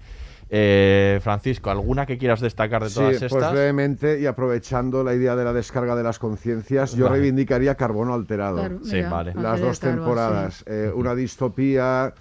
[0.50, 3.30] eh, Francisco, ¿alguna que quieras destacar de todas sí, estas?
[3.32, 7.16] pues brevemente y aprovechando la idea de la descarga de las conciencias, yo Vale.
[7.18, 8.56] reivindicaría Carbono Alterado.
[8.56, 9.34] Claro, Sí, vale.
[9.34, 10.54] Las dos temporadas.
[10.58, 10.64] sí.
[10.66, 12.12] Eh, una distopía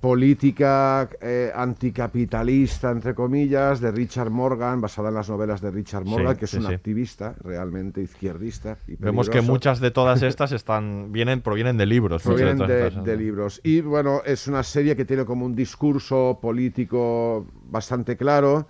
[0.00, 6.34] política eh, anticapitalista, entre comillas, de Richard Morgan, basada en las novelas de Richard Morgan,
[6.34, 6.74] Sí, que es sí, un sí.
[6.74, 8.78] activista realmente izquierdista.
[8.86, 12.22] Y Vemos que muchas de todas estas están vienen provienen de libros.
[12.22, 13.60] provienen de, de libros.
[13.64, 18.66] Y bueno, es una serie que tiene como un discurso político bastante claro,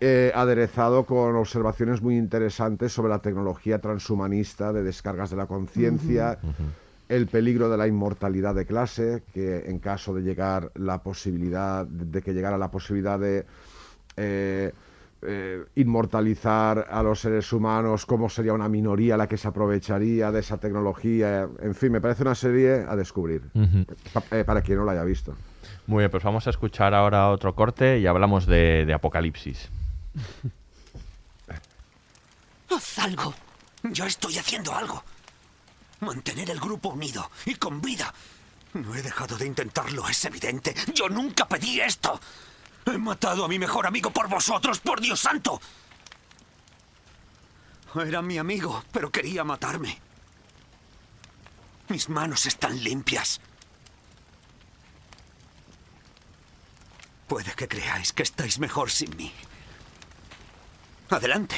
[0.00, 6.38] eh, aderezado con observaciones muy interesantes sobre la tecnología transhumanista de descargas de la conciencia,
[7.10, 12.22] el peligro de la inmortalidad de clase, que en caso de llegar la posibilidad, de
[12.22, 13.44] que llegara la posibilidad de
[14.16, 14.72] eh,
[15.22, 20.38] eh, inmortalizar a los seres humanos, cómo sería una minoría la que se aprovecharía de
[20.38, 21.48] esa tecnología.
[21.60, 23.42] En fin, me parece una serie a descubrir,
[24.14, 25.34] pa- eh, para quien no la haya visto.
[25.88, 29.68] Muy bien, pues vamos a escuchar ahora otro corte y hablamos de, de Apocalipsis.
[32.70, 33.34] Haz algo.
[33.82, 35.02] Yo estoy haciendo algo.
[36.00, 38.12] Mantener el grupo unido y con vida.
[38.74, 40.74] No he dejado de intentarlo, es evidente.
[40.94, 42.20] Yo nunca pedí esto.
[42.86, 45.60] He matado a mi mejor amigo por vosotros, por Dios santo.
[47.94, 50.00] Era mi amigo, pero quería matarme.
[51.88, 53.40] Mis manos están limpias.
[57.26, 59.32] Puede que creáis que estáis mejor sin mí.
[61.10, 61.56] Adelante.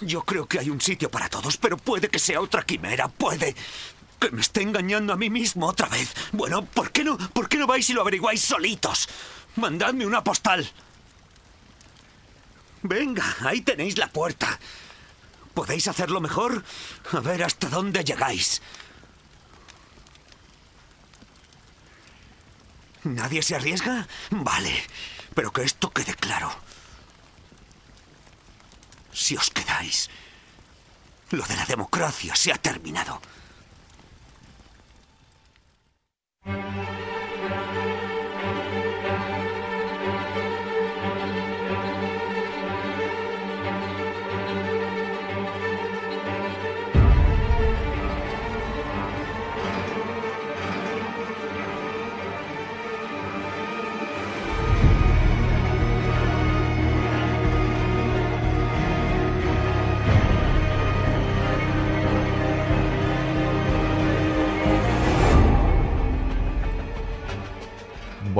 [0.00, 3.54] Yo creo que hay un sitio para todos, pero puede que sea otra quimera, puede
[4.18, 6.14] que me esté engañando a mí mismo otra vez.
[6.32, 9.08] Bueno, ¿por qué no, por qué no vais y lo averiguáis solitos?
[9.56, 10.70] Mandadme una postal.
[12.82, 14.58] Venga, ahí tenéis la puerta.
[15.54, 16.62] ¿Podéis hacerlo mejor?
[17.12, 18.60] A ver hasta dónde llegáis.
[23.04, 24.06] ¿Nadie se arriesga?
[24.30, 24.82] Vale,
[25.34, 26.65] pero que esto quede claro.
[29.16, 30.10] Si os quedáis,
[31.30, 33.18] lo de la democracia se ha terminado.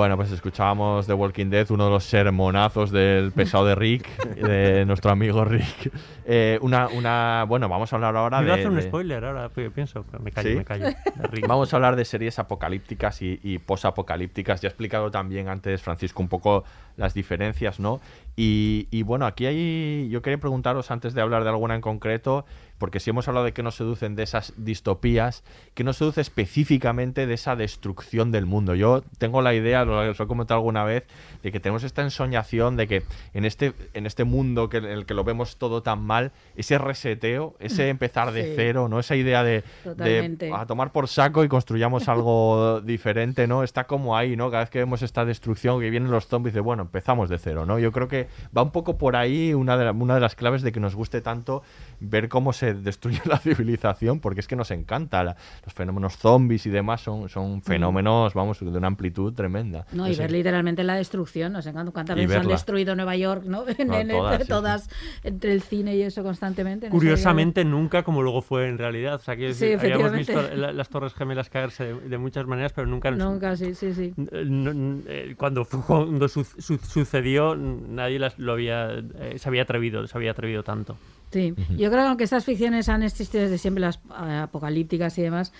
[0.06, 4.06] Bueno, pues escuchábamos The Walking Dead, uno de los sermonazos del pesado de Rick,
[4.36, 5.90] de nuestro amigo Rick.
[6.24, 8.82] Eh, una, una, bueno, vamos a hablar ahora Me iba a de, hacer un de-
[8.82, 10.54] spoiler ahora, pi- pienso, pero me callo, ¿Sí?
[10.54, 10.84] me callo.
[10.86, 11.48] De Rick.
[11.48, 14.60] Vamos a hablar de series apocalípticas y, y posapocalípticas.
[14.60, 16.62] Ya ha explicado también antes, Francisco, un poco
[16.96, 18.00] las diferencias, ¿no?
[18.36, 20.08] Y, y bueno, aquí hay.
[20.10, 22.44] Yo quería preguntaros antes de hablar de alguna en concreto,
[22.78, 25.42] porque si hemos hablado de que nos seducen de esas distopías,
[25.72, 28.74] ¿qué nos seduce específicamente de esa destrucción del mundo?
[28.74, 31.04] Yo tengo la idea, lo os lo he comentado alguna vez,
[31.42, 33.02] de que tenemos esta ensoñación de que
[33.32, 36.76] en este, en este mundo que, en el que lo vemos todo tan mal, ese
[36.76, 38.52] reseteo, ese empezar de Sí.
[38.54, 39.00] cero, ¿no?
[39.00, 39.64] Esa idea de,
[39.96, 43.62] de a tomar por saco y construyamos algo diferente, ¿no?
[43.62, 44.50] Está como ahí, ¿no?
[44.50, 47.64] Cada vez que vemos esta destrucción, que vienen los zombies, de bueno, empezamos de cero,
[47.64, 47.78] ¿no?
[47.78, 48.25] Yo creo que
[48.56, 51.20] va un poco por ahí una de, una de las claves de que nos guste
[51.20, 51.62] tanto
[52.00, 55.24] ver cómo se destruye la civilización, porque es que nos encanta.
[55.24, 59.86] la- los fenómenos zombies y demás son, son fenómenos, vamos, de una amplitud tremenda.
[59.92, 63.44] No, y Entonces, ver literalmente la destrucción, no sé cuántas veces han destruido Nueva York,
[63.44, 63.64] ¿no?
[63.78, 64.90] En- No, en- todas, entre sí, todas,
[65.24, 66.86] entre el cine y eso constantemente.
[66.86, 69.14] no Curiosamente, nunca como luego fue en realidad.
[69.14, 70.32] O sea, quiero Sí, habíamos efectivamente.
[70.32, 73.10] visto la- las Torres Gemelas caerse de, de muchas maneras, pero nunca.
[73.10, 74.12] Nunca, sí, sí, sí.
[74.32, 79.48] Eh, no- eh, cuando, cuando su- su- sucedió, nadie nadie las- lo había, eh, se
[79.48, 80.96] había atrevido, se había atrevido tanto.
[81.32, 85.22] Sí, yo creo que aunque estas ficciones han existido desde siempre, las eh, apocalípticas y
[85.22, 85.52] demás,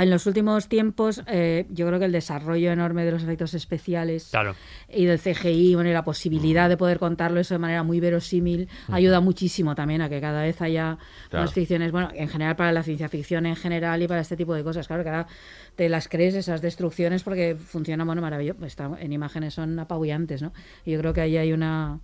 [0.00, 4.28] en los últimos tiempos eh, yo creo que el desarrollo enorme de los efectos especiales
[4.30, 4.54] Claro.
[4.88, 8.68] y del CGI bueno, y la posibilidad de poder contarlo eso de manera muy verosímil
[8.90, 10.98] ayuda muchísimo también a que cada vez haya
[11.30, 11.44] Claro.
[11.44, 14.54] más ficciones, bueno, en general para la ciencia ficción en general y para este tipo
[14.54, 14.86] de cosas.
[14.86, 15.26] Claro que ahora
[15.76, 18.64] te las crees esas destrucciones porque funcionan, bueno, maravilloso.
[18.64, 20.52] Está- en imágenes son apabullantes, ¿no?
[20.86, 22.00] Y yo creo que ahí hay una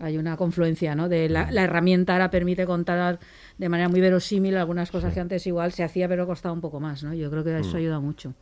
[0.00, 1.08] hay una confluencia, ¿no?
[1.08, 3.18] De la, la herramienta ahora permite contar
[3.58, 6.80] de manera muy verosímil algunas cosas que antes igual se hacía pero costaba un poco
[6.80, 7.14] más, ¿no?
[7.14, 7.76] Yo creo que eso Mm.
[7.76, 8.34] ayuda mucho.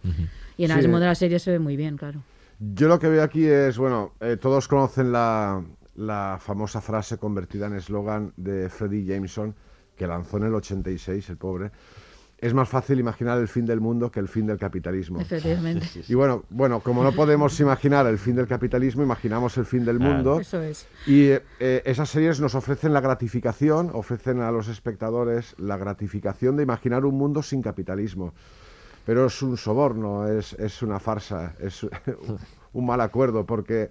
[0.57, 0.79] Y en Sí.
[0.79, 2.23] el mundo de la serie se ve muy bien, claro.
[2.59, 5.63] Yo lo que veo aquí es, bueno, eh, todos conocen la,
[5.97, 9.55] la famosa frase convertida en eslogan de Freddie Jameson,
[9.97, 11.71] que lanzó en el 86, el pobre.
[12.45, 15.19] Es más fácil imaginar el fin del mundo que el fin del capitalismo.
[15.19, 15.87] Efectivamente.
[16.07, 19.99] Y bueno, bueno, como no podemos imaginar el fin del capitalismo, imaginamos el fin del
[19.99, 20.39] mundo.
[20.39, 20.87] Eso es.
[21.07, 21.41] Y eh,
[21.87, 27.17] esas series nos ofrecen la gratificación, ofrecen a los espectadores la gratificación de imaginar un
[27.17, 28.35] mundo sin capitalismo.
[29.07, 31.87] Pero es un soborno, es, es una farsa, es
[32.75, 33.89] un mal acuerdo, porque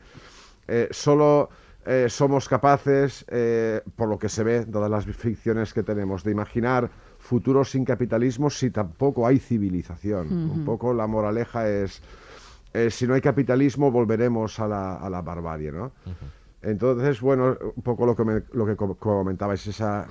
[0.68, 1.50] eh, solo
[1.86, 6.32] eh, somos capaces, eh, por lo que se ve, todas las ficciones que tenemos, de
[6.32, 6.90] imaginar
[7.24, 10.28] futuros sin capitalismo si tampoco hay civilización.
[10.52, 12.02] Un poco la moraleja es,
[12.74, 15.92] eh, si no hay capitalismo volveremos a la, a la barbarie, ¿no?
[16.62, 20.08] Entonces, bueno, un poco lo que, me- lo que co- comentabais, esa,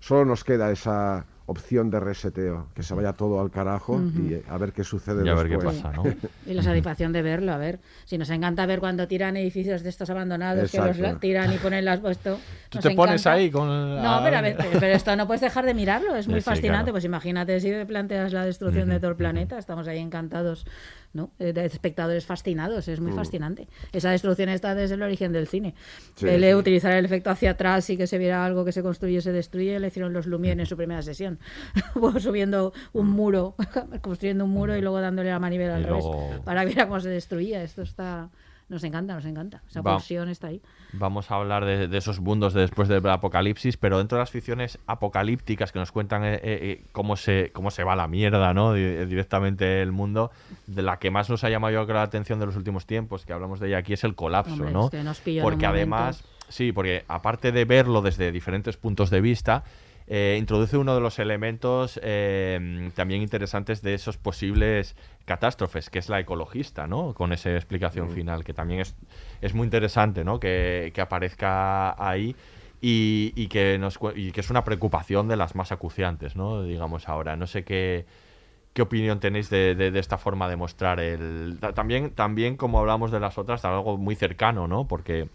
[0.00, 4.42] solo nos queda esa opción de reseteo, que se vaya todo al carajo y eh,
[4.48, 5.76] a ver qué sucede Y a ver qué después.
[5.82, 6.04] pasa, ¿no?
[6.46, 7.78] Y la satisfacción de verlo, a ver.
[8.04, 11.84] Si nos encanta ver cuando tiran edificios de estos abandonados, que los tiran y ponen
[11.84, 12.40] las puesto.
[12.72, 13.32] Tú nos te pones encanta.
[13.38, 13.68] ahí con
[14.02, 16.44] No, pero, a ver, pero, pero esto no puedes dejar de mirarlo, es muy Sí,
[16.44, 16.84] fascinante.
[16.84, 16.92] claro.
[16.92, 20.66] Pues imagínate si planteas la destrucción de todo el planeta, estamos ahí encantados,
[21.12, 21.30] ¿no?
[21.38, 23.16] Eh, De espectadores fascinados, es muy Mm.
[23.16, 23.68] fascinante.
[23.92, 25.74] Esa destrucción está desde el origen del cine.
[26.16, 26.54] Sí, el sí.
[26.54, 29.78] utilizar el efecto hacia atrás y que se viera algo que se construye se destruye,
[29.78, 31.38] le hicieron los Lumière en su primera sesión.
[32.18, 33.54] Subiendo un muro,
[34.00, 36.86] construyendo un muro y luego dándole la manivela al Y revés luego- para que viera
[36.88, 37.62] cómo se destruía.
[37.62, 38.30] Esto está...
[38.72, 39.62] Nos encanta, nos encanta.
[39.68, 40.60] Esa Va- pulsión está ahí.
[40.94, 44.30] Vamos a hablar de, de esos mundos de después del apocalipsis, pero dentro de las
[44.30, 48.54] ficciones apocalípticas que nos cuentan eh, eh, eh, cómo, se, cómo se va la mierda,
[48.54, 48.72] ¿no?
[48.72, 50.30] Di- directamente el mundo,
[50.66, 53.32] de la que más nos ha llamado yo la atención de los últimos tiempos, que
[53.34, 54.84] hablamos de ella aquí, es el colapso, Hombre, ¿no?
[54.86, 59.64] es que nos porque además, sí, porque aparte de verlo desde diferentes puntos de vista,
[60.06, 66.08] eh, introduce uno de los elementos eh, también interesantes de esos posibles catástrofes, que es
[66.08, 67.14] la ecologista, ¿no?
[67.14, 68.94] Con esa explicación final, que también es,
[69.40, 70.40] es muy interesante, ¿no?
[70.40, 72.34] Que, que aparezca ahí
[72.80, 76.62] y, y que nos, y que es una preocupación de las más acuciantes, ¿no?
[76.64, 77.36] Digamos ahora.
[77.36, 78.04] No sé qué,
[78.72, 81.58] qué opinión tenéis de, de- de esta forma de mostrar el...
[81.60, 84.88] ta- También, también, como hablamos de las otras, algo muy cercano, ¿no?
[84.88, 85.28] Porque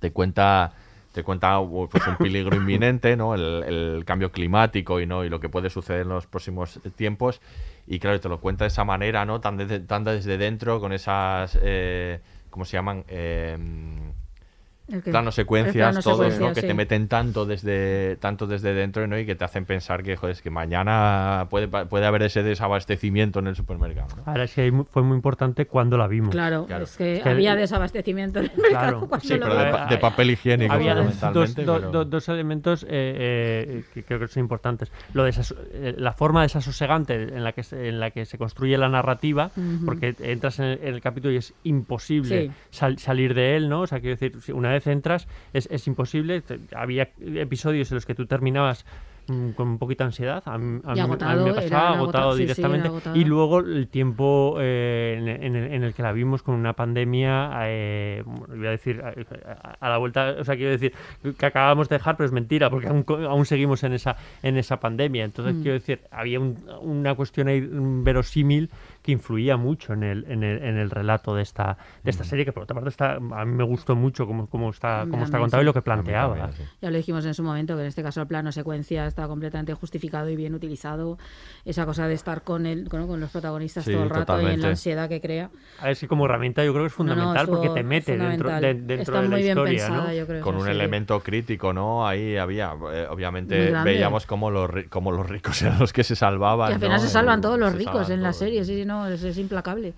[0.00, 0.74] te cuenta
[1.14, 1.58] te cuenta
[1.90, 3.34] pues, un peligro inminente, ¿no?
[3.34, 7.40] El, el cambio climático y no y lo que puede suceder en los próximos tiempos
[7.86, 9.40] y claro te lo cuenta de esa manera, ¿no?
[9.40, 12.20] Tan, desde- tan desde dentro con esas eh,
[12.50, 13.04] ¿cómo se llaman?
[13.08, 13.56] Eh,
[14.86, 16.30] Planos El secuencias, plano todos, ¿no?
[16.30, 16.66] secuencia, Que sí.
[16.66, 19.18] te meten tanto desde tanto desde dentro, ¿no?
[19.18, 23.38] Y que te hacen pensar que, joder, es que mañana puede, puede haber ese desabastecimiento
[23.38, 24.22] en el supermercado, ¿no?
[24.26, 26.30] Ahora sí ahí mu- fue muy importante cuando la vimos.
[26.30, 29.08] Claro, es que Es que- había desabastecimiento en el mercado Claro.
[29.08, 32.28] cuando Sí, lo pero de, pa- de papel higiénico Había dos, do- pero- do- dos
[32.28, 34.92] elementos eh, eh, que creo que son importantes.
[35.14, 38.76] Lo desaso- eh, la forma desasosegante en la que se, en la que se construye
[38.76, 39.86] la narrativa, Ujú.
[39.86, 42.52] porque entras en el, en el capítulo y es imposible Sí.
[42.70, 43.80] sal- salir de él, ¿no?
[43.80, 46.40] O sea, quiero decir, una vez entras es, es imposible.
[46.42, 48.84] Te- había episodios en los que tú terminabas
[49.28, 50.42] mm, con un poquito de ansiedad.
[50.46, 52.88] A mí, a mí- agotado, me pasaba agotado, agotado sí, sí, era directamente.
[52.88, 53.16] agotado.
[53.16, 56.74] y luego el tiempo eh, en, en el, en el que la vimos con una
[56.74, 60.92] pandemia, eh, voy a decir, a, a la vuelta, o sea, quiero decir
[61.38, 64.78] que acabamos de dejar, pero es mentira, porque aún, aún seguimos en esa, en esa
[64.80, 65.24] pandemia.
[65.24, 65.62] Entonces, Mm.
[65.62, 68.70] quiero decir, había un- una cuestión ahí verosímil
[69.04, 72.46] que influía mucho en el, en el, en el relato de esta, de esta serie,
[72.46, 75.38] que por otra parte está, a mí me gustó mucho cómo, cómo está, cómo está
[75.38, 75.64] contado sí.
[75.64, 76.34] y lo que planteaba.
[76.36, 76.62] también, sí.
[76.80, 79.74] Ya lo dijimos en su momento, que en este caso el plano secuencia está completamente
[79.74, 81.18] justificado y bien utilizado.
[81.66, 84.22] Esa cosa de estar con, el, con, con los protagonistas Sí, todo el rato y
[84.22, 84.62] en totalmente.
[84.62, 85.50] la ansiedad que crea.
[85.80, 88.12] A ver si como herramienta yo creo que es No, no, fundamental porque te mete
[88.16, 88.62] dentro, fundamental.
[88.62, 90.12] de, dentro Está de la muy bien historia, pensada, ¿no?
[90.14, 90.40] yo creo.
[90.42, 90.70] con un sí.
[90.70, 92.06] elemento crítico, ¿no?
[92.06, 96.70] Ahí había, eh, obviamente veíamos cómo los, cómo los ricos eran los que se salvaban.
[96.70, 97.02] Y al final ¿no?
[97.02, 98.38] se salvan todos los se ricos en la todos.
[98.38, 99.94] serie, sí, sí, no, es, es implacable.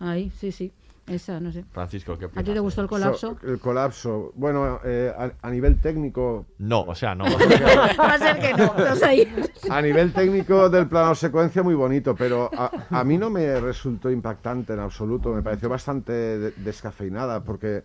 [0.00, 0.72] Ahí, sí, sí.
[1.06, 1.64] Esa, no sé.
[1.72, 2.44] Francisco, ¿qué ¿A opinas?
[2.44, 3.38] ti te gustó el colapso?
[3.40, 4.30] So- el colapso.
[4.34, 6.44] Bueno, eh, a, a nivel técnico.
[6.58, 7.24] No, o sea, no.
[7.98, 9.26] Va a ser que no, no sé.
[9.70, 14.10] A nivel técnico del plano secuencia muy bonito, pero a, a mí no me resultó
[14.10, 15.30] impactante en absoluto.
[15.32, 17.84] Me pareció bastante de- descafeinada porque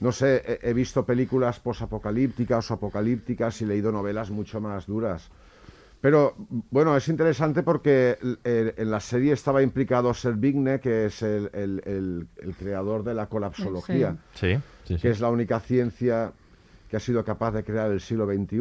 [0.00, 5.30] no sé, he, he visto películas posapocalípticas o apocalípticas y leído novelas mucho más duras.
[6.00, 6.34] Pero
[6.70, 11.82] bueno, es interesante porque eh, en la serie estaba implicado Servigne, que es el, el-
[11.84, 15.00] el- el creador de la colapsología, Sí, sí, sí.
[15.00, 16.32] que es la única ciencia
[16.88, 18.58] que ha sido capaz de crear el siglo XXI,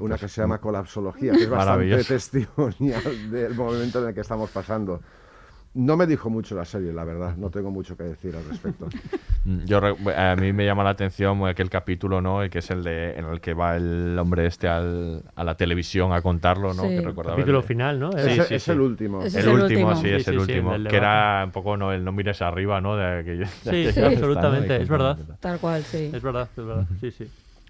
[0.00, 4.50] una que se llama colapsología, que es bastante testimonial del momento en el que estamos
[4.50, 5.00] pasando.
[5.72, 8.88] No me dijo mucho la serie, la verdad, no tengo mucho que decir al respecto.
[9.42, 12.42] Mm, Yo re- a mí me llama la atención aquel capítulo, ¿no?
[12.42, 15.54] El que es el de en el que va el hombre este al- a la
[15.56, 16.82] televisión a contarlo, ¿no?
[16.82, 16.90] Sí.
[16.90, 18.12] Que recordaba Capítulo el- final, ¿no?
[18.12, 18.70] Sí, es sí.
[18.70, 19.22] el último.
[19.22, 19.96] El, último, último.
[19.96, 20.74] sí, es el sí, sí, último.
[20.74, 22.96] el que era un poco no, el no mires arriba, ¿no?
[22.96, 24.08] De aquello- de Sí, aquello sí, que está, ¿no?
[24.08, 25.18] absolutamente, es verdad.
[25.40, 26.10] Tal cual, sí.
[26.12, 26.86] Es verdad, es verdad.
[27.00, 27.26] Sí, sí.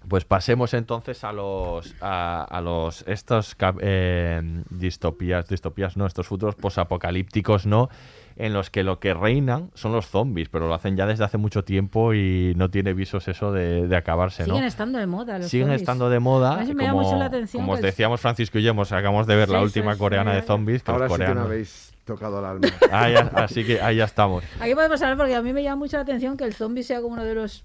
[0.07, 6.55] Pues pasemos entonces a los a, a los estos eh, distopías, distopías no, estos futuros
[6.55, 7.87] posapocalípticos, ¿no?
[8.35, 11.37] En los que lo que reinan son los zombies, pero lo hacen ya desde hace
[11.37, 14.53] mucho tiempo y no tiene visos eso de, de acabarse, ¿no?
[14.55, 15.81] Siguen estando de moda los Siguen zombies.
[15.81, 16.55] estando de moda.
[16.57, 18.91] me llama como, mucho la atención como os que es- decíamos Francisco y yo, hemos-
[18.91, 20.81] acabamos de ver la última sí, coreana sí, de zombies.
[20.83, 21.45] Que Ahora los que coreanos...
[21.45, 22.67] habéis tocado el alma.
[22.91, 24.43] Ah, ya, así que ahí ya estamos.
[24.59, 27.01] Aquí podemos hablar porque a mí me llama mucho la atención que el zombie sea
[27.01, 27.63] como uno de los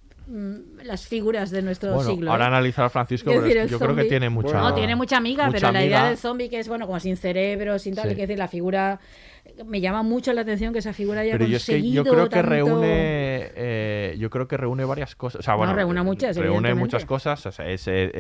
[0.83, 2.33] las figuras de nuestro Bueno, siglo.
[2.33, 2.49] ahora ¿eh?
[2.49, 4.59] analizar Francisco, Quiero pero decir, yo creo que tiene mucha.
[4.59, 7.17] No, tiene mucha amiga, mucha pero la idea del zombie que es, bueno, como sin
[7.17, 8.15] cerebro, sin tal, Sí.
[8.17, 8.99] que decir, la figura...
[9.65, 12.11] Me llama mucho la atención que esa figura haya Pero yo es que conseguido yo
[12.13, 15.39] creo que reúne, eh, yo creo que reúne varias cosas.
[15.39, 17.47] O sea, No, bueno, reúne muchas, reúne muchas cosas.
[17.47, 18.13] O sea, es eh,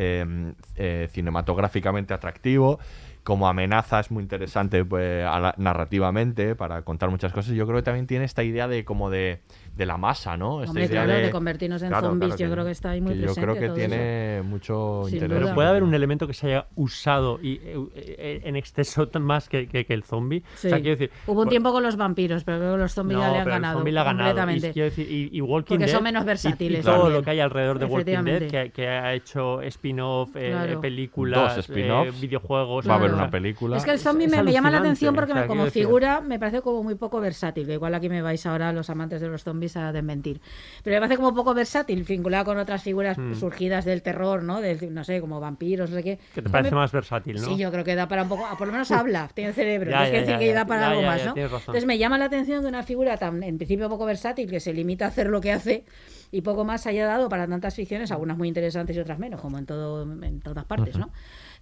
[0.77, 2.79] eh, cinematográficamente atractivo.
[3.25, 7.55] Como amenaza es muy interesante pues, a narrativamente para contar muchas cosas.
[7.55, 9.41] Yo creo que también tiene esta idea de como de,
[9.77, 10.61] de la masa, ¿no?
[10.63, 13.21] Esta Hombre, idea claro, de convertirnos en zombies, yo creo que está ahí muy que
[13.21, 15.41] Yo creo presente que todo tiene mucho Sin interés.
[15.43, 15.55] duda.
[15.55, 19.69] Puede haber un elemento que se haya usado y, eh, eh, en exceso más que,
[19.69, 20.43] que- que el zombie.
[20.55, 20.69] Sí.
[20.69, 22.93] O sea, quiero decir, Hubo un por- tiempo con los vampiros, pero creo que los
[22.93, 23.79] zombies no, ya le han pero el ganado.
[23.79, 24.29] zombie le ha ganado.
[24.29, 24.73] Y, completamente.
[24.73, 27.13] quiero decir, y, y Walking Porque Dead, son menos y- versátiles Y, todo también.
[27.15, 30.81] lo que hay alrededor de Walking Dead, que, que ha hecho spin-off, eh, Claro.
[30.81, 32.89] películas, eh, videojuegos.
[32.89, 33.77] Va a haber una película.
[33.77, 36.21] Es que el zombie me, me llama la atención porque o sea, me- como figura
[36.21, 37.67] me parece como muy poco versátil.
[37.67, 40.41] que Igual aquí me vais ahora los amantes de los zombies a desmentir.
[40.85, 43.33] Pero me parece como poco versátil, vinculado con otras figuras Hmm.
[43.35, 44.61] surgidas del terror, ¿no?
[44.61, 46.19] De, no sé, como vampiros, no sé qué.
[46.35, 47.43] Que te parece mí- más versátil, ¿no?
[47.47, 49.91] Sí, yo creo que da para un poco, ah, por lo menos habla, tiene cerebro,
[49.91, 51.35] Ya, es que ya, decir ya, que da para algo más, ¿no?
[51.61, 54.73] Entonces me llama la atención que una figura tan, en principio poco versátil, que se
[54.75, 55.85] limita a hacer lo que hace
[56.31, 59.59] y poco más haya dado para tantas ficciones, algunas muy interesantes y otras menos, como
[59.59, 61.11] en todo, en todas partes, ¿no?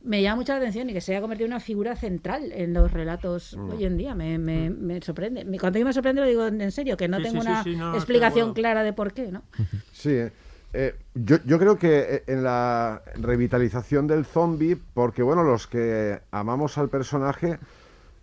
[0.05, 2.75] Me llama mucho la atención y que se haya convertido en una figura central en
[2.75, 3.71] los relatos Mm.
[3.71, 4.15] hoy en día.
[4.15, 5.45] Me, me- me sorprende.
[5.59, 7.75] Cuando yo me sorprende lo digo en serio, que no Sí, tengo sí, una sí,
[7.77, 8.55] no, explicación acuerdo.
[8.55, 9.43] clara de por qué, ¿no?
[9.93, 10.33] Sí, eh,
[10.75, 16.21] eh, yo, yo creo que eh, en la revitalización del zombie, porque bueno, los que
[16.33, 17.59] amamos al personaje,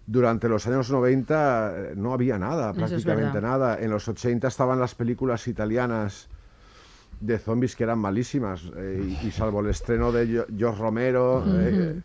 [0.05, 3.41] durante los años 90 eh, no había nada, es prácticamente verdad.
[3.57, 3.77] nada.
[3.79, 6.27] En los 80 estaban las películas italianas
[7.21, 12.01] de zombies que eran malísimas, eh, y, y salvo el estreno de George Romero, eh,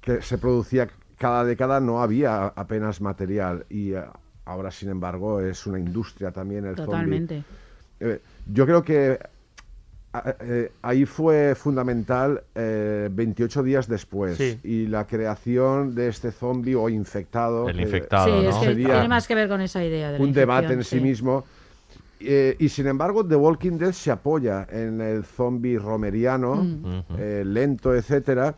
[0.00, 0.88] que se producía
[1.18, 3.66] cada década, no había apenas material.
[3.68, 4.02] Y eh,
[4.44, 6.86] ahora, sin embargo, es una industria también el zombie.
[6.86, 7.44] Totalmente.
[8.00, 8.20] Eh,
[8.52, 9.18] yo creo que
[10.40, 14.58] eh, ahí fue fundamental eh, 28 días después Sí.
[14.64, 17.68] y la creación de este zombie o infectado.
[17.68, 18.50] El infectado, sí, ¿no?
[18.50, 20.82] es que Sería tiene más que ver con esa idea de la un debate en
[20.84, 21.02] sí, sí.
[21.02, 21.44] mismo.
[22.20, 27.00] Eh, y sin embargo, The Walking Dead se apoya en el zombie romeriano, Mm.
[27.18, 28.54] eh, lento, etcétera,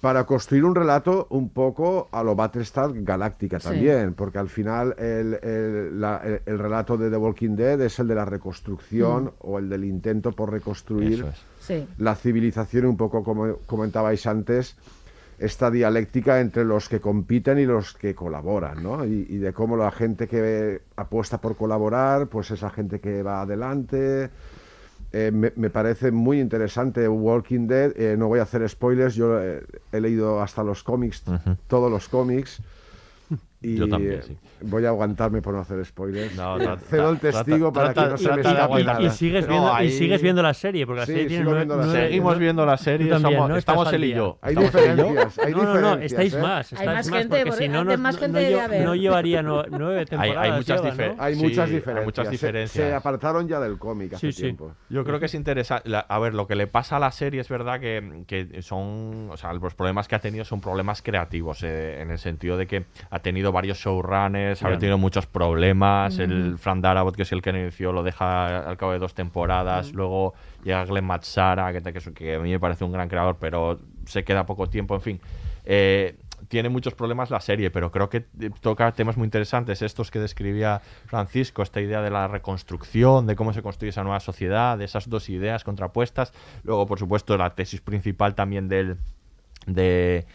[0.00, 3.66] para construir un relato un poco a lo Battlestar Galáctica Sí.
[3.70, 7.98] también, porque al final el, el- la- el- el relato de The Walking Dead es
[7.98, 9.30] el de la reconstrucción Mm.
[9.40, 11.34] o el del intento por reconstruir es.
[11.66, 11.86] Sí.
[11.98, 14.76] la civilización, un poco como comentabais antes,
[15.38, 19.04] esta dialéctica entre los que compiten y los que colaboran, ¿no?
[19.06, 23.22] Y, y de cómo la gente que apuesta por colaborar, pues es la gente que
[23.22, 24.30] va adelante.
[25.12, 27.92] Eh, me, me parece muy interesante Walking Dead.
[27.96, 29.62] Eh, no voy a hacer spoilers, yo eh,
[29.92, 31.22] he leído hasta los cómics,
[31.66, 32.60] todos los cómics.
[33.60, 34.36] Y Yo también, sí.
[34.60, 36.36] voy a aguantarme por no hacer spoilers.
[36.36, 39.00] No, Eh, cedo el trata- testigo para trata- que no se me escape aguantar.
[39.00, 39.14] Y, nada.
[39.16, 41.60] sigues No, viendo, y sigues viendo la serie, porque la Sí, serie tiene sigo nueve-
[41.64, 42.08] viendo la nueve- serie.
[42.08, 43.56] Seguimos viendo la serie, también, somos- ¿no?
[43.56, 44.38] estamos él y yo.
[44.42, 46.38] Hay diferencias, hay no, no, no, diferencias, estáis ¿eh?
[46.40, 46.72] más.
[46.72, 48.50] Hay más más, gente, porque si no, más no- gente
[48.96, 50.38] llevaría no- nueve Hay, temporadas.
[50.44, 51.22] hay muchas, lleva, difer- ¿no?
[51.22, 52.04] Hay sí, muchas hay diferencias.
[52.04, 52.88] muchas Se- diferencias.
[52.88, 54.72] Se, apartaron ya del cómic hace tiempo.
[54.88, 55.90] Yo creo que es interesante.
[56.08, 59.28] a ver, lo que le pasa a la serie es verdad que, que son.
[59.30, 62.66] O sea, los problemas que ha tenido son problemas creativos, eh, en el sentido de
[62.66, 64.78] que ha tenido varios showrunners, ha Ya.
[64.78, 66.18] tenido muchos problemas.
[66.18, 69.92] El Fran Darabont, que es el que inició, lo deja al cabo de dos temporadas.
[69.92, 70.34] Luego
[70.64, 74.24] llega Glenn Matsara, que, que, que a mí me parece un gran creador, pero se
[74.24, 74.94] queda poco tiempo.
[74.94, 75.20] En fin.
[75.64, 76.16] Eh,
[76.46, 80.18] tiene muchos problemas la serie, pero creo que eh, toca temas muy interesantes, estos que
[80.20, 84.84] describía Francisco, esta idea de la reconstrucción, de cómo se construye esa nueva sociedad, de
[84.84, 86.32] esas dos ideas contrapuestas.
[86.62, 88.96] Luego, por supuesto, la tesis principal también del
[89.66, 90.26] de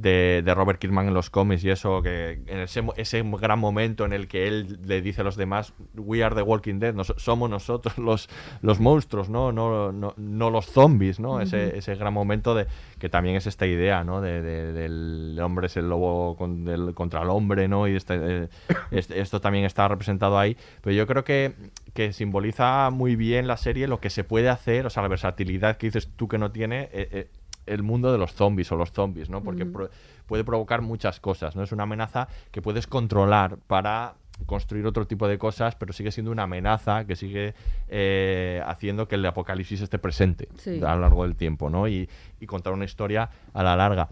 [0.00, 4.04] de, de, Robert Kirkman en los cómics y eso, que en ese, ese, gran momento
[4.04, 7.14] en el que él le dice a los demás, we are the walking dead, nos,
[7.16, 8.28] somos nosotros los,
[8.62, 9.52] los monstruos, ¿no?
[9.52, 11.34] No, no, no los zombies, ¿no?
[11.34, 11.42] Uh -huh.
[11.42, 12.66] ese, ese, gran momento de
[12.98, 14.20] que también es esta idea, ¿no?
[14.20, 17.86] De, de, del hombre es el lobo con, del, contra el hombre, ¿no?
[17.88, 18.14] Y este,
[18.44, 18.48] eh,
[18.90, 21.54] este, esto también está representado ahí, pero yo creo que,
[21.94, 25.76] que simboliza muy bien la serie lo que se puede hacer, o sea, la versatilidad
[25.76, 26.88] que dices tú que no tiene.
[26.92, 27.28] Eh, eh,
[27.70, 29.42] el mundo de los zombies o los zombies, ¿no?
[29.42, 29.72] Porque mm.
[29.72, 29.90] pro
[30.26, 31.62] puede provocar muchas cosas, ¿no?
[31.62, 34.14] Es una amenaza que puedes controlar para
[34.46, 37.54] construir otro tipo de cosas, pero sigue siendo una amenaza que sigue
[37.88, 40.80] eh, haciendo que el apocalipsis esté presente sí.
[40.82, 41.88] a lo largo del tiempo, ¿no?
[41.88, 42.08] Y,
[42.40, 44.08] y, contar una historia a la larga.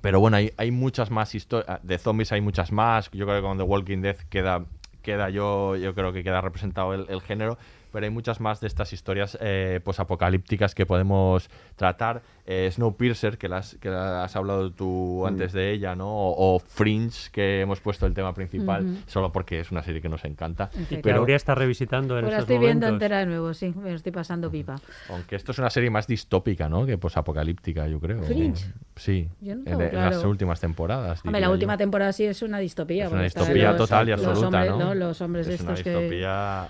[0.00, 3.46] Pero bueno, hay, hay muchas más historias, de zombies hay muchas más, yo creo que
[3.46, 4.64] con The Walking Dead queda,
[5.02, 7.58] queda yo, yo creo que queda representado el, el género,
[7.92, 12.22] pero hay muchas más de estas historias eh, posapocalípticas que podemos tratar.
[12.44, 15.56] Eh, Snowpiercer, que las, que has hablado tú antes mm.
[15.56, 16.08] de ella, ¿no?
[16.08, 20.08] O, o, Fringe, que hemos puesto el tema principal, solo porque es una serie que
[20.08, 20.68] nos encanta.
[20.76, 23.54] Y que Pero, habría está revisitando en Pues la estos estoy viendo entera de nuevo,
[23.54, 24.74] sí, me lo estoy pasando pipa.
[25.08, 26.84] aunque esto es una serie más distópica, ¿no?
[26.84, 28.22] Que posapocalíptica, yo creo.
[28.24, 28.72] Fringe.
[28.96, 31.20] Sí, Yo no en, las últimas temporadas.
[31.24, 31.52] Hombre, la yo.
[31.52, 33.06] última temporada sí es una distopía.
[33.06, 34.94] Es una distopía los- total y los absoluta, hombres, ¿no?
[34.94, 36.26] Los hombres Es una estos que...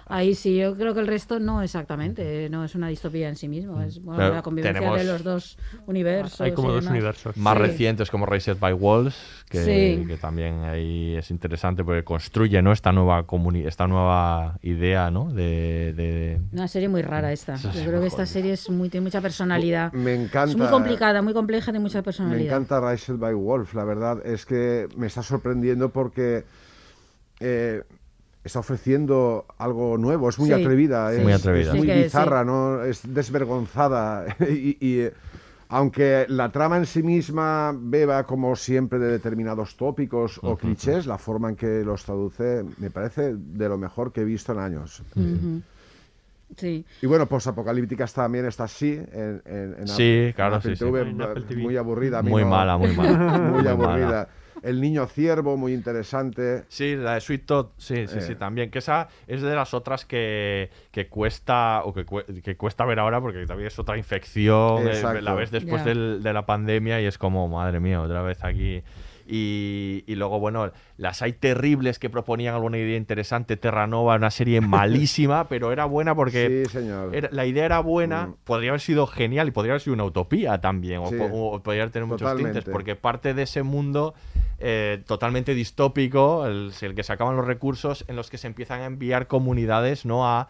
[0.06, 3.48] Ahí sí, yo creo que el resto no exactamente, no es una distopía en sí
[3.48, 6.40] mismo, es bueno, la convivencia tenemos- de los dos universos.
[6.40, 6.90] Hay como dos demás.
[6.92, 7.36] universos.
[7.36, 7.62] Más Sí.
[7.62, 9.16] recientes como Raised by Walls,
[9.48, 10.04] que, Sí.
[10.06, 12.72] que también ahí es interesante porque construye ¿no?
[12.72, 15.32] esta nueva comuni esta nueva idea ¿no?
[15.32, 17.56] de, de- Una serie muy rara esta.
[17.56, 19.92] Yo creo que esta serie es muy, tiene mucha personalidad.
[19.92, 20.50] Me encanta.
[20.52, 22.46] Es muy complicada, muy compleja, tiene mucha Me personalidad.
[22.46, 26.44] encanta Rise by Wolf, la verdad es que me está sorprendiendo porque
[27.40, 27.82] eh,
[28.44, 31.16] está ofreciendo algo nuevo, es muy Sí, atrevida, sí.
[31.18, 31.72] es Muy atrevida.
[31.72, 32.82] es muy bizarra, ¿no?
[32.82, 35.12] es desvergonzada y, y, eh,
[35.72, 41.18] aunque la trama en sí misma beba como siempre de determinados tópicos o clichés, la
[41.18, 45.02] forma en que los traduce me parece de lo mejor que he visto en años.
[46.56, 46.84] Sí.
[47.00, 49.92] Y bueno, posapocalípticas también está así en, en, en Sí,
[50.28, 50.84] Apple- claro, Apple sí, sí.
[50.84, 51.62] TV, En Apple TV.
[51.62, 52.18] muy aburrida.
[52.18, 53.38] a mí Muy no- mala, muy mala.
[53.38, 54.06] muy Muy aburrida.
[54.06, 54.28] mala.
[54.62, 56.64] El niño ciervo, muy interesante.
[56.68, 58.20] Sí, la de Sweet Todd, sí, sí, Eh.
[58.20, 58.70] sí, también.
[58.70, 62.06] Que esa es de las otras que, que cuesta o que,
[62.42, 64.86] que cuesta ver ahora porque también es otra infección.
[64.86, 65.20] eh, Exacto.
[65.20, 68.82] la ves después del- de la pandemia y es como, madre mía, otra vez aquí.
[69.26, 73.56] Y, y luego, bueno, las hay terribles que proponían alguna idea interesante.
[73.56, 77.14] Terranova, una serie malísima, pero era buena porque Sí, señor.
[77.14, 78.34] era- la idea era buena, Mm.
[78.44, 81.16] podría haber sido genial y podría haber sido una utopía también, o Sí.
[81.16, 82.60] po- o, podría tener muchos Totalmente.
[82.60, 84.14] tintes, porque parte de ese mundo
[84.64, 88.80] eh, totalmente distópico, el, el que se acaban los recursos, en los que se empiezan
[88.82, 90.48] a enviar comunidades no a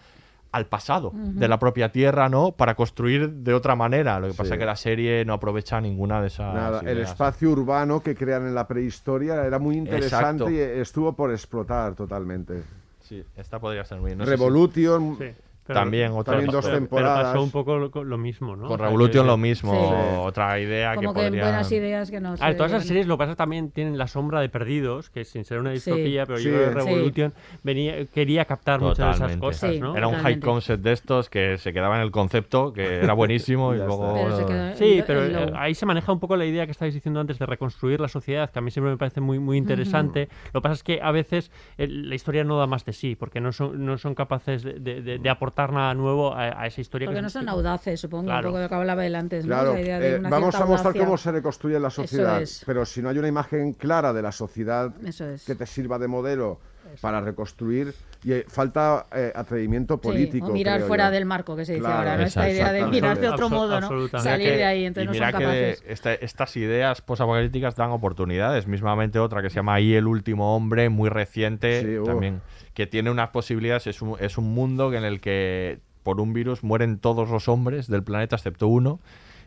[0.53, 2.53] al pasado de la propia tierra, ¿no?
[2.53, 4.20] Para construir de otra manera.
[4.20, 4.53] Lo que pasa Sí.
[4.53, 8.47] es que la serie no aprovecha ninguna de esas Nada, el espacio urbano que crean
[8.47, 10.51] en la prehistoria era muy interesante Exacto.
[10.51, 12.62] y estuvo por explotar totalmente.
[13.01, 14.15] Sí, esta podría ser muy...
[14.15, 15.24] no sé si- Revolution, Sí.
[15.64, 17.24] Pero- También otra También dos pero- pero temporadas.
[17.28, 18.66] pasó un poco lo, lo mismo, ¿no?
[18.66, 20.16] Con Revolution lo mismo, Sí.
[20.26, 21.43] otra idea Como que que podría...
[21.44, 23.39] buenas ideas que no A ver, se- todas las series lo que pasa es que
[23.39, 25.74] también tienen la sombra de Perdidos, que sin ser una Sí.
[25.74, 26.51] distopía, pero Sí.
[26.51, 26.74] yo Sí.
[26.74, 27.32] Revolution
[27.62, 29.47] venía, quería captar muchas de esas Totalmente.
[29.47, 29.78] cosas, Sí.
[29.80, 29.97] ¿no?
[29.97, 30.47] Era un high Totalmente.
[30.47, 34.14] concept de estos que se quedaba en el concepto, que era buenísimo y luego...
[34.14, 37.20] Pero Sí, pero el eh, ahí se maneja un poco la idea que estabais diciendo
[37.20, 40.28] antes de reconstruir la sociedad, que a mí siempre me parece muy, muy interesante.
[40.52, 43.14] Lo que pasa es que a veces eh, la historia no da más de sí,
[43.14, 46.66] porque no son, no son capaces de, de- de- de aportar nada nuevo a, a
[46.66, 47.07] esa historia.
[47.07, 48.49] Porque que no son audaces, supongo, Claro.
[48.49, 49.55] un poco de lo que hablaba él antes, ¿no?
[49.55, 51.05] Claro, La idea de eh, una vamos cierta a mostrar audacia.
[51.05, 52.62] cómo se reconstruye la sociedad, es.
[52.66, 55.45] pero si no hay una imagen clara de la sociedad Eso es.
[55.45, 56.59] que te sirva de modelo
[57.01, 60.47] para reconstruir, y eh, falta eh, atrevimiento Sí, político.
[60.47, 61.11] o mirar fuera yo.
[61.12, 62.24] del marco, que se dice Claro, ahora, ¿no?
[62.24, 63.89] Esta idea de mirar de otro modo, ¿no?
[64.19, 65.85] Salir de que- ahí, entonces y no mira son que capaces.
[65.87, 68.66] esta- estas ideas posapocalípticas dan oportunidades.
[68.66, 72.07] Mismamente otra que se llama ahí El último hombre, muy reciente, Sí, uf.
[72.07, 72.43] también,
[72.74, 73.86] que tiene unas posibilidades.
[73.86, 77.86] Es un, es un mundo en el que por un virus mueren todos los hombres
[77.89, 79.01] del planeta excepto uno.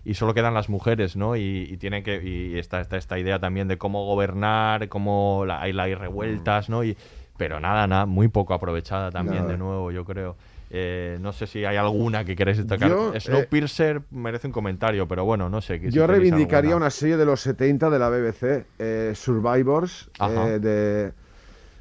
[0.08, 1.36] Y solo quedan las mujeres, ¿no?
[1.36, 5.62] Y, y tiene que y está, está esta idea también de cómo gobernar, cómo la,
[5.62, 6.84] hay, la- hay revueltas, ¿no?
[6.84, 6.96] Y,
[7.38, 9.52] pero nada, nada, muy poco aprovechada también, Nada.
[9.54, 10.36] de nuevo, yo creo.
[10.70, 12.92] Eh, no sé si hay alguna que queréis destacar.
[13.16, 15.80] Eh, Snowpiercer merece un comentario, pero bueno, no sé.
[15.82, 16.86] que Yo reivindicaría alguna.
[16.86, 21.14] una serie de los 70 de la BBC, eh, Survivors, eh, de,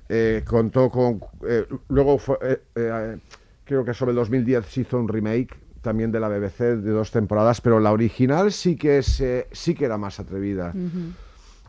[0.09, 1.21] eh, contó con...
[1.47, 3.19] eh, luego, fue, eh, eh,
[3.65, 7.11] creo que sobre el 2010 se hizo un remake también de la BBC de dos
[7.11, 10.73] temporadas, pero la original sí que, es, eh, sí que era más atrevida.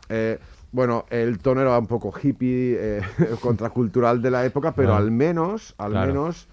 [0.08, 0.38] Eh,
[0.72, 3.00] Bueno, el tono era un poco hippie, eh,
[3.40, 6.06] contracultural de la época, pero al menos, al Claro.
[6.08, 6.48] menos,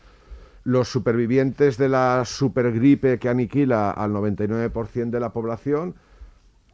[0.64, 5.95] los supervivientes de la supergripe que aniquila al 99% de la población,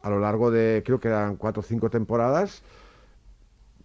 [0.02, 2.62] a lo largo de, creo que eran cuatro o cinco temporadas,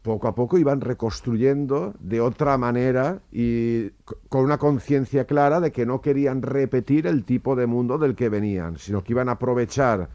[0.06, 3.90] poco a poco iban reconstruyendo de otra manera y
[4.30, 8.30] con una conciencia clara de que no querían repetir el tipo de mundo del que
[8.30, 10.08] venían, sino que iban a aprovechar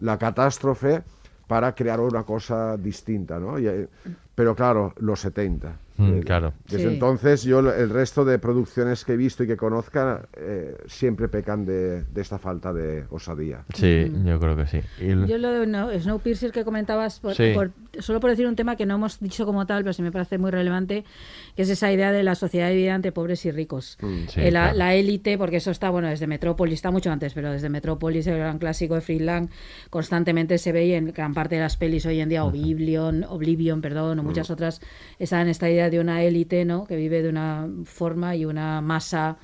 [0.00, 1.02] la catástrofe
[1.46, 3.58] para crear una cosa distinta, ¿no?
[3.58, 3.88] Y, eh,
[4.34, 5.76] pero claro, los 70.
[5.96, 6.52] Mm, Eh, claro.
[6.68, 6.94] Desde Sí.
[6.94, 11.64] entonces yo el resto de producciones que he visto y que conozca eh, siempre pecan
[11.64, 13.64] de, de esta falta de osadía.
[13.74, 14.80] Sí, yo creo que sí.
[15.00, 17.52] Yo lo de no, Snowpiercer que comentabas, por- Sí.
[17.54, 20.12] por- solo por decir un tema que no hemos dicho como tal, pero sí me
[20.12, 21.04] parece muy relevante,
[21.56, 23.98] que es esa idea de la sociedad dividida entre pobres y ricos.
[24.00, 24.78] Mm, sí, Eh, la claro.
[24.78, 28.38] la élite, porque eso está, bueno, desde Metrópolis, está mucho antes, pero desde Metrópolis, el
[28.38, 29.50] gran clásico de Friedland,
[29.90, 33.80] constantemente se ve y en gran parte de las pelis hoy en día, Oblivion, Oblivion,
[33.80, 34.80] perdón, o muchas otras,
[35.18, 36.84] están en esta idea de una élite, ¿no?
[36.86, 39.36] Que vive de una forma y una masa,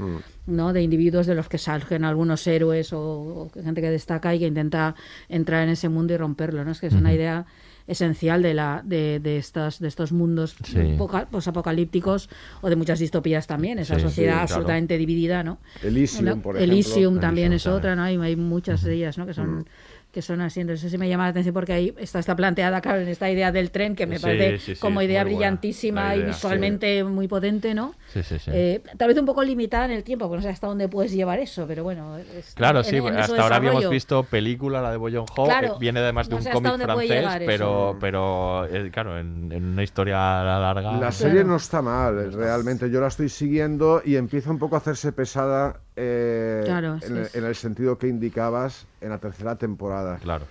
[0.46, 0.72] ¿no?
[0.72, 4.46] De individuos de los que salgen algunos héroes o, o gente que destaca y que
[4.46, 4.94] intenta
[5.28, 6.72] entrar en ese mundo y romperlo, ¿no?
[6.72, 7.46] Es que es una idea
[7.88, 10.94] esencial de la de, de estos de estos mundos Sí.
[10.96, 12.28] poca- posapocalípticos
[12.60, 14.42] o de muchas distopías también esa Sí, sí, sociedad claro.
[14.44, 16.74] absolutamente dividida no Elysium, por ejemplo.
[16.74, 17.78] Elysium también Elysium es también.
[17.78, 19.66] otra no hay, hay muchas de ellas no que son
[20.12, 22.80] que son así entonces eso sí me llama la atención porque ahí está, está planteada
[22.80, 26.08] claro en esta idea del tren que me Sí, parece sí, sí, como idea brillantísima
[26.08, 28.50] la y visualmente muy potente no Sí, sí, sí.
[28.54, 31.12] Eh, tal vez un poco limitada en el tiempo porque no sé hasta dónde puedes
[31.12, 34.90] llevar eso pero bueno es- Claro, en- sí, en hasta ahora habíamos visto película, la
[34.90, 37.98] de Boyon Ho, Claro, eh, viene además de no un cómic francés, pero, eso.
[38.00, 40.96] pero eh, claro, en, en una historia larga.
[40.96, 42.90] La serie no está mal, realmente.
[42.90, 47.22] Yo la estoy siguiendo y empieza un poco a hacerse pesada eh, Claro, en, el,
[47.24, 50.16] es- en el sentido que indicabas en la tercera temporada.
[50.18, 50.44] Claro.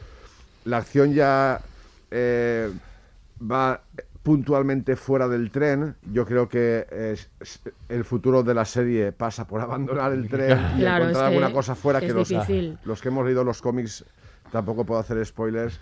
[0.65, 1.61] La acción ya
[2.11, 2.72] eh,
[3.41, 3.82] va
[4.24, 5.95] puntualmente fuera del tren.
[6.11, 10.60] Yo creo que es- es- el futuro de la serie pasa por abandonar el tren
[10.76, 12.78] y Claro, encontrar es que alguna cosa fuera que los, difícil.
[12.84, 14.03] los que hemos leído los cómics
[14.52, 15.78] tampoco puedo hacer spoilers,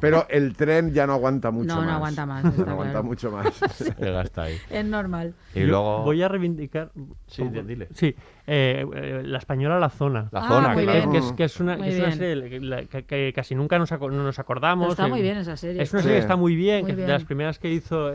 [0.00, 1.94] pero el tren ya no aguanta mucho No, no más.
[1.96, 3.04] aguanta más, está no aguanta claro.
[3.06, 3.46] mucho más.
[4.70, 6.02] Es normal Y Yo luego.
[6.04, 6.90] Voy a reivindicar.
[7.26, 7.62] Sí, ¿cómo?
[7.62, 7.88] dile.
[7.94, 8.14] Sí,
[8.46, 10.28] eh, eh, la española La Zona.
[10.32, 11.10] La Ah, zona, muy que, claro.
[11.10, 11.12] bien.
[11.12, 12.18] que es, que es una, Muy es una bien.
[12.18, 14.84] serie que, la- que- que casi nunca nos, aco- no nos acordamos.
[14.84, 16.08] Pero está que- muy bien esa serie Es una Sí.
[16.08, 17.06] serie que está muy bien, Muy que bien.
[17.06, 18.14] de las primeras que hizo eh,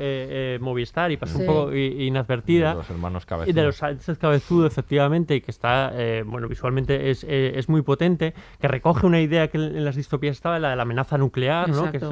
[0.55, 1.41] eh, Movistar y pasó Sí.
[1.41, 2.69] un poco i- inadvertida.
[2.71, 3.53] De los hermanos Y Cabezudo.
[3.53, 7.81] de los Sánchez Cabezudo, efectivamente, y que está, eh, bueno, visualmente es, eh, es muy
[7.81, 11.69] potente, que recoge una idea que en las distopías estaba, la de la amenaza nuclear,
[11.69, 11.91] ¿no?
[11.91, 12.03] Que es,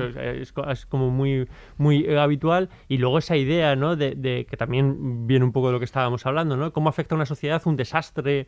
[0.41, 3.95] es co- es como muy, muy eh, habitual, y luego esa idea, ¿no?
[3.95, 6.73] De, de que también viene un poco de lo que estábamos hablando, ¿no?
[6.73, 8.45] Cómo afecta a una sociedad un desastre eh,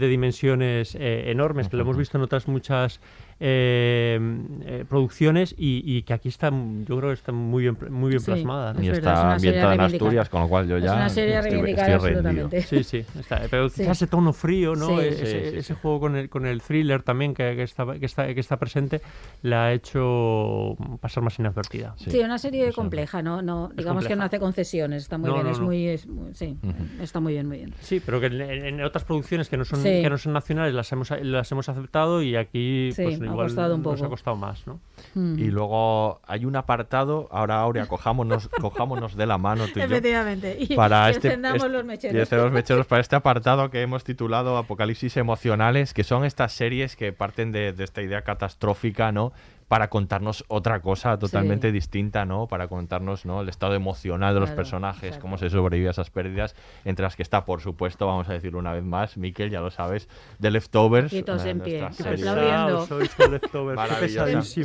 [0.00, 3.00] de dimensiones eh, enormes, que lo hemos visto en otras muchas
[3.38, 4.18] eh,
[4.64, 8.20] eh, producciones y, y que aquí está, yo creo que está muy bien, muy bien
[8.20, 8.26] Sí.
[8.26, 8.72] plasmada.
[8.72, 8.80] ¿no?
[8.82, 9.80] Y Es es está ambientada en.
[9.82, 10.94] Asturias, con lo cual yo Es ya.
[10.94, 12.28] una serie estoy, reivindicada estoy rendido.
[12.46, 12.62] absolutamente.
[12.62, 13.82] Sí, sí, está, pero Sí.
[13.82, 14.88] quizás ese tono frío, ¿no?
[14.88, 15.06] Sí.
[15.06, 15.78] E- Sí, ese, sí, ese sí.
[15.80, 19.00] juego con el, con el thriller también que, que está, que, está, que está presente
[19.42, 21.94] la ha hecho pasar más inadvertida.
[21.98, 22.10] Sí.
[22.10, 25.46] Sí, una serie compleja, no, no, digamos que no hace concesiones, está muy No, bien,
[25.46, 25.66] no, es no.
[25.66, 26.56] muy, es muy- sí,
[27.00, 27.74] está muy bien, muy bien.
[27.80, 30.02] Sí, pero que en, en otras producciones que no son Sí.
[30.02, 33.46] que no son nacionales las hemos las hemos aceptado y aquí Sí, pues ha igual
[33.46, 34.06] costado un nos poco.
[34.06, 34.80] ha costado más, ¿no?
[35.14, 35.38] Mm.
[35.38, 39.84] Y luego hay un apartado, ahora Aurea, cojámonos, cojámonos de la mano tú y yo.
[39.86, 40.56] Efectivamente.
[40.60, 42.16] Y, para y este, este- los y mecheros.
[42.16, 46.96] encendamos los mecheros para este apartado que hemos titulado Apocalipsis emocionales, que son estas series
[46.96, 49.32] que parten de, de esta idea catastrófica, ¿no?
[49.68, 51.72] Para contarnos otra cosa totalmente Sí.
[51.72, 52.46] distinta, ¿no?
[52.46, 53.40] Para contarnos, ¿no?
[53.40, 55.22] El estado emocional de los Claro, personajes, exacto.
[55.22, 58.58] cómo se sobrevive a esas pérdidas, entre las que está, por supuesto, vamos a decirlo
[58.60, 60.08] una vez más, Miquel, ya lo sabes,
[60.40, 61.12] The Leftovers.
[61.12, 62.86] Y todos de en pie, aplaudiendo.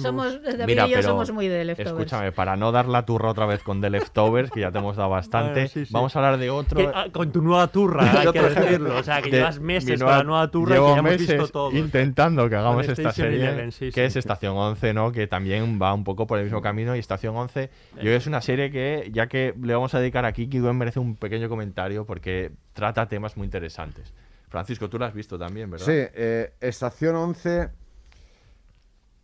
[0.01, 1.91] Somos, David Mira, y yo pero somos muy de leftovers.
[1.91, 4.95] Escúchame, para no dar la turra otra vez con The Leftovers, que ya te hemos
[4.97, 5.93] dado bastante, Bueno, sí, sí.
[5.93, 6.77] vamos a hablar de otro.
[6.77, 8.97] Que, ah, con tu nueva turra, hay que decirlo.
[8.97, 11.17] O sea, que de llevas meses nueva- con la nueva turra y que ya hemos
[11.17, 11.71] visto todo.
[11.71, 13.99] intentando que hagamos esta serie, Eleven, sí, que sí.
[14.01, 17.69] es Estación 11, Que también va un poco por el mismo camino y Estación 11,
[18.03, 21.15] yo es una serie que, ya que le vamos a dedicar aquí, Kidwen merece un
[21.15, 24.13] pequeño comentario porque trata temas muy interesantes.
[24.49, 25.85] Francisco, tú lo has visto también, ¿verdad?
[25.85, 27.69] Sí, eh, Estación 11,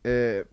[0.03, 0.45] eh,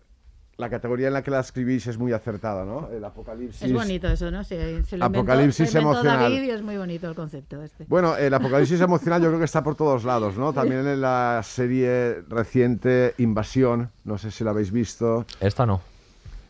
[0.57, 2.87] la categoría en la que la escribís es muy acertada, ¿no?
[2.89, 3.61] El apocalipsis.
[3.63, 4.43] Es bonito eso, ¿no?
[4.43, 6.31] Sí, se lo inventó- Apocalipsis se inventó emocional.
[6.31, 7.85] David y es muy bonito el concepto este.
[7.89, 10.53] Bueno, el apocalipsis emocional yo creo que está por todos lados, ¿no?
[10.53, 15.81] También en la serie reciente Invasión, no sé si la habéis visto, Esta no.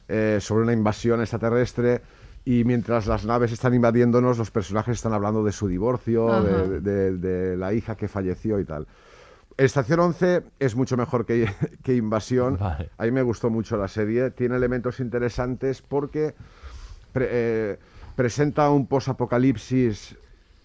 [0.07, 2.01] eh, sobre una invasión extraterrestre
[2.45, 6.43] y mientras las naves están invadiéndonos, los personajes están hablando de su divorcio, Ajá.
[6.43, 8.85] de, de- de la hija que falleció y tal.
[9.57, 11.49] Estación 11 es mucho mejor que,
[11.83, 12.57] que Invasión.
[12.59, 12.89] Vale.
[12.97, 14.31] A mí me gustó mucho la serie.
[14.31, 16.35] Tiene elementos interesantes porque
[17.13, 17.79] pre- eh,
[18.15, 20.17] presenta un posapocalipsis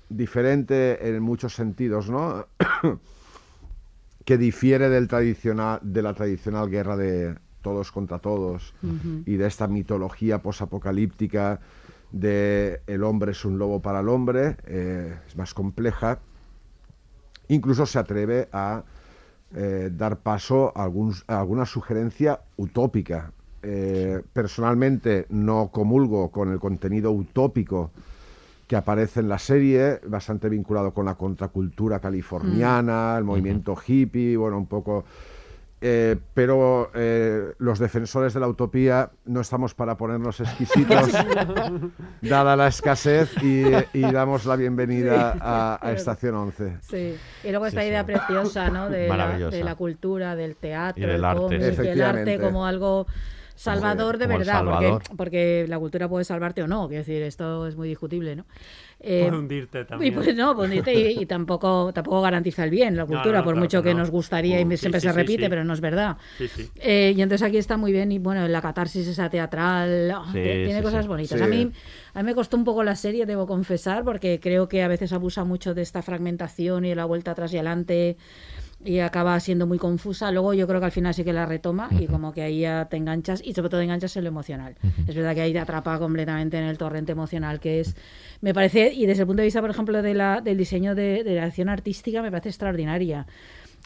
[0.09, 2.47] diferente en muchos sentidos, ¿no?
[4.25, 8.75] que difiere del tradicional, de la tradicional guerra de todos contra todos
[9.27, 11.61] y de esta mitología posapocalíptica
[12.11, 16.19] de el hombre es un lobo para el hombre, eh, es más compleja.
[17.51, 18.83] Incluso se atreve a
[19.55, 23.33] eh, dar paso a, algún- a alguna sugerencia utópica.
[23.63, 27.91] Eh, personalmente no comulgo con el contenido utópico
[28.67, 34.57] que aparece en la serie, bastante vinculado con la contracultura californiana, el movimiento hippie, bueno,
[34.59, 35.05] un poco...
[35.83, 41.11] eh, pero eh, los defensores de la utopía no estamos para ponernos exquisitos,
[42.23, 43.63] dada la escasez, y,
[43.95, 46.79] y damos la bienvenida a, a Estación 11.
[46.83, 48.13] Sí, y luego esta Sí, idea sí.
[48.13, 48.91] preciosa, ¿no?
[48.91, 49.57] De la, Maravillosa.
[49.57, 51.41] de la cultura, del teatro, Y del del arte.
[51.43, 52.35] cómic, del Efectivamente.
[52.35, 53.07] arte como algo
[53.63, 55.03] salvador de verdad, salvador.
[55.03, 58.47] Porque, porque la cultura puede salvarte o no, quiero decir, esto es muy discutible, ¿no?
[59.01, 60.13] Eh, Puede hundirte también.
[60.13, 63.45] Y pues no, puede hundirte y, y tampoco, tampoco garantiza el bien la cultura, no,
[63.45, 64.01] por claro mucho que que no.
[64.01, 65.49] nos gustaría y Sí, siempre sí, se sí, repite, sí.
[65.49, 66.17] pero no es verdad.
[66.39, 66.71] Sí, sí.
[66.77, 70.77] Eh, y entonces aquí está muy bien y bueno, la catarsis esa teatral ah, tiene
[70.77, 71.09] sí, cosas sí.
[71.09, 71.39] bonitas.
[71.39, 71.45] Sí.
[71.45, 71.71] A mí
[72.15, 75.13] a mí me costó un poco la serie, debo confesar, porque creo que a veces
[75.13, 78.17] abusa mucho de esta fragmentación y de la vuelta atrás y adelante
[78.85, 80.31] y acaba siendo muy confusa.
[80.33, 82.13] Luego yo creo que al final sí que la retoma y Ujú.
[82.13, 84.75] como que ahí ya te enganchas y sobre todo enganchas en lo emocional.
[85.07, 87.95] Es verdad que ahí te atrapa completamente en el torrente emocional que es,
[88.41, 91.25] me parece, y desde el punto de vista, por ejemplo, de la, del diseño de,
[91.25, 93.27] de la acción artística, me parece extraordinaria.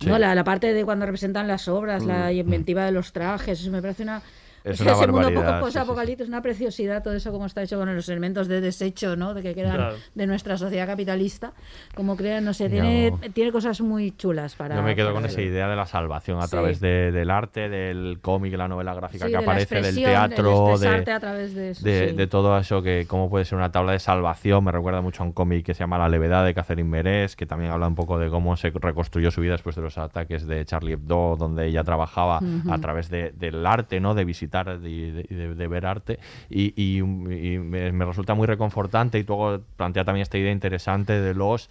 [0.01, 0.07] Sí.
[0.07, 0.19] ¿no?
[0.19, 3.71] La, la parte de cuando representan las obras, la Mm, inventiva de los trajes, eso
[3.71, 4.23] me parece una...
[4.65, 6.23] Es una ese mundo poco sí, sí, sí.
[6.29, 9.35] una preciosidad todo eso como está hecho con los elementos de desecho, ¿no?
[9.35, 9.97] De que quedan Claro.
[10.15, 11.53] de nuestra sociedad capitalista.
[11.95, 14.77] Como crean, no sé, tiene, Yo- tiene cosas muy chulas para...
[14.77, 16.51] Yo me quedo con esa idea de la salvación a Sí.
[16.53, 20.89] través de- del arte, del cómic, la novela gráfica Sí, que aparece, del teatro, de,
[21.13, 22.17] a través de eso, de- sí.
[22.17, 24.65] de todo eso, que cómo puede ser una tabla de salvación.
[24.65, 27.45] Me recuerda mucho a un cómic que se llama La levedad de Catherine Merés, que
[27.45, 30.65] también habla un poco de cómo se reconstruyó su vida después de los ataques de
[30.65, 32.73] Charlie Hebdo, donde ella trabajaba Ujú.
[32.73, 34.15] a través de- del arte, ¿no?
[34.15, 34.54] de visitar
[34.85, 36.19] y de, de- de ver arte.
[36.49, 41.21] Y, y- y me, me resulta muy reconfortante y luego plantea también esta idea interesante
[41.21, 41.69] de los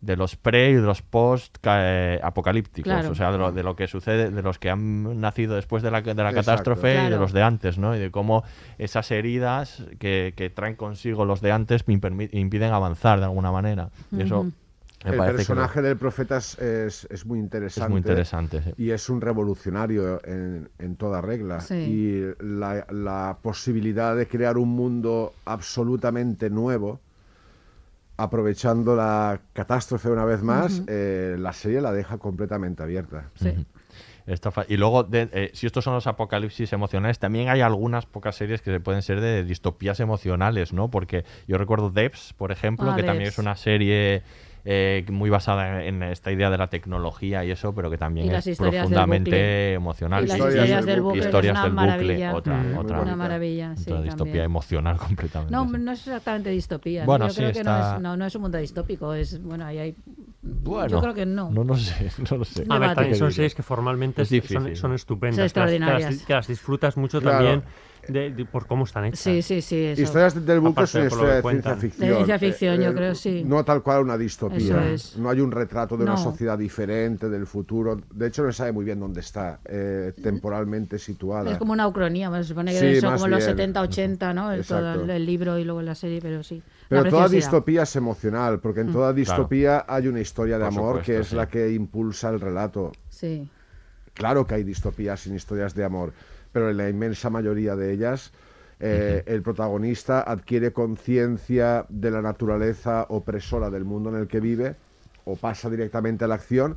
[0.00, 3.10] de los pre y de los post ca- apocalípticos, Claro.
[3.10, 5.90] o sea, de lo, de lo que sucede, de los que han nacido después de
[5.90, 7.18] la, de la catástrofe y de Claro.
[7.22, 7.96] los de antes, ¿no?
[7.96, 8.44] Y de cómo
[8.78, 13.88] esas heridas que, que traen consigo los de antes impiden avanzar de alguna manera.
[14.12, 14.52] Y eso Ujú.
[15.04, 17.84] Me el que personaje del profeta es, es- es muy interesante.
[17.86, 18.72] Es muy interesante, sí.
[18.76, 21.60] Y es un revolucionario en, en toda regla.
[21.60, 21.74] Sí.
[21.74, 27.00] Y la, la posibilidad de crear un mundo absolutamente nuevo,
[28.16, 33.30] aprovechando la catástrofe una vez más, eh, la serie la deja completamente abierta.
[34.50, 38.36] Fa- y luego, de- eh, si estos son los apocalipsis emocionales, también hay algunas pocas
[38.36, 40.90] series que se pueden ser de distopías emocionales, ¿no?
[40.90, 44.22] Porque yo recuerdo Debs, por ejemplo, Ah, que también es una serie
[44.64, 48.30] eh, muy basada en, en esta idea de la tecnología y eso, pero que también
[48.34, 50.24] es profundamente emocional.
[50.24, 54.02] Y las historias del bucle, Historias del bucle, otra, Mm, otra, una maravilla, sí, otra
[54.02, 54.44] distopía también.
[54.44, 55.52] emocional completamente.
[55.52, 57.00] No, no es exactamente distopía.
[57.02, 57.06] ¿no?
[57.06, 59.14] Bueno, yo sí, creo que no está- es, no, no es un mundo distópico.
[59.14, 59.96] Es, bueno, ahí hay...
[60.42, 61.50] Bueno, yo creo que no.
[61.50, 62.64] No lo sé, no lo sé.
[62.68, 65.36] A ver, también son series que formalmente Es son- son, estupendas.
[65.36, 66.22] Son que las- que las- extraordinarias.
[66.26, 67.38] Que las, disfrutas mucho Claro.
[67.38, 67.62] también
[68.08, 69.20] de, de- por cómo están hechas.
[69.20, 69.76] Sí, sí, sí.
[69.84, 70.02] Eso.
[70.02, 72.08] Historias del bucle Aparte son de por lo historias que de ciencia ficción.
[72.08, 73.42] De ciencia ficción, yo Eh, creo, sí.
[73.44, 74.58] No tal cual una distopía.
[74.58, 75.16] Eso es.
[75.16, 78.00] No hay un retrato de una sociedad diferente, del futuro.
[78.12, 81.52] De hecho, no se sabe muy bien dónde está eh, temporalmente situada.
[81.52, 83.50] Es como una ucronía, se supone que Sí, son más como los bien.
[83.50, 84.52] 70, 80, ¿no?
[84.52, 85.04] El, todo Exacto.
[85.04, 86.62] el, el libro y luego la serie, pero sí.
[86.88, 88.92] Pero Una toda distopía es emocional, porque en Mm.
[88.92, 89.14] toda Claro.
[89.16, 91.36] distopía hay una historia de Por amor supuesto, que es sí.
[91.36, 92.92] la que impulsa el relato.
[93.10, 93.48] Sí.
[94.14, 96.12] Claro que hay distopías sin historias de amor,
[96.52, 98.32] pero en la inmensa mayoría de ellas
[98.80, 104.76] eh, el protagonista adquiere conciencia de la naturaleza opresora del mundo en el que vive
[105.24, 106.76] o pasa directamente a la acción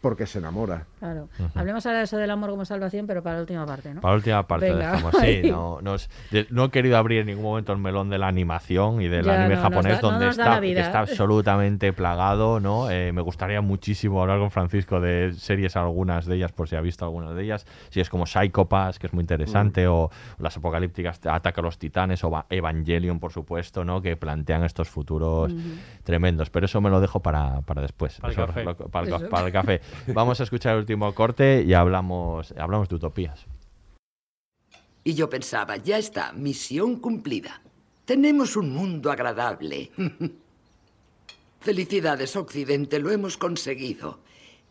[0.00, 0.86] porque se enamora.
[0.98, 1.28] Claro.
[1.54, 4.00] Hablemos ahora de eso del amor como salvación, pero para la última parte, ¿no?
[4.00, 4.92] Para la última parte Venga.
[4.92, 5.96] dejamos, sí, no, no,
[6.50, 9.40] no he querido abrir en ningún momento el melón de la animación y del Ya,
[9.40, 12.90] anime no, japonés da- donde está, está absolutamente plagado, ¿no?
[12.90, 16.80] Eh, me gustaría muchísimo hablar con Francisco de series algunas de ellas, por si ha
[16.80, 19.90] visto algunas de ellas, si es como Psycho Pass, que es muy interesante, Mm.
[19.92, 24.00] o las apocalípticas Ataca a los Titanes, o Va- Evangelion, por supuesto, ¿no?
[24.00, 25.52] Que plantean estos futuros
[26.04, 28.64] tremendos, pero eso me lo dejo para, para después, Para el Eso, café.
[28.64, 29.28] lo- para el ca- Eso.
[29.28, 29.80] para el café.
[30.08, 33.46] Vamos a escuchar el último corte y hablamos, hablamos de utopías.
[35.02, 37.62] Y yo pensaba, ya está, misión cumplida.
[38.04, 39.90] Tenemos un mundo agradable.
[41.60, 44.20] Felicidades, Occidente, lo hemos conseguido.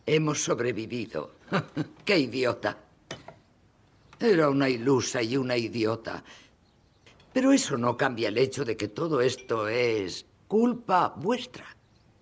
[0.06, 1.36] Hemos sobrevivido.
[2.06, 2.78] ¡Qué idiota!
[4.20, 6.24] Era una ilusa y una idiota.
[7.32, 11.66] Pero eso no cambia el hecho de que todo esto es culpa vuestra.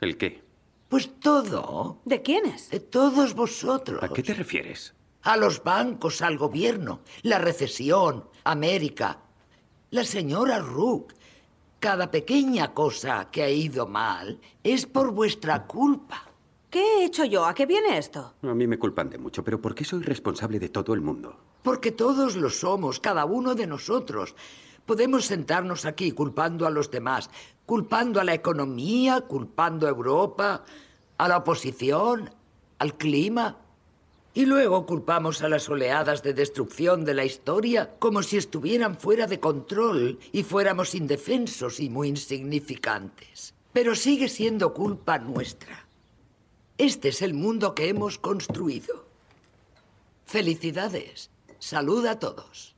[0.01, 0.46] ¿El qué?
[0.89, 1.99] Pues todo.
[2.05, 2.69] ¿De quiénes?
[2.69, 4.01] De todos vosotros.
[4.01, 4.93] ¿A qué te refieres?
[5.23, 9.19] A los bancos, al gobierno, la recesión, América,
[9.91, 11.13] la señora Rook.
[11.79, 16.23] Cada pequeña cosa que ha ido mal es por vuestra culpa.
[16.69, 17.45] ¿Qué he hecho yo?
[17.45, 18.33] ¿A qué viene esto?
[18.41, 21.37] A mí me culpan de mucho, pero ¿por qué soy responsable de todo el mundo?
[21.63, 24.35] Porque todos lo somos, cada uno de nosotros.
[24.85, 27.29] Podemos sentarnos aquí culpando a los demás,
[27.67, 30.63] culpando a la economía, culpando a Europa,
[31.17, 32.31] a la oposición,
[32.79, 33.57] al clima.
[34.33, 39.27] Y luego culpamos a las oleadas de destrucción de la historia como si estuvieran fuera
[39.27, 43.53] de control y fuéramos indefensos y muy insignificantes.
[43.73, 45.87] Pero sigue siendo culpa nuestra.
[46.77, 49.07] Este es el mundo que hemos construido.
[50.25, 51.31] Felicidades.
[51.59, 52.76] Salud a todos.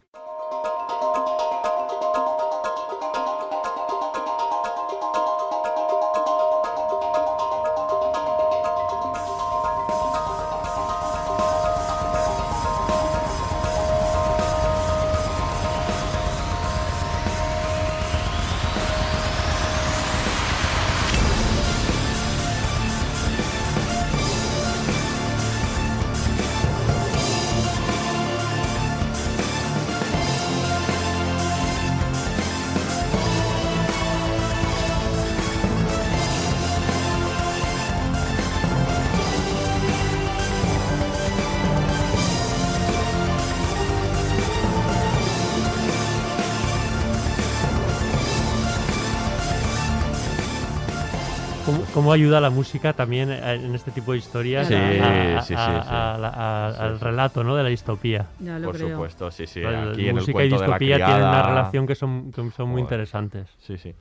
[52.10, 55.48] ¿Cómo, ayuda la música también eh, en este tipo de historias Sí, a- a- sí,
[55.49, 55.90] sí, a- sí.
[55.91, 57.56] a- a- a- Sí, al relato ¿no?
[57.56, 58.26] de la distopía?
[58.40, 58.90] Ya lo Por creo.
[58.90, 59.60] supuesto, sí, sí.
[59.61, 62.41] La- Aquí en el música y de la distopía tienen una relación que son, que
[62.49, 62.81] son muy Joder.
[62.81, 63.48] interesantes.
[63.60, 63.94] Sí, sí.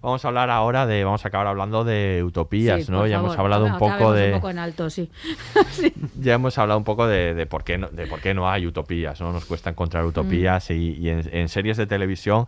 [0.00, 2.98] Vamos a hablar ahora de, vamos a acabar hablando de utopías, Sí, ¿no?
[3.00, 5.10] por Ya favor, hemos hablado un poco de, un poco en alto, sí.
[6.20, 8.66] ya hemos hablado un poco de, de por qué no, de por qué no hay
[8.68, 9.32] utopías, ¿no?
[9.32, 12.46] Nos cuesta encontrar utopías y, y en, en series de televisión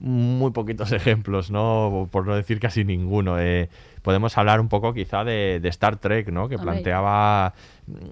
[0.00, 2.08] muy poquitos ejemplos, ¿no?
[2.10, 3.38] Por no decir casi ninguno.
[3.38, 3.68] Eh,
[4.06, 6.48] podemos hablar un poco quizá de, de Star Trek, ¿no?
[6.48, 7.52] Que planteaba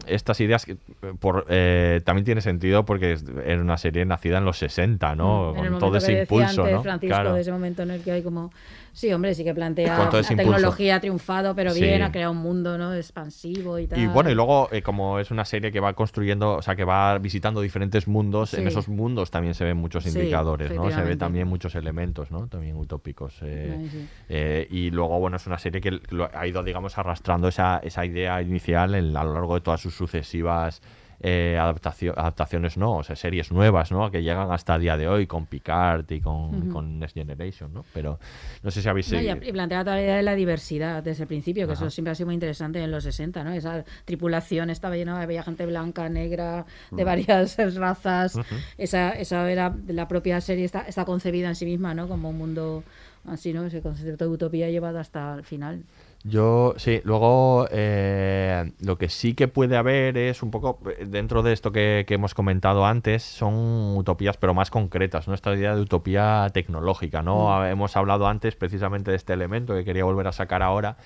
[0.07, 0.77] estas ideas que
[1.21, 5.53] por, eh, también tiene sentido porque era una serie nacida en los 60, ¿no?
[5.53, 6.83] Mm, Con todo ese que impulso, antes, ¿no?
[6.83, 7.35] Francisco, Claro.
[7.35, 8.51] de ese momento en el que hay como...
[8.93, 11.83] Sí, hombre, sí que plantea la tecnología ha triunfado, pero Sí.
[11.83, 12.95] bien, ha creado un mundo ¿no?
[12.95, 13.99] expansivo y tal.
[13.99, 16.85] Y bueno, y luego, eh, como es una serie que va construyendo, o sea, que
[16.85, 20.75] va visitando diferentes mundos, en esos mundos también se ven muchos Sí, indicadores, ¿no?
[20.75, 21.17] Se ve efectivamente.
[21.17, 22.47] también muchos elementos, ¿no?
[22.47, 23.35] También utópicos.
[23.43, 27.47] eh, Ay, eh, y luego, bueno, es una serie que lo- ha ido, digamos, arrastrando
[27.47, 30.83] esa, esa idea inicial en- a lo largo de todas sus sucesivas
[31.27, 32.97] eh, adaptacio- adaptaciones, ¿no?
[32.97, 34.11] O sea, series nuevas, ¿no?
[34.11, 37.83] Que llegan hasta el día de hoy con Picard y con, Next Generation, ¿no?
[37.95, 38.19] Pero
[38.63, 39.11] no sé si habéis...
[39.11, 41.85] No, y, plantea toda la idea de la diversidad desde el principio, que Ajá.
[41.85, 43.53] eso siempre ha sido muy interesante en los 60, ¿no?
[43.53, 48.39] Esa tripulación estaba llena de había gente blanca, negra, de varias razas.
[48.77, 52.07] Esa, esa era la propia serie, está, está concebida en sí misma, ¿no?
[52.07, 52.85] Como un mundo
[53.27, 53.65] así, ¿no?
[53.65, 55.85] Ese concepto de utopía llevado hasta el final.
[56.27, 61.43] Yo, sí, luego eh, lo que sí que puede haber es un poco, eh, dentro
[61.43, 65.35] de esto que, que hemos comentado antes, son utopías pero más concretas, ¿no?
[65.35, 67.61] Esta idea de utopía tecnológica, ¿no?
[67.61, 67.67] Mm.
[67.67, 70.97] Hemos hablado antes precisamente de este elemento que quería volver a sacar ahora,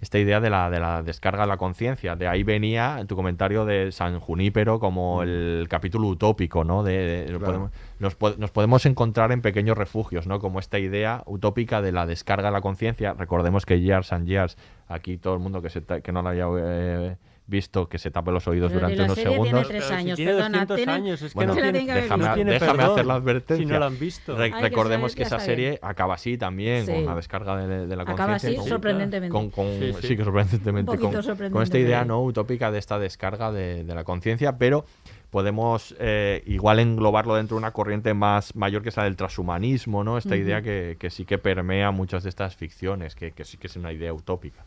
[0.00, 2.16] esta idea de la, de la descarga de la conciencia.
[2.16, 6.82] De ahí venía tu comentario de San Junípero como el capítulo utópico, ¿no?
[6.82, 7.44] De, de- Claro.
[7.44, 10.38] podemos- nos, nos podemos encontrar en pequeños refugios, ¿no?
[10.38, 13.14] Como esta idea utópica de la descarga de la conciencia.
[13.14, 14.56] Recordemos que Years and Years,
[14.88, 17.16] aquí todo el mundo que, se que no lo haya eh,
[17.48, 19.52] visto, que se tape los oídos Pero durante la unos serie segundos.
[19.52, 20.48] tiene tres si años, tiene perdona.
[20.66, 22.16] 200 tiene- años, es que Bueno, no tiene- déjame, visto.
[22.16, 23.66] No tiene déjame perdón hacer la advertencia.
[23.66, 24.36] si no la han visto.
[24.36, 25.78] Re- Ay, recordemos que esa serie bien.
[25.82, 26.92] acaba así también, Sí.
[26.92, 28.48] con la descarga de, de la Acaba conciencia.
[28.48, 29.32] así, con- sorprendentemente.
[29.32, 30.16] con- con- Sí, sí, sí.
[30.16, 30.90] que sorprendentemente.
[30.90, 31.78] Un con, con esta sorprendentemente.
[31.80, 34.84] idea no utópica de esta descarga de, de la conciencia, pero
[35.30, 40.02] podemos eh, igual englobarlo dentro de una corriente más mayor que es la del transhumanismo,
[40.02, 40.18] ¿no?
[40.18, 40.38] Esta Ujú.
[40.38, 43.76] idea que, que sí que permea muchas de estas ficciones, que, que sí que es
[43.76, 44.64] una idea utópica.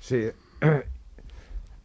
[0.00, 0.28] Sí.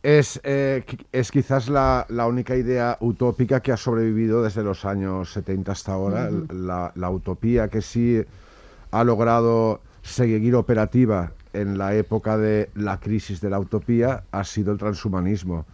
[0.03, 5.31] Es, eh, es quizás la, la única idea utópica que ha sobrevivido desde los años
[5.33, 6.29] 70 hasta ahora.
[6.95, 8.23] La utopía que sí
[8.89, 14.71] ha logrado seguir operativa en la época de la crisis de la utopía ha sido
[14.71, 15.65] el transhumanismo.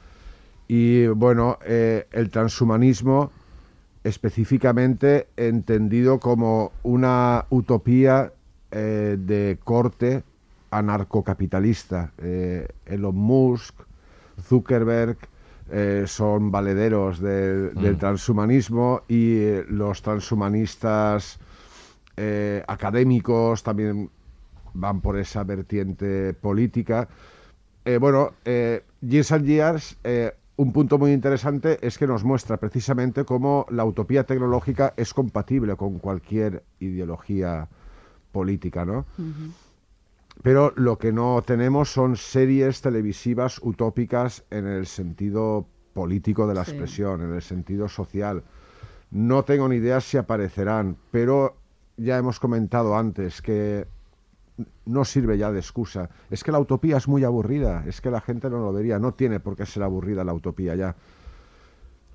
[0.68, 3.32] Y bueno, eh, el transhumanismo
[4.04, 8.32] específicamente entendido como una utopía
[8.72, 10.24] eh, de corte
[10.72, 12.12] anarcocapitalista.
[12.18, 13.76] Eh, Elon Musk,
[14.42, 15.18] Zuckerberg
[15.70, 18.00] eh, son valederos del, del Mm.
[18.00, 21.40] transhumanismo y eh, los transhumanistas
[22.16, 24.10] eh, académicos también
[24.74, 27.08] van por esa vertiente política.
[27.84, 32.58] Eh, bueno, eh, Years and Years, eh, un punto muy interesante es que nos muestra
[32.58, 37.68] precisamente cómo la utopía tecnológica es compatible con cualquier ideología
[38.32, 39.06] política, ¿no?
[40.44, 46.64] Pero lo que no tenemos son series televisivas utópicas en el sentido político de la
[46.64, 46.72] Sí.
[46.72, 48.44] expresión, en el sentido social.
[49.10, 51.56] No tengo ni idea si aparecerán, pero
[51.98, 53.88] ya hemos comentado antes que
[54.86, 56.10] no sirve ya de excusa.
[56.30, 59.14] Es que la utopía es muy aburrida, es que la gente no lo vería, no
[59.14, 60.96] tiene por qué ser aburrida la utopía ya.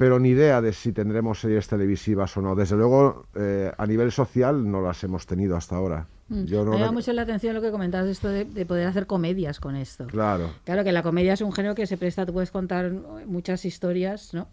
[0.03, 2.57] Pero ni idea de si tendremos series televisivas o no.
[2.57, 6.09] Desde luego, eh, a nivel social no las hemos tenido hasta ahora.
[6.29, 6.43] Mm.
[6.47, 9.07] Yo no Me llama mucho la atención lo que comentabas esto de, de poder hacer
[9.07, 10.09] comedias con esto.
[10.09, 10.51] Claro.
[10.65, 12.91] Claro que la comedia es un género que se presta, tú puedes contar
[13.27, 14.49] muchas historias, ¿no?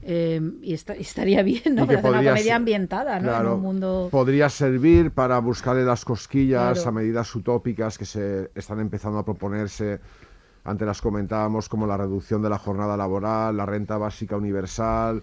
[0.00, 1.84] Eh, y, y estaría bien, ¿no?
[1.84, 3.28] Y que Pero hacer una comedia ser- ambientada, ¿no?
[3.28, 4.08] Claro, En un mundo...
[4.10, 6.88] Podría servir para buscarle las cosquillas Claro.
[6.88, 10.00] a medidas utópicas que se están empezando a proponerse.
[10.66, 15.22] Antes las comentábamos como la reducción de la jornada laboral, la renta básica universal,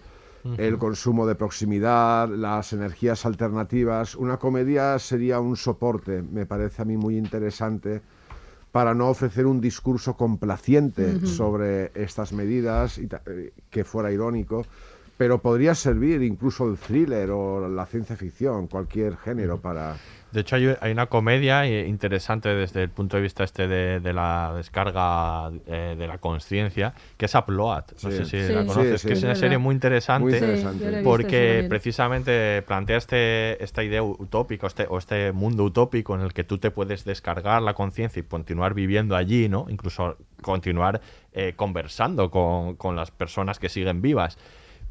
[0.58, 4.14] el consumo de proximidad, las energías alternativas.
[4.14, 8.00] Una comedia sería un soporte, me parece a mí muy interesante,
[8.72, 14.66] para no ofrecer un discurso complaciente sobre estas medidas y eh, que fuera irónico,
[15.16, 19.96] pero podría servir incluso el thriller o la ciencia ficción, cualquier género para...
[20.34, 24.00] De hecho, hay, hay una comedia eh, interesante desde el punto de vista este de,
[24.00, 27.84] de la descarga eh, de la conciencia, que es Upload.
[28.02, 28.16] No Sí.
[28.18, 28.52] sé si Sí.
[28.52, 30.40] la conoces, Sí, que es una serie muy interesante,
[30.92, 36.32] Muy porque precisamente plantea este, esta idea utópica, este, o este mundo utópico en el
[36.32, 39.66] que tú te puedes descargar la conciencia y continuar viviendo allí, ¿no?
[39.68, 41.00] Incluso continuar
[41.32, 44.36] eh, conversando con, con las personas que siguen vivas.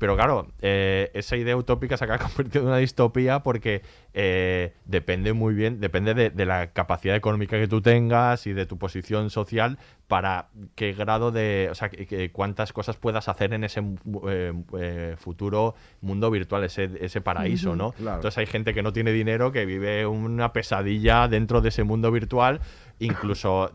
[0.03, 5.31] Pero claro, eh, esa idea utópica se acaba convirtiendo en una distopía porque eh, depende
[5.31, 9.29] muy bien, depende de, de la capacidad económica que tú tengas y de tu posición
[9.29, 9.77] social
[10.09, 13.81] para qué grado de, o sea, que- que cuántas cosas puedas hacer en ese
[14.29, 17.73] eh, futuro mundo virtual, ese, ese paraíso.
[17.77, 17.93] ¿no?
[17.93, 18.17] Claro.
[18.17, 22.11] Entonces hay gente que no tiene dinero, que vive una pesadilla dentro de ese mundo
[22.11, 22.59] virtual,
[22.99, 23.71] incluso...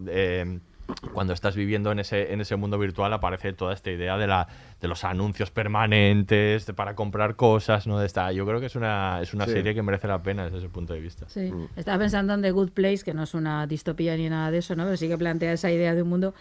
[1.12, 4.48] cuando estás viviendo en ese, en ese mundo virtual aparece toda esta idea de, la,
[4.80, 7.98] de los anuncios permanentes de- para comprar cosas, ¿no?
[7.98, 9.52] De esta, yo creo que es una, es una Sí.
[9.52, 11.26] serie que merece la pena desde ese punto de vista.
[11.28, 14.58] Sí, estaba pensando en The Good Place, que no es una distopía ni nada de
[14.58, 14.84] eso, ¿no?
[14.84, 16.34] Pero sí que plantea esa idea de un mundo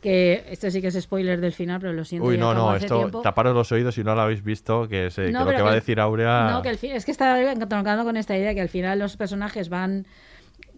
[0.00, 2.26] que, esto sí que es spoiler del final, pero lo siento.
[2.28, 3.20] Uy, no, no, esto, tiempo.
[3.22, 5.70] taparos los oídos si no lo habéis visto, que, es, eh, que lo que va
[5.70, 6.48] a decir Aurea...
[6.50, 9.16] No, que al fin, es que estaba entroncando con esta idea que al final los
[9.16, 10.06] personajes van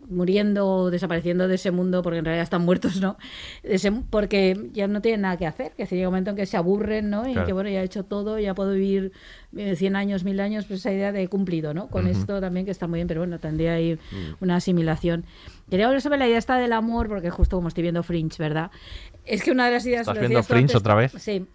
[0.09, 3.17] muriendo o desapareciendo de ese mundo porque en realidad están muertos, ¿no?
[3.63, 6.57] Ese- porque ya no tienen nada que hacer, que llega un momento en que se
[6.57, 7.27] aburren, ¿no?
[7.29, 7.47] Y Claro.
[7.47, 9.13] que bueno, ya he hecho todo, ya puedo vivir
[9.57, 11.89] eh, 100 años, 1000 años, pues esa idea de cumplido, ¿no?
[11.89, 12.19] Con Ujú.
[12.19, 13.99] esto también que está muy bien, pero bueno, tendría ahí
[14.41, 15.25] una asimilación.
[15.71, 18.71] Quería hablar sobre la idea esta del amor, porque justo como estoy viendo Fringe, ¿verdad?
[19.25, 20.01] Es que una de las ideas...
[20.07, 21.13] ¿Estás viendo Fringe antes- otra vez?
[21.19, 21.47] Sí.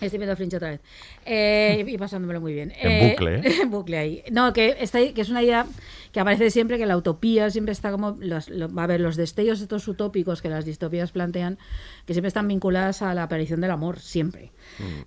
[0.00, 0.80] Estoy viendo Fringe otra vez.
[1.24, 2.72] Eh, y pasándomelo muy bien.
[2.80, 3.42] En Eh, bucle, ¿eh?
[3.62, 4.22] en bucle ahí.
[4.30, 5.66] No, que, está, que es una idea
[6.14, 8.16] que aparece siempre, que la utopía siempre está como...
[8.20, 11.58] Los, lo- va a ver, los destellos estos utópicos que las distopías plantean,
[12.06, 14.52] que siempre están vinculadas a la aparición del amor, siempre.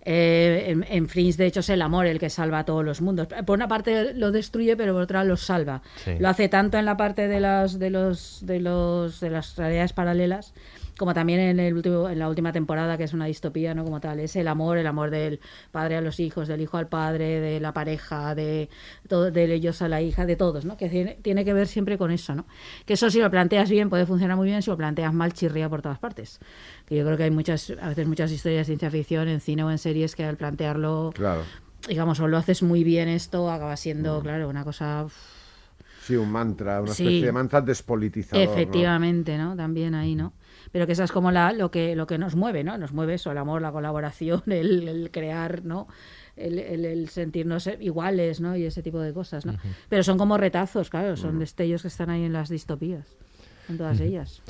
[0.03, 2.99] Eh, en, en Fringe, de hecho, es el amor el que salva a todos los
[3.01, 3.27] mundos.
[3.45, 5.81] Por una parte lo destruye, pero por otra los salva.
[6.03, 6.11] Sí.
[6.19, 9.93] Lo hace tanto en la parte de las, de los, de los, de las realidades
[9.93, 10.53] paralelas,
[10.97, 13.83] como también en el último, en la última temporada, que es una distopía, ¿no?
[13.83, 14.19] Como tal.
[14.19, 15.39] Es el amor, el amor del
[15.71, 18.69] padre a los hijos, del hijo al padre, de la pareja, de
[19.07, 20.75] todo, de ellos a la hija, de todos, ¿no?
[20.77, 22.45] Que tiene, tiene que ver siempre con eso, ¿no?
[22.85, 25.69] Que eso si lo planteas bien puede funcionar muy bien, si lo planteas mal chirría
[25.69, 26.39] por todas partes.
[26.85, 29.63] Que yo creo que hay muchas, a veces muchas historias de ciencia ficción en cine
[29.63, 31.43] o en series que al plantearlo, Claro.
[31.87, 35.05] digamos, o lo haces muy bien esto, acaba siendo, claro, una cosa
[36.01, 37.03] Sí, un mantra, una Sí.
[37.03, 38.45] especie de mantra despolitizador.
[38.47, 38.51] ¿no?
[38.53, 39.57] Efectivamente, ¿no?
[39.57, 40.31] También ahí, ¿no?
[40.71, 42.77] Pero que esa es como la, lo que lo que nos mueve, ¿no?
[42.77, 45.87] Nos mueve eso, el amor, la colaboración, el, el crear, ¿no?
[46.35, 48.55] El, el- el sentirnos iguales, ¿no?
[48.55, 49.53] Y ese tipo de cosas, ¿no?
[49.53, 49.67] Ujú.
[49.89, 51.39] Pero son como retazos, claro, son Ujú.
[51.39, 53.07] destellos que están ahí en las distopías,
[53.69, 54.03] en todas Ujú.
[54.07, 54.41] ellas.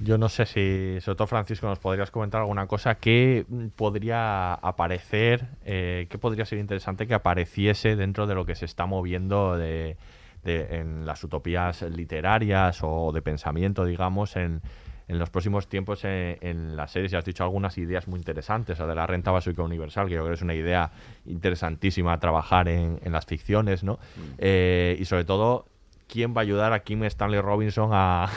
[0.00, 3.46] Yo no sé si, sobre todo Francisco, nos podrías comentar alguna cosa que
[3.76, 8.86] podría aparecer, eh, que podría ser interesante que apareciese dentro de lo que se está
[8.86, 9.96] moviendo de,
[10.42, 14.62] de- en las utopías literarias o de pensamiento, digamos, en,
[15.08, 17.12] en los próximos tiempos en, en las series.
[17.14, 20.30] Has dicho algunas ideas muy interesantes, la de la renta básica universal, que yo creo
[20.30, 20.90] que es una idea
[21.26, 23.98] interesantísima a trabajar en, en las ficciones, ¿no?
[24.38, 25.66] Eh, y sobre todo
[26.06, 28.28] quién va a ayudar a Kim Stanley Robinson a, a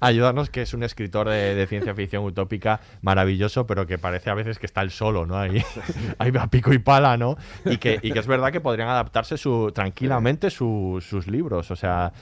[0.00, 4.34] ayudarnos, que es un escritor de, de ciencia ficción utópica maravilloso, pero que parece a
[4.34, 5.36] veces que está el solo, ¿no?
[5.38, 5.62] Ahí,
[6.18, 7.36] ahí a pico y pala, ¿no?
[7.64, 11.76] Y que, y que es verdad que podrían adaptarse su, tranquilamente su- sus libros, o
[11.76, 12.12] sea...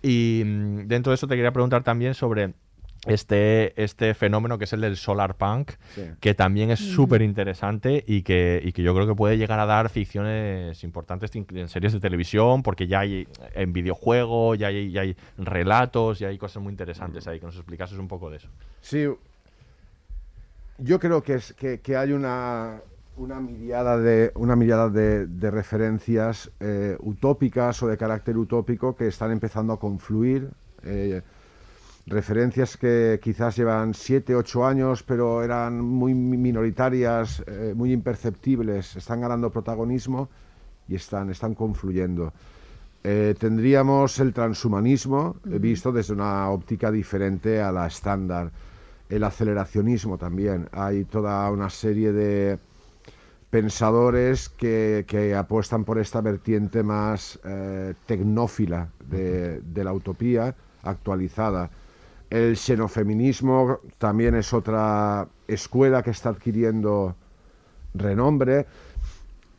[0.00, 2.54] Y mm, dentro de eso te quería preguntar también sobre
[3.06, 6.02] este, este fenómeno que es el del solar punk, Sí.
[6.20, 6.90] que también es Ujú.
[6.92, 11.34] súper interesante y que, y que yo creo que puede llegar a dar ficciones importantes
[11.36, 16.18] in- en series de televisión, porque ya hay en videojuego, ya hay, ya hay relatos,
[16.18, 18.48] ya hay cosas muy interesantes ahí, que nos explicases un poco de eso.
[18.80, 19.06] Sí,
[20.78, 22.80] yo creo que, es, que, que hay una,
[23.16, 29.06] una miriada de, una miriada de, de referencias eh, utópicas o de carácter utópico que
[29.08, 30.48] están empezando a confluir.
[30.84, 31.22] eh,
[32.08, 39.20] referencias que quizás llevan 7, 8 años, pero eran muy minoritarias, eh, muy imperceptibles, están
[39.20, 40.28] ganando protagonismo
[40.88, 42.32] y están, están confluyendo.
[43.04, 48.50] Eh, tendríamos el transhumanismo visto desde una óptica diferente a la estándar.
[49.08, 50.68] El aceleracionismo también.
[50.72, 52.58] Hay toda una serie de
[53.50, 61.70] pensadores que, que apuestan por esta vertiente más eh, tecnófila de, de la utopía actualizada.
[62.30, 67.14] El xenofeminismo también es otra escuela que está adquiriendo
[67.94, 68.66] renombre.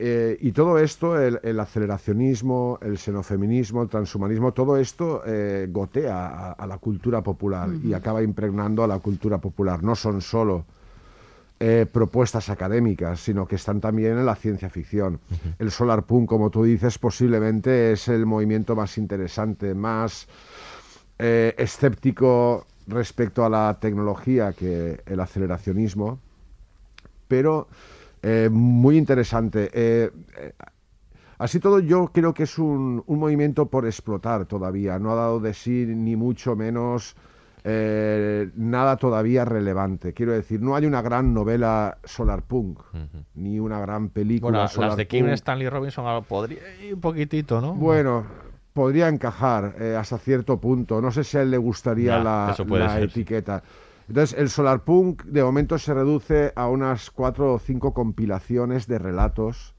[0.01, 6.27] Eh, y todo esto, el, el aceleracionismo, el xenofeminismo, el transhumanismo, todo esto eh, gotea
[6.27, 9.83] a, a la cultura popular y acaba impregnando a la cultura popular.
[9.83, 10.63] No son solo
[11.59, 15.19] eh, propuestas académicas, sino que están también en la ciencia ficción.
[15.57, 20.29] El solar punk, como tú dices, posiblemente es el movimiento más interesante, más
[21.19, 26.17] eh, escéptico respecto a la tecnología que el aceleracionismo,
[27.27, 27.67] pero
[28.23, 29.69] eh, muy interesante.
[29.73, 30.11] Eh,
[31.37, 34.97] así todo, yo creo que es un, un movimiento por explotar todavía.
[34.97, 37.15] No ha dado de sí ni mucho menos
[37.63, 40.13] eh, nada todavía relevante.
[40.13, 42.79] Quiero decir, no hay una gran novela solarpunk,
[43.35, 45.33] ni una gran película Bueno, las de Kim solarpunk.
[45.35, 47.73] Stanley Robinson algo podría ir un poquitito, ¿no?
[47.73, 48.23] Bueno,
[48.73, 51.01] podría encajar eh, hasta cierto punto.
[51.01, 53.19] No sé si a él le gustaría Ya, la, eso puede la ser, sí.
[53.19, 53.63] etiqueta.
[54.07, 59.75] Entonces, el solarpunk de momento se reduce a unas cuatro o cinco compilaciones de relatos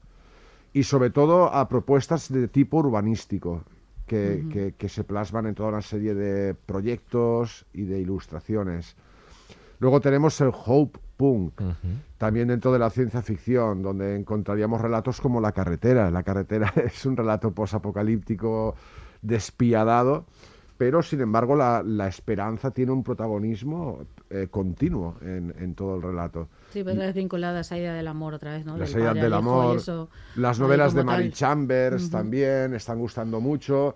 [0.73, 3.63] y sobre todo a propuestas de tipo urbanístico
[4.07, 8.95] que, que- que se plasman en toda una serie de proyectos y de ilustraciones.
[9.79, 11.61] Luego tenemos el Hope Punk,
[12.17, 16.09] también dentro de la ciencia ficción, donde encontraríamos relatos como La carretera.
[16.09, 18.73] La carretera es un relato posapocalíptico
[19.21, 20.25] despiadado,
[20.79, 23.99] pero sin embargo la, la esperanza tiene un protagonismo
[24.31, 26.47] eh, continuo en, en todo el relato.
[26.73, 28.75] Sí, pero vez vinculada a esa idea del amor otra vez, ¿no?
[28.75, 31.33] Las Del del amor, eso, las novelas de Mary tal.
[31.33, 33.95] Chambers también están gustando mucho.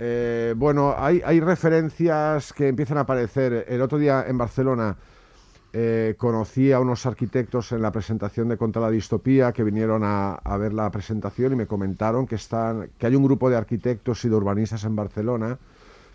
[0.00, 3.66] Eh, bueno, hay, hay referencias que empiezan a aparecer.
[3.68, 4.96] El otro día en Barcelona
[5.78, 10.32] eh, conocí a unos arquitectos en la presentación de Contra la Distopía que vinieron a,
[10.34, 14.24] a ver la presentación y me comentaron que, están, que hay un grupo de arquitectos
[14.24, 15.58] y de urbanistas en Barcelona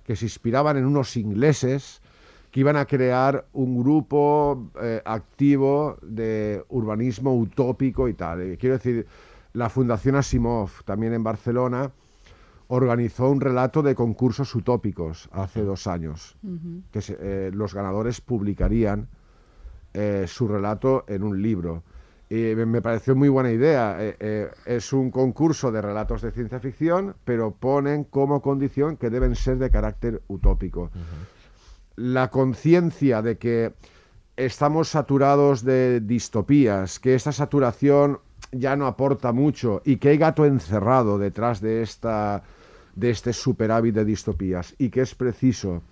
[0.08, 2.02] que se inspiraban en unos ingleses
[2.50, 8.42] que iban a crear un grupo eh, activo de urbanismo utópico y tal.
[8.42, 9.06] Eh, quiero decir,
[9.54, 11.92] la Fundación Asimov, también en Barcelona,
[12.68, 16.36] organizó un relato de concursos utópicos hace dos años,
[16.92, 19.08] que se- eh, los ganadores publicarían
[19.94, 21.84] eh, su relato en un libro.
[22.30, 23.98] Y me- pareció muy buena idea.
[24.00, 29.10] Eh, eh, es un concurso de relatos de ciencia ficción, pero ponen como condición que
[29.10, 30.92] deben ser de carácter utópico.
[31.98, 33.74] La conciencia de que
[34.38, 38.20] estamos saturados de distopías, que esta saturación
[38.54, 42.44] ya no aporta mucho y que hay gato encerrado detrás de, esta,
[42.96, 45.84] de este superávit de distopías y que es preciso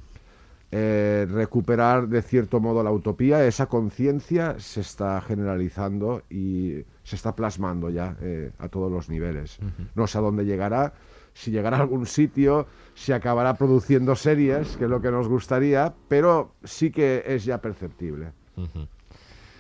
[0.72, 7.36] eh, recuperar de cierto modo la utopía, esa conciencia se está generalizando y se está
[7.36, 9.58] plasmando ya eh, a todos los niveles.
[9.96, 10.94] No sé a dónde llegará,
[11.34, 15.94] si llegará a algún sitio, si acabará produciendo series, que es lo que nos gustaría,
[16.08, 18.32] pero sí que es ya perceptible.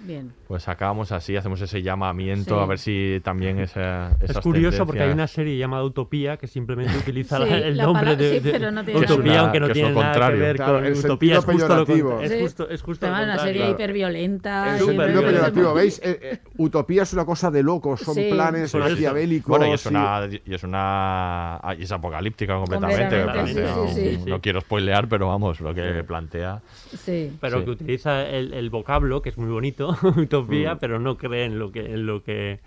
[0.01, 0.31] Bien.
[0.47, 2.61] Pues acabamos así, hacemos ese llamamiento Sí.
[2.63, 6.93] a ver si también esa, Es curioso porque hay una serie llamada Utopía que simplemente
[6.97, 9.39] utiliza Sí, la- el la nombre de, sí, de- no tiene Utopía, ver.
[9.41, 11.38] aunque no tiene nada que ver Claro, con el Utopía.
[11.38, 11.85] Es justo lo
[12.21, 14.77] es justo, es justo lo una serie hiperviolenta.
[14.77, 15.99] El hiper- sentido peyorativo, ¿veis?
[16.03, 18.30] Eh, eh, utopía es una cosa de locos, son Sí.
[18.31, 19.49] planes maquiavélicos.
[19.49, 23.21] Bueno, y es una, y es una ah, y es apocalíptica completamente.
[23.23, 24.23] Completamente, sí.
[24.30, 26.61] No quiero spoilear, pero vamos, lo que plantea.
[26.97, 27.38] Sí.
[27.39, 30.80] pero que utiliza el vocablo, que es muy bonito, utopía, Mm.
[30.80, 32.60] pero no cree en lo que, en lo que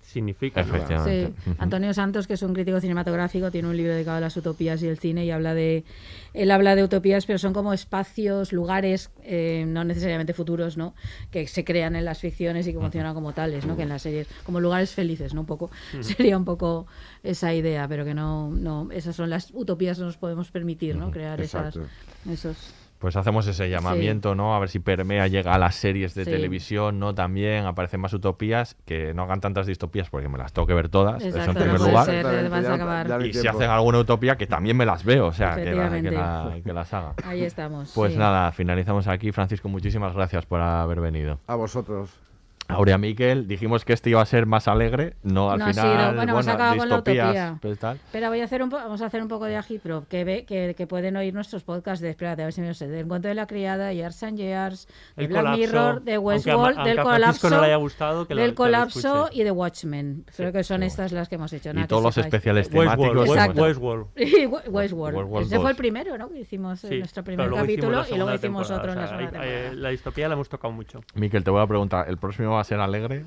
[0.00, 0.62] significa.
[0.62, 1.04] ¿no?
[1.04, 1.28] Sí.
[1.58, 4.86] Antonio Santos, que es un crítico cinematográfico, tiene un libro dedicado a las utopías y
[4.88, 5.84] el cine y habla de
[6.32, 10.94] él habla de utopías, pero son como espacios, lugares, eh, no necesariamente futuros, ¿no?
[11.30, 13.76] Que se crean en las ficciones y que funcionan como tales, ¿no?
[13.76, 15.42] Que en las series, como lugares felices, ¿no?
[15.42, 15.70] Un poco
[16.00, 16.86] sería un poco
[17.22, 21.10] esa idea, pero que no, no, esas son las utopías que nos podemos permitir, ¿no?
[21.10, 21.90] Crear esas, Exacto.
[22.30, 22.56] esos.
[22.98, 24.56] Pues hacemos ese llamamiento, ¿no?
[24.56, 26.30] A ver si permea, llega a las series de Sí.
[26.32, 27.14] televisión, ¿no?
[27.14, 30.88] También aparecen más utopías, que no hagan tantas distopías porque me las tengo que ver
[30.88, 32.06] todas, eso en primer no lugar.
[32.06, 35.54] ser, Ya- ya Y si hacen alguna utopía, que también me las veo, o sea,
[35.54, 36.56] que, la- que, Efectivamente.
[36.56, 37.14] la- que las haga.
[37.24, 37.92] Ahí estamos.
[37.94, 38.18] Pues sí.
[38.18, 39.30] nada, finalizamos aquí.
[39.30, 41.38] Francisco, muchísimas gracias por haber venido.
[41.46, 42.10] A vosotros.
[42.70, 45.86] Aurea Miquel, dijimos que este iba a ser más alegre, no al No ha final,
[46.00, 46.14] sido.
[46.16, 47.58] Bueno, hemos acabado con la utopía.
[47.62, 47.96] pues tal.
[47.96, 50.74] Espera, voy a hacer un vamos a hacer un poco de agipro, que ve que,
[50.76, 53.30] que pueden oír nuestros podcasts de, espérate, a ver si me lo sé, del encuentro
[53.30, 54.86] de la criada, Years and Years,
[55.16, 55.58] de El Black colapso.
[55.60, 59.28] Mirror, de Westworld, del colapso, no le haya gustado, que lo- del que lo colapso
[59.32, 60.24] y de Watchmen.
[60.36, 61.70] Creo que son estas las que hemos hecho.
[61.70, 62.34] Y nada, que todos los sepáis.
[62.34, 63.28] especiales temáticos.
[63.28, 64.06] Westworld.
[64.16, 65.16] Y We- Westworld.
[65.16, 65.70] Westworld Ese fue 2.
[65.70, 66.28] el primero, ¿no?
[66.28, 69.06] Que hicimos en Sí, nuestro pero primer capítulo la y luego hicimos otro en la
[69.08, 69.72] segunda temporada.
[69.72, 71.00] La distopía la hemos tocado mucho.
[71.14, 73.24] Miquel, te voy a preguntar, ¿el próximo va a ser alegre?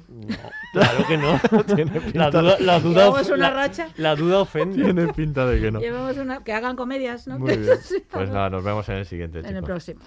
[0.74, 1.40] Claro que no.
[1.76, 3.90] Tiene la pinta- duda, la duda, Llevamos una la- racha.
[3.98, 4.84] La duda ofende.
[4.84, 5.80] Tiene pinta de que no.
[5.80, 7.40] Llevamos una, que hagan comedias, ¿no?
[7.40, 7.78] Muy bien.
[8.12, 9.40] Pues nada, nos vemos en el siguiente.
[9.40, 9.66] en el chicos.
[9.66, 10.02] próximo.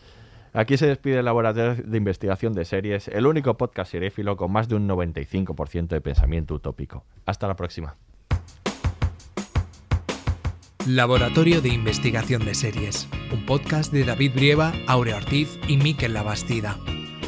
[0.52, 4.68] Aquí se despide el Laboratorio de Investigación de Series, el único podcast seréfilo con más
[4.68, 7.04] de un 95% de pensamiento utópico.
[7.26, 7.96] Hasta la próxima.
[10.86, 16.76] Laboratorio de Investigación de Series, un podcast de David Brieva, Aurea Ortiz y Miquel Labastida.